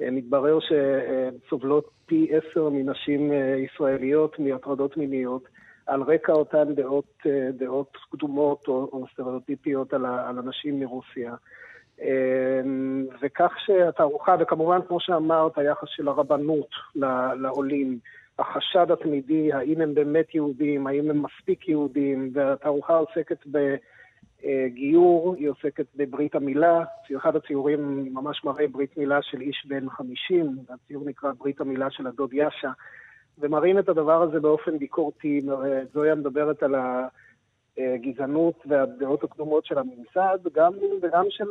מתברר 0.00 0.58
שסובלות 0.60 1.90
פי 2.06 2.28
עשר 2.30 2.68
מנשים 2.68 3.32
אה, 3.32 3.56
ישראליות 3.56 4.38
מהטרדות 4.38 4.96
מיניות, 4.96 5.48
על 5.86 6.02
רקע 6.02 6.32
אותן 6.32 6.74
דעות, 6.74 7.12
אה, 7.26 7.48
דעות 7.52 7.96
קדומות 8.10 8.68
או, 8.68 8.88
או 8.92 9.04
סטריאוטיפיות 9.12 9.94
על, 9.94 10.06
על 10.06 10.38
אנשים 10.38 10.80
מרוסיה. 10.80 11.34
וכך 13.22 13.52
שהתערוכה, 13.58 14.36
וכמובן, 14.40 14.78
כמו 14.88 15.00
שאמרת, 15.00 15.58
היחס 15.58 15.88
של 15.88 16.08
הרבנות 16.08 16.68
לעולים, 17.40 17.98
החשד 18.38 18.90
התמידי, 18.90 19.52
האם 19.52 19.80
הם 19.80 19.94
באמת 19.94 20.34
יהודים, 20.34 20.86
האם 20.86 21.10
הם 21.10 21.22
מספיק 21.22 21.68
יהודים, 21.68 22.30
והתערוכה 22.32 22.96
עוסקת 22.96 23.46
בגיור, 24.46 25.34
היא 25.38 25.48
עוסקת 25.48 25.86
בברית 25.96 26.34
המילה, 26.34 26.84
אחד 27.16 27.36
הציורים 27.36 28.08
ממש 28.14 28.44
מראה 28.44 28.68
ברית 28.68 28.96
מילה 28.96 29.18
של 29.22 29.40
איש 29.40 29.66
בן 29.68 29.90
50, 29.90 30.56
הציור 30.68 31.04
נקרא 31.06 31.32
ברית 31.38 31.60
המילה 31.60 31.90
של 31.90 32.06
הדוד 32.06 32.32
יאשה, 32.32 32.70
ומראים 33.38 33.78
את 33.78 33.88
הדבר 33.88 34.22
הזה 34.22 34.40
באופן 34.40 34.78
ביקורתי. 34.78 35.40
זויה 35.92 36.14
מדברת 36.14 36.62
על 36.62 36.74
ה... 36.74 37.06
הגזענות 37.78 38.54
והדעות 38.66 39.24
הקדומות 39.24 39.64
של 39.66 39.78
הממסד, 39.78 40.38
גם, 40.54 40.72
וגם 41.02 41.24
של, 41.28 41.44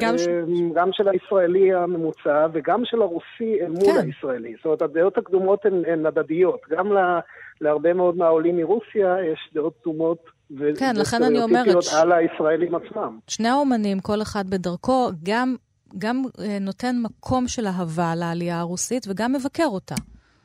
גם, 0.00 0.18
ש... 0.18 0.26
גם 0.74 0.88
של 0.92 1.08
הישראלי 1.08 1.74
הממוצע 1.74 2.46
וגם 2.52 2.84
של 2.84 3.02
הרוסי 3.02 3.60
אל 3.60 3.68
מול 3.68 3.92
כן. 3.94 4.06
הישראלי. 4.06 4.54
זאת 4.56 4.64
אומרת, 4.64 4.82
הדעות 4.82 5.18
הקדומות 5.18 5.66
הן, 5.66 5.84
הן 5.84 6.06
הדדיות. 6.06 6.60
גם 6.70 6.92
לה, 6.92 7.20
להרבה 7.60 7.92
מאוד 7.92 8.16
מהעולים 8.16 8.56
מרוסיה 8.56 9.16
יש 9.32 9.50
דעות 9.54 9.74
קדומות 9.82 10.35
כן, 10.78 10.96
לכן 10.96 11.22
אני 11.22 11.42
אומרת... 11.42 11.82
ש... 11.82 11.94
על 11.94 12.12
הישראלים 12.12 12.74
עצמם. 12.74 13.18
שני 13.28 13.48
האומנים, 13.48 14.00
כל 14.00 14.22
אחד 14.22 14.50
בדרכו, 14.50 15.10
גם, 15.22 15.56
גם 15.98 16.22
אה, 16.40 16.58
נותן 16.60 16.96
מקום 17.02 17.48
של 17.48 17.66
אהבה 17.66 18.14
לעלייה 18.14 18.60
הרוסית 18.60 19.06
וגם 19.08 19.32
מבקר 19.32 19.66
אותה. 19.66 19.94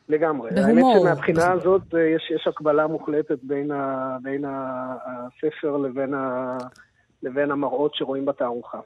לגמרי. 0.09 0.49
בהומור. 0.51 0.95
האמת 0.97 1.15
שמבחינה 1.15 1.51
הזאת 1.51 1.81
אה, 1.95 1.99
יש, 1.99 2.31
יש 2.35 2.47
הקבלה 2.47 2.87
מוחלטת 2.87 3.39
בין, 3.43 3.71
ה, 3.71 4.17
בין 4.21 4.45
הספר 4.47 5.77
לבין, 5.77 6.13
ה, 6.13 6.57
לבין 7.23 7.51
המראות 7.51 7.95
שרואים 7.95 8.25
בתערוכה. 8.25 8.79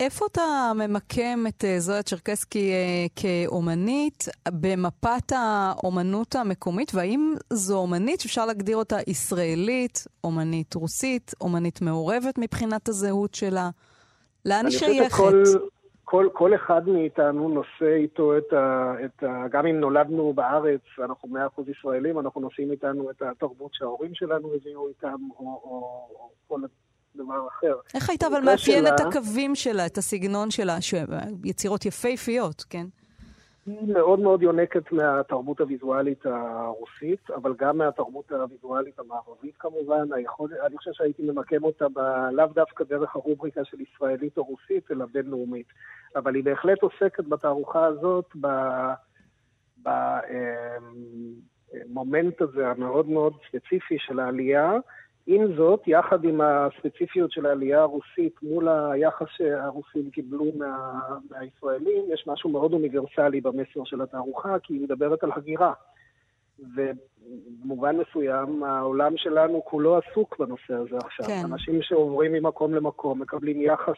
איפה 0.00 0.26
אתה 0.32 0.72
ממקם 0.74 1.44
את 1.48 1.64
אה, 1.64 1.78
זויה 1.78 2.02
צ'רקסקי 2.02 2.72
אה, 2.72 3.06
כאומנית 3.16 4.24
במפת 4.48 5.32
האומנות 5.32 6.34
המקומית, 6.34 6.92
והאם 6.94 7.34
זו 7.52 7.78
אומנית 7.78 8.20
שאפשר 8.20 8.46
להגדיר 8.46 8.76
אותה 8.76 8.96
ישראלית, 9.06 10.06
אומנית 10.24 10.74
רוסית, 10.74 11.34
אומנית 11.40 11.82
מעורבת 11.82 12.38
מבחינת 12.38 12.88
הזהות 12.88 13.34
שלה? 13.34 13.70
לאן 14.44 14.66
היא 14.66 14.78
שייכת? 14.78 15.16
כל... 15.16 15.42
כל, 16.10 16.28
כל 16.32 16.54
אחד 16.54 16.88
מאיתנו 16.88 17.48
נושא 17.48 17.94
איתו 17.94 18.38
את 18.38 18.52
ה, 18.52 18.94
את 19.04 19.22
ה... 19.22 19.48
גם 19.50 19.66
אם 19.66 19.80
נולדנו 19.80 20.32
בארץ, 20.32 20.80
אנחנו 21.04 21.28
מאה 21.28 21.46
אחוז 21.46 21.68
ישראלים, 21.68 22.18
אנחנו 22.18 22.40
נושאים 22.40 22.70
איתנו 22.70 23.10
את 23.10 23.22
התרבות 23.22 23.74
שההורים 23.74 24.14
שלנו 24.14 24.54
הביאו 24.54 24.88
איתם, 24.88 25.16
או, 25.38 25.44
או, 25.44 26.08
או 26.14 26.30
כל 26.48 26.60
דבר 27.30 27.48
אחר. 27.48 27.74
איך 27.94 28.10
היית 28.10 28.22
אבל 28.22 28.40
מאפיין 28.40 28.84
שלה... 28.84 28.94
את 28.94 29.00
הקווים 29.00 29.54
שלה, 29.54 29.86
את 29.86 29.98
הסגנון 29.98 30.50
שלה, 30.50 30.76
יצירות 31.44 31.86
יפהפיות, 31.86 32.64
כן? 32.70 32.86
היא 33.66 33.92
מאוד 33.92 34.20
מאוד 34.20 34.42
יונקת 34.42 34.92
מהתרבות 34.92 35.60
הוויזואלית 35.60 36.26
הרוסית, 36.26 37.30
אבל 37.30 37.54
גם 37.58 37.78
מהתרבות 37.78 38.32
הוויזואלית 38.32 38.98
המערבית 38.98 39.56
כמובן. 39.58 40.12
היכול, 40.12 40.50
אני 40.66 40.76
חושב 40.76 40.90
שהייתי 40.94 41.22
ממקם 41.22 41.64
אותה 41.64 41.88
ב, 41.88 41.98
לאו 42.32 42.46
דווקא 42.46 42.84
דרך 42.84 43.16
הרובריקה 43.16 43.64
של 43.64 43.76
ישראלית 43.80 44.38
או 44.38 44.42
רוסית, 44.42 44.90
אלא 44.90 45.06
בינלאומית. 45.12 45.66
אבל 46.16 46.34
היא 46.34 46.44
בהחלט 46.44 46.82
עוסקת 46.82 47.24
בתערוכה 47.24 47.86
הזאת 47.86 48.26
במומנט 51.86 52.42
אמ, 52.42 52.48
הזה 52.48 52.68
המאוד 52.68 53.08
מאוד 53.08 53.32
ספציפי 53.48 53.96
של 53.98 54.20
העלייה. 54.20 54.72
עם 55.26 55.56
זאת, 55.56 55.80
יחד 55.86 56.24
עם 56.24 56.40
הספציפיות 56.40 57.32
של 57.32 57.46
העלייה 57.46 57.80
הרוסית 57.80 58.42
מול 58.42 58.68
היחס 58.68 59.26
שהרוסים 59.36 60.10
קיבלו 60.10 60.44
מה, 60.58 61.00
מהישראלים, 61.30 62.04
יש 62.14 62.24
משהו 62.26 62.50
מאוד 62.50 62.72
אוניברסלי 62.72 63.40
במסר 63.40 63.84
של 63.84 64.00
התערוכה, 64.02 64.58
כי 64.62 64.74
היא 64.74 64.82
מדברת 64.82 65.22
על 65.22 65.30
הגירה. 65.36 65.72
ובמובן 66.58 67.96
מסוים, 67.96 68.64
העולם 68.64 69.12
שלנו 69.16 69.62
כולו 69.64 69.98
עסוק 69.98 70.38
בנושא 70.38 70.74
הזה 70.74 70.96
עכשיו. 71.04 71.26
כן. 71.26 71.42
אנשים 71.44 71.82
שעוברים 71.82 72.32
ממקום 72.32 72.74
למקום 72.74 73.22
מקבלים 73.22 73.62
יחס 73.62 73.96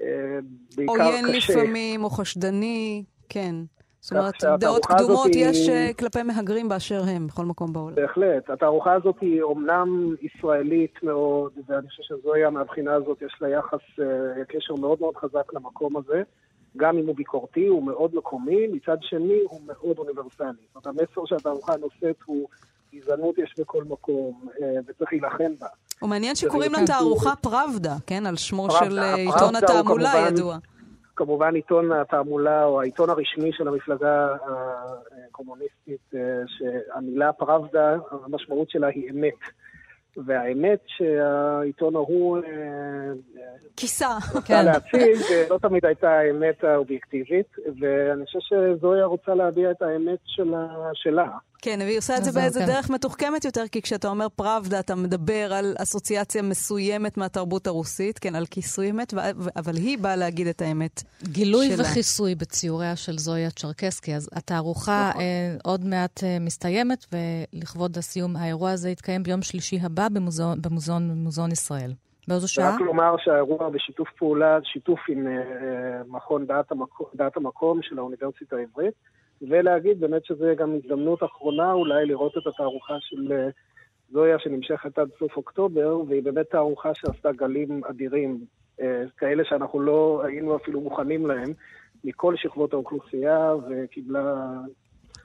אה, 0.00 0.38
בעיקר 0.76 0.94
קשה. 0.94 1.04
עוין 1.04 1.24
לפעמים, 1.26 2.04
או 2.04 2.10
חשדני, 2.10 3.04
כן. 3.28 3.54
זאת 4.08 4.16
אומרת, 4.44 4.60
דעות 4.60 4.86
קדומות 4.86 5.30
יש 5.34 5.68
היא... 5.68 5.70
אה, 5.70 5.90
כלפי 5.98 6.22
מהגרים 6.22 6.68
באשר 6.68 7.02
הם, 7.06 7.26
בכל 7.26 7.44
מקום 7.44 7.72
בעולם. 7.72 7.94
בהחלט. 7.94 8.50
התערוכה 8.50 8.92
הזאת 8.92 9.16
היא 9.20 9.42
אומנם 9.42 10.14
ישראלית 10.22 11.02
מאוד, 11.02 11.52
ואני 11.66 11.88
חושב 11.88 12.02
שזוהי, 12.02 12.50
מהבחינה 12.50 12.94
הזאת, 12.94 13.22
יש 13.22 13.36
לה 13.40 13.48
יחס, 13.48 13.80
אה, 14.00 14.44
קשר 14.48 14.74
מאוד 14.74 15.00
מאוד 15.00 15.16
חזק 15.16 15.54
למקום 15.54 15.96
הזה. 15.96 16.22
גם 16.76 16.98
אם 16.98 17.06
הוא 17.06 17.16
ביקורתי, 17.16 17.66
הוא 17.66 17.82
מאוד 17.82 18.14
מקומי, 18.14 18.66
מצד 18.66 18.96
שני 19.00 19.40
הוא 19.50 19.60
מאוד 19.66 19.98
אוניברסלי. 19.98 20.46
זאת 20.74 20.86
אומרת, 20.86 21.00
המסר 21.00 21.26
שהתערוכה 21.26 21.72
נושאת 21.76 22.16
הוא 22.24 22.48
גזענות 22.94 23.38
יש 23.38 23.54
בכל 23.58 23.84
מקום, 23.84 24.48
אה, 24.62 24.66
וצריך 24.86 25.12
להילחם 25.12 25.52
בה. 25.60 25.66
הוא 26.00 26.10
מעניין 26.10 26.34
שקוראים 26.34 26.72
לתערוכה 26.72 27.36
פראבדה, 27.36 27.94
כן? 28.06 28.26
על 28.26 28.36
שמו 28.36 28.70
של 28.70 28.98
עיתון 28.98 29.56
התעמולה 29.56 30.12
הידוע. 30.12 30.58
כמובן 31.18 31.54
עיתון 31.54 31.92
התעמולה 31.92 32.64
או 32.64 32.80
העיתון 32.80 33.10
הרשמי 33.10 33.52
של 33.52 33.68
המפלגה 33.68 34.36
הקומוניסטית, 35.28 36.14
אה, 36.14 36.20
שהמילה 36.46 37.32
פראבדה, 37.32 37.96
המשמעות 38.10 38.70
שלה 38.70 38.86
היא 38.86 39.10
אמת. 39.10 39.38
והאמת 40.26 40.78
שהעיתון 40.86 41.96
ההוא... 41.96 42.38
אה, 42.38 42.42
כיסה. 43.76 44.08
כן. 44.44 44.64
להציג, 44.64 45.22
אה, 45.32 45.44
לא 45.50 45.58
תמיד 45.58 45.84
הייתה 45.84 46.10
האמת 46.10 46.64
האובייקטיבית, 46.64 47.56
ואני 47.80 48.24
חושב 48.24 48.38
שזויה 48.40 49.04
רוצה 49.04 49.34
להביע 49.34 49.70
את 49.70 49.82
האמת 49.82 50.18
שלה. 50.94 51.28
כן, 51.62 51.78
והיא 51.82 51.98
עושה 51.98 52.16
את 52.16 52.24
זה 52.24 52.32
באיזה 52.32 52.60
כן. 52.60 52.66
דרך 52.66 52.90
מתוחכמת 52.90 53.44
יותר, 53.44 53.68
כי 53.72 53.82
כשאתה 53.82 54.08
אומר 54.08 54.28
פראבדה, 54.28 54.80
אתה 54.80 54.94
מדבר 54.94 55.52
על 55.52 55.74
אסוציאציה 55.82 56.42
מסוימת 56.42 57.16
מהתרבות 57.16 57.66
הרוסית, 57.66 58.18
כן, 58.18 58.34
על 58.34 58.46
כיסוי 58.46 58.90
אמת, 58.90 59.14
אבל 59.56 59.76
היא 59.76 59.98
באה 59.98 60.16
להגיד 60.16 60.46
את 60.46 60.62
האמת 60.62 61.02
גילוי 61.22 61.68
שלה. 61.70 61.84
וכיסוי 61.84 62.34
בציוריה 62.34 62.96
של 62.96 63.18
זויה 63.18 63.50
צ'רקסקי. 63.50 64.14
אז 64.14 64.30
התערוכה 64.32 65.06
נכון. 65.10 65.22
אה, 65.22 65.56
עוד 65.64 65.84
מעט 65.84 66.24
אה, 66.24 66.36
מסתיימת, 66.40 67.06
ולכבוד 67.12 67.98
הסיום, 67.98 68.36
האירוע 68.36 68.70
הזה 68.70 68.90
יתקיים 68.90 69.22
ביום 69.22 69.42
שלישי 69.42 69.78
הבא 69.82 70.08
במוזיאון, 70.12 70.62
במוזיאון, 70.62 71.10
במוזיאון 71.10 71.52
ישראל. 71.52 71.92
באיזו 72.28 72.52
שעה? 72.52 72.74
רק 72.74 72.80
לומר 72.80 73.14
שהאירוע 73.18 73.70
בשיתוף 73.70 74.08
פעולה, 74.18 74.58
שיתוף 74.64 75.00
עם 75.08 75.26
אה, 75.26 75.32
אה 75.32 76.02
מכון 76.08 76.46
דעת 76.46 76.72
המקום, 76.72 77.06
דעת 77.14 77.36
המקום 77.36 77.82
של 77.82 77.98
האוניברסיטה 77.98 78.56
העברית. 78.56 78.94
ולהגיד 79.42 80.00
באמת 80.00 80.24
שזו 80.24 80.46
גם 80.56 80.74
הזדמנות 80.74 81.22
אחרונה 81.22 81.72
אולי 81.72 82.06
לראות 82.06 82.38
את 82.38 82.46
התערוכה 82.46 82.94
של 83.00 83.32
אה, 83.32 83.48
זויה 84.12 84.38
שנמשכת 84.38 84.98
עד 84.98 85.08
סוף 85.18 85.36
אוקטובר, 85.36 86.00
והיא 86.08 86.22
באמת 86.22 86.50
תערוכה 86.50 86.94
שעשתה 86.94 87.32
גלים 87.32 87.80
אדירים, 87.90 88.44
אה, 88.80 89.02
כאלה 89.16 89.44
שאנחנו 89.44 89.80
לא 89.80 90.22
היינו 90.24 90.56
אפילו 90.56 90.80
מוכנים 90.80 91.26
להם, 91.26 91.52
מכל 92.04 92.36
שכבות 92.36 92.72
האוכלוסייה, 92.72 93.54
וקיבלה 93.68 94.50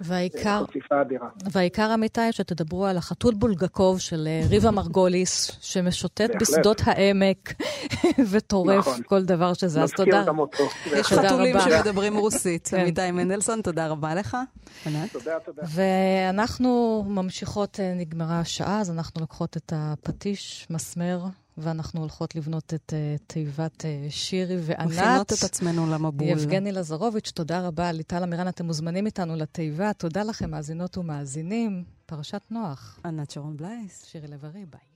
והעיקר, 0.04 0.64
חשיפה 0.70 1.02
אדירה. 1.02 1.30
והעיקר, 1.52 1.94
אמיתי, 1.94 2.32
שתדברו 2.32 2.86
על 2.86 2.98
החתול 2.98 3.34
בולגקוב 3.34 4.00
של 4.00 4.28
אה, 4.28 4.48
ריבה 4.50 4.72
מרגוליס, 4.72 5.52
שמשוטט 5.62 6.30
בשדות 6.42 6.82
העמק 6.86 7.54
וטורף 8.32 8.88
נכון. 8.88 9.02
כל 9.06 9.24
דבר 9.24 9.54
שזה. 9.54 9.84
אז 9.84 9.92
תודה. 9.92 10.10
מזכיר 10.12 10.28
גם 10.28 10.40
אותו. 10.40 10.64
יש 10.86 11.08
חתולים 11.08 11.56
שמדברים 11.60 12.18
רוסית. 12.18 12.68
כן. 12.68 12.80
אמיתי 12.80 13.12
מנדלסון, 13.12 13.62
תודה 13.62 13.88
רבה 13.88 14.16
לך. 14.16 14.38
תודה, 14.84 15.40
תודה. 15.46 15.62
ואנחנו 15.68 17.04
ממשיכות, 17.08 17.80
אה, 17.80 17.94
נגמרה 17.94 18.40
השעה, 18.40 18.82
אז 18.82 18.92
אנחנו 18.92 19.22
לוקחות 19.22 19.58
את 19.58 19.74
הפטיש, 19.76 20.68
מסמר. 20.70 21.20
ואנחנו 21.58 22.00
הולכות 22.02 22.36
לבנות 22.36 22.74
את 22.74 22.94
uh, 22.94 23.24
תיבת 23.28 23.82
uh, 23.82 24.12
שירי 24.12 24.58
וענת. 24.62 24.92
מכינות 24.92 25.34
את 25.34 25.44
עצמנו 25.44 25.92
למבול. 25.92 26.28
יבגני 26.28 26.72
לזרוביץ', 26.72 27.32
תודה 27.32 27.68
רבה. 27.68 27.92
ליטל 27.92 28.24
אמירן, 28.24 28.48
אתם 28.48 28.66
מוזמנים 28.66 29.06
איתנו 29.06 29.36
לתיבה. 29.36 29.94
תודה 29.94 30.24
לכם, 30.24 30.52
מאזינות 30.52 30.98
ומאזינים. 30.98 31.84
פרשת 32.06 32.42
נוח. 32.50 33.00
ענת 33.06 33.32
שרון 33.32 33.58
בלייס. 33.58 34.06
שירי 34.06 34.28
לב-ארי, 34.28 34.66
ביי. 34.66 34.93